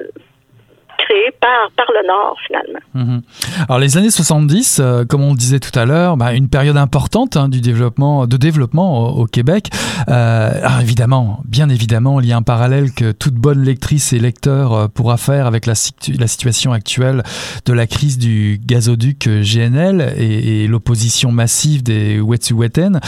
par, 1.75 1.85
le 1.93 2.07
Nord, 2.07 2.37
finalement. 2.45 2.79
Mhm. 2.93 3.21
Alors, 3.67 3.79
les 3.79 3.97
années 3.97 4.11
70, 4.11 4.79
euh, 4.79 5.05
comme 5.05 5.23
on 5.23 5.31
le 5.31 5.37
disait 5.37 5.59
tout 5.59 5.77
à 5.77 5.85
l'heure, 5.85 6.17
bah, 6.17 6.33
une 6.33 6.49
période 6.49 6.77
importante 6.77 7.37
hein, 7.37 7.49
du 7.49 7.61
développement, 7.61 8.27
de 8.27 8.37
développement 8.37 9.09
au, 9.09 9.25
Québec. 9.25 9.69
Euh, 10.07 10.59
alors, 10.63 10.81
évidemment, 10.81 11.41
bien 11.45 11.69
évidemment, 11.69 12.19
il 12.19 12.27
y 12.27 12.33
a 12.33 12.37
un 12.37 12.41
parallèle 12.41 12.91
que 12.91 13.11
toute 13.11 13.35
bonne 13.35 13.63
lectrice 13.63 14.13
et 14.13 14.19
lecteur 14.19 14.73
euh, 14.73 14.87
pourra 14.87 15.17
faire 15.17 15.47
avec 15.47 15.65
la, 15.65 15.75
situation 15.75 16.73
actuelle 16.73 17.23
de 17.65 17.73
la 17.73 17.87
crise 17.87 18.17
du 18.17 18.59
gazoduc 18.63 19.27
GNL 19.27 20.13
et, 20.17 20.67
l'opposition 20.67 21.31
massive 21.31 21.83
des 21.83 22.19
Wet'suwet'en 22.19 22.99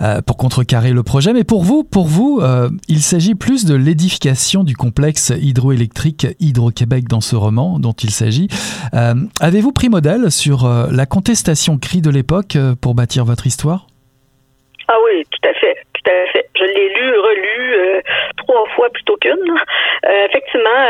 euh, 0.00 0.22
pour 0.22 0.36
contrecarrer 0.36 0.92
le 0.92 1.02
projet. 1.02 1.32
Mais 1.32 1.44
pour 1.44 1.64
vous, 1.64 1.84
pour 1.84 2.06
vous, 2.06 2.40
il 2.88 3.00
s'agit 3.00 3.34
plus 3.34 3.64
de 3.64 3.74
l'édification 3.74 4.64
du 4.64 4.76
complexe 4.76 5.32
hydroélectrique 5.40 6.26
Hydro-Québec 6.40 7.08
dans 7.08 7.20
ce 7.20 7.36
roman 7.36 7.79
dont 7.80 7.92
il 7.92 8.10
s'agit. 8.10 8.48
Euh, 8.94 9.14
avez-vous 9.40 9.72
pris 9.72 9.88
modèle 9.88 10.30
sur 10.30 10.64
euh, 10.64 10.86
la 10.90 11.06
contestation 11.06 11.78
cri 11.78 12.00
de 12.00 12.10
l'époque 12.10 12.56
euh, 12.56 12.74
pour 12.80 12.94
bâtir 12.94 13.24
votre 13.24 13.46
histoire? 13.46 13.86
Ah 14.88 14.96
oui, 15.04 15.24
tout 15.30 15.48
à 15.48 15.54
fait. 15.54 15.76
Tout 15.94 16.10
à 16.10 16.32
fait. 16.32 16.39
Je 16.60 16.64
l'ai 16.64 16.88
lu, 16.90 17.18
relu 17.18 18.02
trois 18.36 18.66
fois 18.76 18.90
plutôt 18.90 19.16
qu'une. 19.16 19.58
effectivement, 20.04 20.84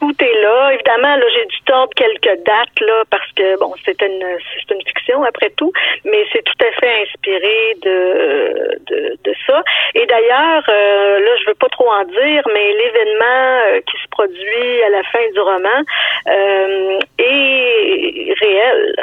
tout 0.00 0.14
est 0.20 0.42
là. 0.42 0.72
Évidemment, 0.74 1.16
là, 1.16 1.24
j'ai 1.34 1.46
dû 1.46 1.56
tordre 1.66 1.92
quelques 1.94 2.42
dates 2.44 2.80
là 2.80 3.02
parce 3.10 3.30
que 3.36 3.58
bon, 3.58 3.72
c'est 3.84 4.00
une 4.02 4.24
c'est 4.54 4.74
une 4.74 4.82
fiction 4.84 5.22
après 5.24 5.50
tout, 5.56 5.72
mais 6.04 6.24
c'est 6.32 6.42
tout 6.42 6.64
à 6.66 6.70
fait 6.80 7.02
inspiré 7.02 7.76
de 7.82 8.78
de, 8.88 9.16
de 9.24 9.34
ça. 9.46 9.62
Et 9.94 10.06
d'ailleurs, 10.06 10.62
là, 10.66 11.36
je 11.40 11.46
veux 11.46 11.54
pas 11.54 11.68
trop 11.68 11.90
en 11.90 12.04
dire, 12.04 12.42
mais 12.52 12.72
l'événement 12.72 13.80
qui 13.86 13.96
se 14.02 14.08
produit 14.10 14.82
à 14.86 14.88
la 14.90 15.02
fin 15.04 15.30
du 15.32 15.40
roman 15.40 15.80
euh, 16.28 16.98
est 17.18 18.34
réel. 18.40 18.96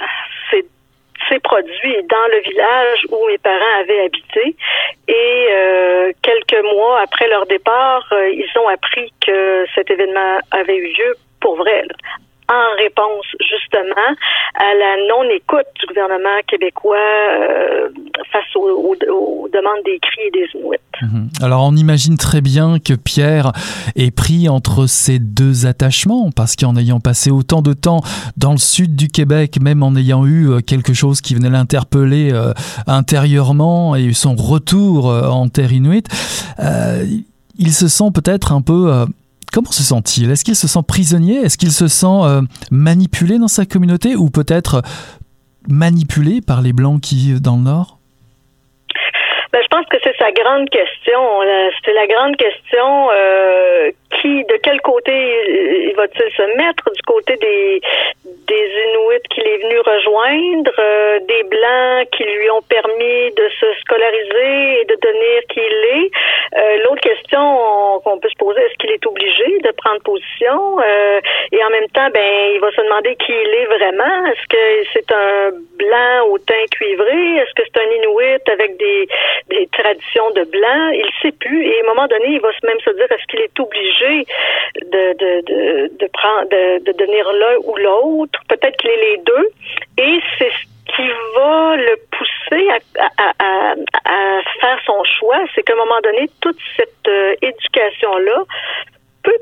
C'est 0.51 0.65
c'est 1.29 1.41
produit 1.41 1.95
dans 2.09 2.27
le 2.31 2.39
village 2.41 2.99
où 3.09 3.27
mes 3.27 3.37
parents 3.37 3.79
avaient 3.81 4.05
habité. 4.05 4.55
Et 5.07 5.47
euh, 5.51 6.11
quelques 6.21 6.63
mois 6.73 7.01
après 7.01 7.27
leur 7.27 7.45
départ, 7.45 8.07
euh, 8.11 8.29
ils 8.29 8.49
ont 8.59 8.67
appris 8.67 9.11
que 9.25 9.65
cet 9.75 9.89
événement 9.89 10.39
avait 10.51 10.77
eu 10.77 10.93
lieu 10.93 11.15
pour 11.39 11.55
vrai 11.55 11.83
en 12.49 12.77
réponse 12.77 13.25
justement 13.41 14.15
à 14.55 14.73
la 14.73 14.95
non-écoute 15.09 15.67
du 15.79 15.85
gouvernement 15.87 16.39
québécois 16.47 16.95
euh, 16.97 17.89
face 18.31 18.55
aux, 18.55 18.95
demandes 19.53 19.83
des 19.85 19.99
cris 19.99 20.21
et 20.27 20.31
des 20.31 20.47
Inuits. 20.53 20.77
Mhm. 21.01 21.29
Alors 21.41 21.65
on 21.65 21.75
imagine 21.75 22.17
très 22.17 22.41
bien 22.41 22.79
que 22.79 22.93
Pierre 22.93 23.51
est 23.95 24.15
pris 24.15 24.49
entre 24.49 24.87
ces 24.87 25.19
deux 25.19 25.65
attachements 25.65 26.29
parce 26.35 26.55
qu'en 26.55 26.75
ayant 26.77 26.99
passé 26.99 27.31
autant 27.31 27.61
de 27.61 27.73
temps 27.73 28.01
dans 28.37 28.51
le 28.51 28.57
sud 28.57 28.95
du 28.95 29.09
Québec, 29.09 29.57
même 29.61 29.83
en 29.83 29.95
ayant 29.95 30.25
eu 30.25 30.49
euh, 30.49 30.59
quelque 30.61 30.93
chose 30.93 31.21
qui 31.21 31.35
venait 31.35 31.49
l'interpeller 31.49 32.31
euh, 32.33 32.53
intérieurement 32.87 33.95
et 33.95 34.13
son 34.13 34.35
retour 34.35 35.07
en 35.07 35.49
terre 35.49 35.73
inuite, 35.73 36.07
il 37.57 37.71
se 37.71 37.87
sent 37.87 38.11
peut-être 38.13 38.51
un 38.51 38.61
peu 38.61 39.05
Comment 39.53 39.71
se 39.71 39.83
sent-il? 39.83 40.29
Est-ce 40.29 40.43
qu'il 40.43 40.55
se 40.55 40.67
sent 40.67 40.79
prisonnier? 40.87 41.37
Est-ce 41.37 41.57
qu'il 41.57 41.71
se 41.71 41.87
sent 41.87 42.05
euh, 42.05 42.41
manipulé 42.69 43.39
dans 43.39 43.47
sa 43.47 43.65
communauté 43.65 44.15
ou 44.15 44.29
peut-être 44.29 44.81
manipulé 45.67 46.41
par 46.45 46.61
les 46.61 46.73
Blancs 46.73 47.01
qui 47.01 47.15
vivent 47.15 47.41
dans 47.41 47.55
le 47.55 47.63
Nord? 47.63 47.97
Ben, 49.53 49.61
je 49.63 49.67
pense 49.69 49.85
que 49.87 49.97
c'est 50.03 50.15
sa 50.17 50.31
grande 50.31 50.69
question. 50.69 51.19
C'est 51.85 51.93
la 51.93 52.07
grande 52.07 52.35
question 52.35 53.09
euh, 53.11 53.91
qui, 54.21 54.43
de 54.43 54.59
quel 54.61 54.81
côté 54.81 55.13
il 55.13 55.93
va-t-il 55.95 56.31
se 56.35 56.57
mettre? 56.57 56.83
Du 56.93 57.01
côté 57.03 57.37
des 57.37 57.81
des 58.47 58.67
Inuits 58.85 59.27
qu'il 59.29 59.45
est 59.47 59.57
venu 59.57 59.79
rejoindre, 59.79 60.71
euh, 60.79 61.19
des 61.19 61.43
blancs 61.43 62.09
qui 62.11 62.23
lui 62.23 62.49
ont 62.49 62.61
permis 62.61 63.31
de 63.31 63.49
se 63.59 63.65
scolariser 63.81 64.81
et 64.81 64.85
de 64.85 64.95
devenir 64.95 65.41
qui 65.49 65.59
il 65.59 65.83
est. 65.99 66.09
Euh, 66.57 66.83
l'autre 66.85 67.01
question 67.01 67.99
qu'on 68.03 68.19
peut 68.19 68.29
se 68.29 68.37
poser, 68.37 68.61
est-ce 68.61 68.77
qu'il 68.79 68.91
est 68.91 69.05
obligé 69.05 69.59
de 69.63 69.71
prendre 69.71 70.01
position? 70.01 70.79
Euh, 70.79 71.19
et 71.51 71.63
en 71.63 71.69
même 71.69 71.87
temps, 71.93 72.09
ben, 72.13 72.51
il 72.53 72.59
va 72.59 72.71
se 72.71 72.81
demander 72.81 73.15
qui 73.15 73.31
il 73.31 73.53
est 73.53 73.65
vraiment. 73.65 74.25
Est-ce 74.27 74.47
que 74.47 74.89
c'est 74.93 75.11
un 75.11 75.51
blanc 75.77 76.27
au 76.29 76.37
teint 76.39 76.67
cuivré? 76.71 77.37
Est-ce 77.37 77.53
que 77.53 77.63
c'est 77.67 77.81
un 77.81 77.91
Inuit 77.91 78.49
avec 78.49 78.77
des, 78.77 79.07
des 79.49 79.67
traditions 79.67 80.31
de 80.31 80.43
blanc? 80.43 80.89
Il 80.93 81.09
sait 81.21 81.35
plus. 81.37 81.67
Et 81.67 81.79
à 81.79 81.83
un 81.83 81.87
moment 81.93 82.07
donné, 82.07 82.27
il 82.29 82.41
va 82.41 82.49
même 82.63 82.79
se 82.79 82.91
dire, 82.91 83.07
est-ce 83.11 83.27
qu'il 83.27 83.41
est 83.41 83.59
obligé 83.59 84.25
de, 84.81 85.13
de, 85.13 85.41
de, 85.41 85.97
de 85.97 86.07
prendre, 86.13 86.49
de, 86.49 86.83
de 86.83 86.91
devenir 86.93 87.31
l'un 87.33 87.57
ou 87.65 87.75
l'autre? 87.75 88.16
Peut-être 88.25 88.77
qu'il 88.77 88.89
les 88.89 89.17
deux. 89.23 89.49
Et 89.97 90.19
c'est 90.37 90.49
ce 90.49 90.95
qui 90.95 91.07
va 91.35 91.75
le 91.75 91.95
pousser 92.11 92.69
à, 92.69 93.03
à, 93.17 93.33
à, 93.39 93.75
à 94.05 94.41
faire 94.61 94.79
son 94.85 95.03
choix, 95.19 95.39
c'est 95.53 95.63
qu'à 95.63 95.73
un 95.73 95.77
moment 95.77 95.99
donné, 96.01 96.29
toute 96.41 96.57
cette 96.77 97.07
euh, 97.07 97.35
éducation-là 97.41 98.43
peut, 99.21 99.37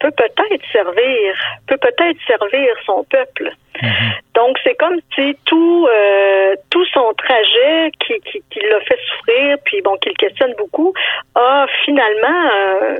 peut 0.00 0.10
peut-être 0.10 0.64
servir, 0.72 1.34
peut 1.66 1.76
peut-être 1.76 2.18
servir 2.26 2.74
son 2.86 3.04
peuple. 3.04 3.52
Mm-hmm. 3.82 4.12
Donc 4.34 4.56
c'est 4.64 4.74
comme 4.76 4.98
si 5.14 5.36
tout 5.44 5.86
euh, 5.86 6.54
tout 6.70 6.86
son 6.86 7.12
trajet 7.18 7.92
qui, 8.00 8.14
qui, 8.20 8.42
qui 8.50 8.60
l'a 8.60 8.80
fait 8.80 8.98
souffrir, 9.10 9.58
puis 9.64 9.82
bon, 9.82 9.96
qui 9.98 10.08
le 10.08 10.14
questionne 10.14 10.54
beaucoup, 10.56 10.94
a 11.34 11.66
finalement 11.84 12.50
euh, 12.54 12.96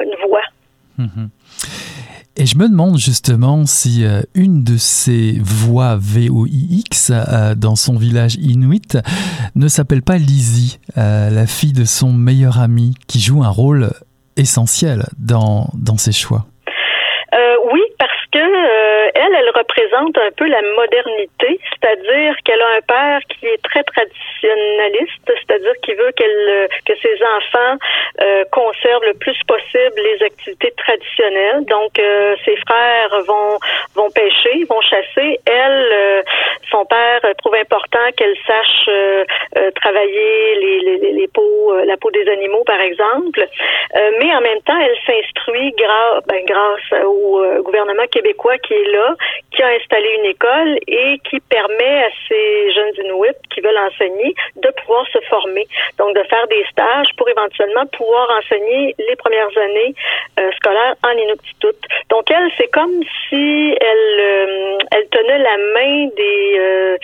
une 0.00 0.14
voix. 0.26 0.44
Mm-hmm. 1.00 1.28
Et 2.36 2.46
je 2.46 2.58
me 2.58 2.68
demande 2.68 2.98
justement 2.98 3.64
si 3.64 4.04
euh, 4.04 4.22
une 4.34 4.64
de 4.64 4.76
ces 4.76 5.38
voix 5.40 5.96
VOIX 5.96 7.10
euh, 7.10 7.54
dans 7.54 7.76
son 7.76 7.96
village 7.96 8.34
inuit 8.34 8.98
ne 9.54 9.68
s'appelle 9.68 10.02
pas 10.02 10.18
Lizzie, 10.18 10.80
euh, 10.98 11.30
la 11.30 11.46
fille 11.46 11.72
de 11.72 11.84
son 11.84 12.12
meilleur 12.12 12.58
ami, 12.58 12.94
qui 13.06 13.20
joue 13.20 13.44
un 13.44 13.48
rôle 13.50 13.92
essentiel 14.36 15.06
dans, 15.16 15.70
dans 15.74 15.96
ses 15.96 16.10
choix. 16.10 16.46
Elle, 19.24 19.34
elle 19.34 19.50
représente 19.50 20.16
un 20.18 20.30
peu 20.36 20.46
la 20.46 20.62
modernité, 20.76 21.58
c'est-à-dire 21.70 22.36
qu'elle 22.44 22.60
a 22.60 22.68
un 22.76 22.80
père 22.80 23.20
qui 23.28 23.46
est 23.46 23.62
très 23.62 23.82
traditionnaliste, 23.84 25.26
c'est-à-dire 25.26 25.74
qu'il 25.82 25.96
veut 25.96 26.12
qu'elle 26.12 26.68
que 26.86 26.94
ses 27.00 27.18
enfants 27.22 27.76
euh, 28.22 28.44
conservent 28.52 29.04
le 29.04 29.14
plus 29.14 29.38
possible 29.46 29.96
les 29.96 30.24
activités 30.24 30.72
traditionnelles. 30.76 31.64
Donc, 31.66 31.98
euh, 31.98 32.36
ses 32.44 32.56
frères 32.56 33.10
vont 33.26 33.58
vont 33.94 34.10
pêcher, 34.10 34.64
vont 34.68 34.80
chasser. 34.80 35.38
Elle, 35.46 35.88
euh, 35.92 36.22
son 36.70 36.84
père 36.86 37.20
trouve 37.38 37.54
important 37.54 38.06
qu'elle 38.16 38.36
sache 38.46 38.88
euh, 38.88 39.24
euh, 39.56 39.70
travailler 39.72 40.54
les, 40.56 40.80
les, 40.80 41.12
les 41.12 41.28
peaux, 41.28 41.74
la 41.84 41.96
peau 41.96 42.10
des 42.10 42.28
animaux, 42.28 42.64
par 42.64 42.80
exemple. 42.80 43.46
mais 44.20 44.34
en 44.34 44.40
même 44.40 44.60
temps, 44.62 44.78
elle 44.78 44.96
s'instruit 45.06 45.72
grâce 45.72 46.24
ben, 46.26 46.42
grâce 46.44 47.04
au 47.04 47.42
gouvernement 47.62 48.06
québécois 48.10 48.58
qui 48.58 48.74
est 48.74 48.90
là, 48.92 49.13
qui 49.50 49.62
a 49.62 49.68
installé 49.68 50.08
une 50.18 50.26
école 50.26 50.78
et 50.86 51.18
qui 51.28 51.40
permet 51.40 52.04
à 52.04 52.08
ces 52.28 52.72
jeunes 52.72 52.94
Inuits 53.04 53.40
qui 53.50 53.60
veulent 53.60 53.78
enseigner 53.78 54.34
de 54.56 54.68
pouvoir 54.82 55.06
se 55.12 55.18
former. 55.28 55.66
Donc, 55.98 56.14
de 56.16 56.22
faire 56.24 56.46
des 56.48 56.64
stages 56.70 57.08
pour 57.16 57.28
éventuellement 57.28 57.86
pouvoir 57.86 58.28
enseigner 58.38 58.94
les 58.98 59.16
premières 59.16 59.56
années 59.56 59.94
euh, 60.38 60.50
scolaires 60.56 60.94
en 61.04 61.12
Inuktitut. 61.12 61.78
Donc, 62.10 62.30
elle, 62.30 62.50
c'est 62.58 62.70
comme 62.70 63.02
si 63.28 63.76
elle, 63.80 64.20
euh, 64.20 64.78
tenait 65.10 65.38
la 65.38 65.56
main 65.74 66.08
des, 66.16 66.58
euh, 66.58 66.96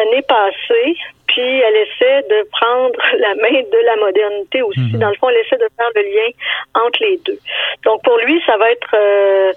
années 0.00 0.22
passées 0.22 0.96
puis 1.30 1.60
elle 1.60 1.76
essaie 1.76 2.22
de 2.28 2.48
prendre 2.50 2.98
la 3.18 3.34
main 3.36 3.62
de 3.62 3.84
la 3.84 3.96
modernité 3.96 4.62
aussi. 4.62 4.80
Mhm. 4.80 4.98
Dans 4.98 5.08
le 5.10 5.14
fond, 5.16 5.28
elle 5.28 5.36
essaie 5.36 5.56
de 5.56 5.68
faire 5.76 5.90
le 5.94 6.02
lien 6.02 6.28
entre 6.74 7.02
les 7.02 7.16
deux. 7.18 7.38
Donc 7.84 8.02
pour 8.02 8.18
lui, 8.18 8.42
ça 8.46 8.56
va 8.56 8.70
être 8.70 8.94
euh, 8.94 9.52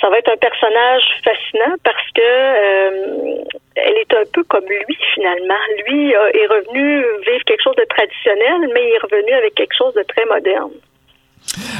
ça 0.00 0.08
va 0.10 0.18
être 0.18 0.30
un 0.30 0.36
personnage 0.36 1.02
fascinant 1.24 1.74
parce 1.84 2.10
que 2.14 2.22
euh, 2.22 3.44
elle 3.76 3.96
est 3.96 4.14
un 4.14 4.24
peu 4.32 4.42
comme 4.44 4.66
lui 4.66 4.98
finalement. 5.14 5.62
Lui 5.86 6.14
euh, 6.14 6.30
est 6.34 6.46
revenu 6.46 7.04
vivre 7.26 7.44
quelque 7.46 7.62
chose 7.62 7.76
de 7.76 7.84
traditionnel, 7.84 8.70
mais 8.74 8.88
il 8.88 8.94
est 8.94 9.04
revenu 9.04 9.32
avec 9.34 9.54
quelque 9.54 9.76
chose 9.76 9.94
de 9.94 10.02
très 10.02 10.24
moderne. 10.26 10.72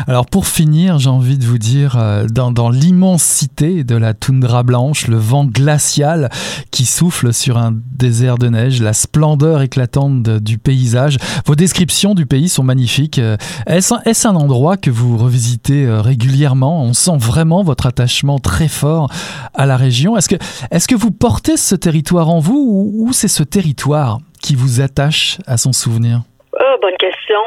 Alors 0.07 0.27
pour 0.27 0.47
finir, 0.47 0.99
j'ai 0.99 1.09
envie 1.09 1.39
de 1.39 1.45
vous 1.45 1.59
dire, 1.59 1.97
euh, 1.99 2.27
dans, 2.27 2.71
l'immensité 2.71 3.85
de 3.85 3.97
la 3.97 4.15
toundra 4.15 4.63
blanche, 4.63 5.09
le 5.09 5.17
vent 5.17 5.45
glacial 5.45 6.31
qui 6.71 6.85
souffle 6.85 7.33
sur 7.33 7.59
un 7.59 7.73
désert 7.73 8.39
de 8.39 8.49
neige, 8.49 8.83
la 8.83 8.93
splendeur 8.93 9.63
éclatante 9.63 10.23
du 10.23 10.59
paysage, 10.59 11.17
vos 11.47 11.55
descriptions 11.55 12.15
du 12.15 12.27
pays 12.27 12.49
sont 12.49 12.63
magnifiques. 12.65 13.19
Euh, 13.19 13.37
est-ce 13.67 13.95
est 14.09 14.27
un 14.27 14.37
endroit 14.37 14.77
que 14.77 14.91
vous 14.91 15.17
revisitez 15.17 15.87
euh, 15.87 16.01
régulièrement? 16.01 16.83
On 16.83 16.93
sent 16.93 17.17
vraiment 17.19 17.63
votre 17.63 17.87
attachement 17.87 18.39
très 18.39 18.69
fort 18.69 19.11
à 19.55 19.67
la 19.67 19.77
région. 19.77 20.17
Est-ce 20.17 20.29
que, 20.29 20.37
est 20.71 20.87
que 20.87 20.95
vous 20.95 21.11
portez 21.11 21.57
ce 21.57 21.75
territoire 21.75 22.29
en 22.29 22.41
vous 22.41 22.93
ou, 22.95 23.13
c'est 23.13 23.29
ce 23.29 23.43
territoire 23.43 24.19
qui 24.43 24.55
vous 24.55 24.81
attache 24.81 25.39
à 25.47 25.57
son 25.57 25.73
souvenir? 25.73 26.23
Oh, 26.53 26.77
bonne 26.81 26.97
question. 26.99 27.39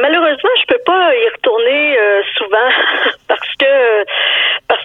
Malheureusement, 0.00 0.50
je 0.60 0.66
peux 0.66 0.82
pas 0.84 1.14
y 1.14 1.28
retourner 1.28 1.98
euh, 1.98 2.22
souvent 2.36 2.68
parce 3.28 3.54
que 3.58 3.66
parce 3.66 4.04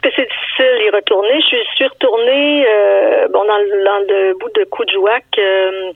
que 0.06 0.12
c'est 0.16 0.30
difficile 0.30 0.78
d'y 0.80 0.90
retourner. 0.92 1.42
Je 1.42 1.58
suis 1.76 1.88
retournée 1.88 2.66
euh, 2.68 3.28
bon 3.30 3.44
dans 3.46 3.58
le, 3.58 4.38
bout 4.38 4.52
de 4.54 4.64
Coudjouac, 4.66 5.24
euh, 5.40 5.92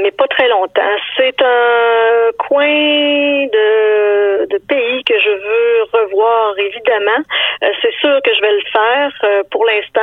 mais 0.00 0.12
pas 0.12 0.28
très 0.28 0.48
longtemps. 0.48 0.96
C'est 1.16 1.42
un 1.42 2.30
coin 2.38 2.66
de, 2.66 4.58
pays 4.68 5.02
que 5.04 5.18
je 5.18 5.30
veux 5.30 5.82
revoir 5.92 6.54
évidemment. 6.58 7.24
Euh, 7.64 7.68
c'est 7.82 7.94
sûr 8.00 8.20
que 8.22 8.30
je 8.32 8.40
vais 8.40 8.52
le 8.52 8.62
faire. 8.72 9.44
Pour 9.50 9.64
l'instant, 9.64 10.00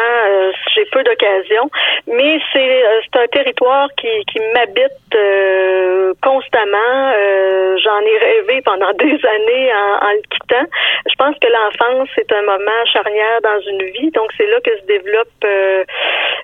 j'ai 0.75 0.85
peu 0.91 1.01
d'occasions, 1.03 1.69
mais 2.07 2.39
c'est 2.51 2.83
un 3.15 3.27
territoire 3.27 3.87
qui 3.97 4.09
qui 4.25 4.39
m'habite 4.53 4.91
constamment. 6.21 7.13
J'en 7.83 8.01
ai 8.01 8.17
rêvé 8.17 8.61
pendant 8.65 8.91
des 8.99 9.17
années 9.25 9.73
en, 9.73 10.07
en 10.07 10.11
le 10.11 10.21
quittant. 10.29 10.67
Je 11.07 11.15
pense 11.17 11.35
que 11.39 11.47
l'enfance 11.47 12.09
c'est 12.15 12.31
un 12.33 12.41
moment 12.41 12.85
charnière 12.91 13.28
dans 13.43 13.59
une 13.71 13.83
vie, 13.91 14.11
donc 14.11 14.29
c'est 14.37 14.47
là 14.47 14.57
que 14.63 14.71
se 14.79 14.85
développe 14.85 15.27
euh, 15.43 15.83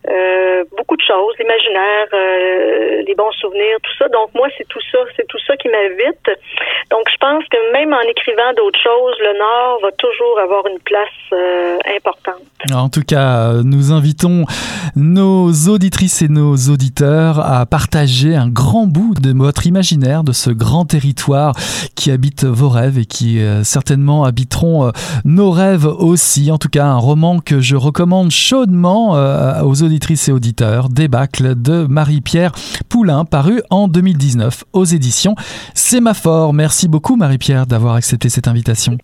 euh, 0.07 0.63
beaucoup 0.77 0.95
de 0.95 1.01
choses, 1.01 1.33
l'imaginaire, 1.39 2.07
euh, 2.13 3.01
les 3.07 3.15
bons 3.15 3.31
souvenirs, 3.39 3.77
tout 3.81 3.95
ça. 3.97 4.07
Donc 4.09 4.29
moi 4.33 4.47
c'est 4.57 4.67
tout 4.67 4.81
ça, 4.91 4.99
c'est 5.15 5.27
tout 5.27 5.39
ça 5.47 5.55
qui 5.57 5.67
m'invite. 5.69 6.27
Donc 6.91 7.03
je 7.11 7.17
pense 7.17 7.43
que 7.49 7.71
même 7.73 7.93
en 7.93 8.01
écrivant 8.01 8.53
d'autres 8.55 8.79
choses, 8.79 9.15
le 9.19 9.37
Nord 9.37 9.79
va 9.81 9.91
toujours 9.93 10.39
avoir 10.39 10.67
une 10.67 10.79
place 10.79 11.09
importante. 11.95 12.41
En 12.73 12.89
tout 12.89 13.01
cas, 13.01 13.53
nous 13.63 13.91
invitons 13.91 14.45
nos 14.95 15.51
auditrices 15.67 16.21
et 16.21 16.27
nos 16.27 16.55
auditeurs 16.55 17.39
à 17.39 17.65
partager 17.65 18.35
un 18.35 18.47
grand 18.47 18.85
bout 18.85 19.13
de 19.19 19.33
votre 19.35 19.67
imaginaire, 19.67 20.23
de 20.23 20.31
ce 20.31 20.49
grand 20.51 20.85
territoire 20.85 21.53
qui 21.95 22.11
habite 22.11 22.43
vos 22.43 22.69
rêves 22.69 22.97
et 22.97 23.05
qui 23.05 23.39
certainement 23.63 24.23
habiteront 24.23 24.91
nos 25.23 25.51
rêves 25.51 25.85
aussi. 25.85 26.51
En 26.51 26.57
tout 26.57 26.69
cas, 26.69 26.74
un 26.83 26.97
roman 26.97 27.39
que 27.39 27.59
je 27.61 27.75
recommande 27.75 28.31
chaudement 28.31 29.15
euh, 29.15 29.61
aux 29.63 29.83
auditrices 29.83 30.27
et 30.27 30.31
auditeurs, 30.31 30.89
Débâcle 30.89 31.61
de 31.61 31.85
Marie-Pierre 31.87 32.51
Poulain, 32.89 33.25
paru 33.25 33.61
en 33.69 33.87
2019 33.87 34.63
aux 34.73 34.83
éditions 34.83 35.35
Sémaphore. 35.73 36.53
Merci 36.53 36.87
beaucoup 36.87 37.15
Marie-Pierre 37.15 37.67
d'avoir 37.67 37.95
accepté 37.95 38.29
cette 38.29 38.47
invitation. 38.47 38.97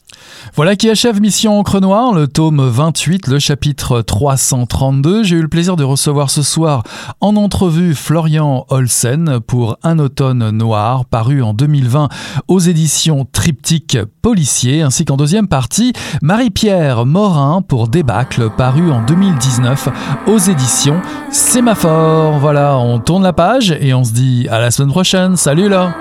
Voilà 0.56 0.76
qui 0.76 0.90
achève 0.90 1.22
Mission 1.22 1.60
Encre 1.60 1.80
Noire, 1.80 2.14
le 2.14 2.28
tome 2.28 2.62
28, 2.62 3.28
le 3.28 3.40
chapitre 3.40 4.02
332. 4.02 5.24
J'ai 5.24 5.38
eu 5.38 5.42
le 5.42 5.48
plaisir 5.48 5.76
de 5.76 5.84
recevoir 5.84 6.30
ce 6.30 6.42
soir 6.42 6.84
en 7.22 7.36
entrevue 7.36 7.96
Florian 7.96 8.66
Olsen 8.70 9.40
pour 9.40 9.78
Un 9.84 10.00
automne 10.00 10.50
noir, 10.52 11.06
paru 11.06 11.42
en 11.42 11.54
2020 11.54 12.10
aux 12.48 12.60
éditions 12.60 13.26
Triptyque 13.32 13.98
Policier, 14.22 14.82
ainsi 14.82 15.06
qu'en 15.06 15.18
deuxième 15.18 15.48
partie, 15.48 15.94
Marie-Pierre 16.22 17.06
Morin 17.06 17.61
pour 17.62 17.88
Débâcle, 17.88 18.49
paru 18.49 18.91
en 18.91 19.01
2019 19.01 19.89
aux 20.28 20.38
éditions 20.38 21.01
Sémaphore. 21.32 22.39
Voilà, 22.39 22.78
on 22.78 22.99
tourne 22.99 23.24
la 23.24 23.34
page 23.34 23.76
et 23.80 23.93
on 23.93 24.03
se 24.03 24.14
dit 24.14 24.47
à 24.49 24.59
la 24.59 24.72
semaine 24.72 24.91
prochaine. 24.91 25.36
Salut 25.36 25.70
là 25.70 25.93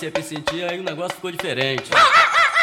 comecei 0.00 0.08
a 0.08 0.12
me 0.18 0.22
sentir, 0.22 0.64
aí 0.64 0.80
o 0.80 0.82
negócio 0.82 1.14
ficou 1.14 1.30
diferente. 1.30 1.90
Ah, 1.92 1.98
ah, 1.98 2.32
ah, 2.34 2.59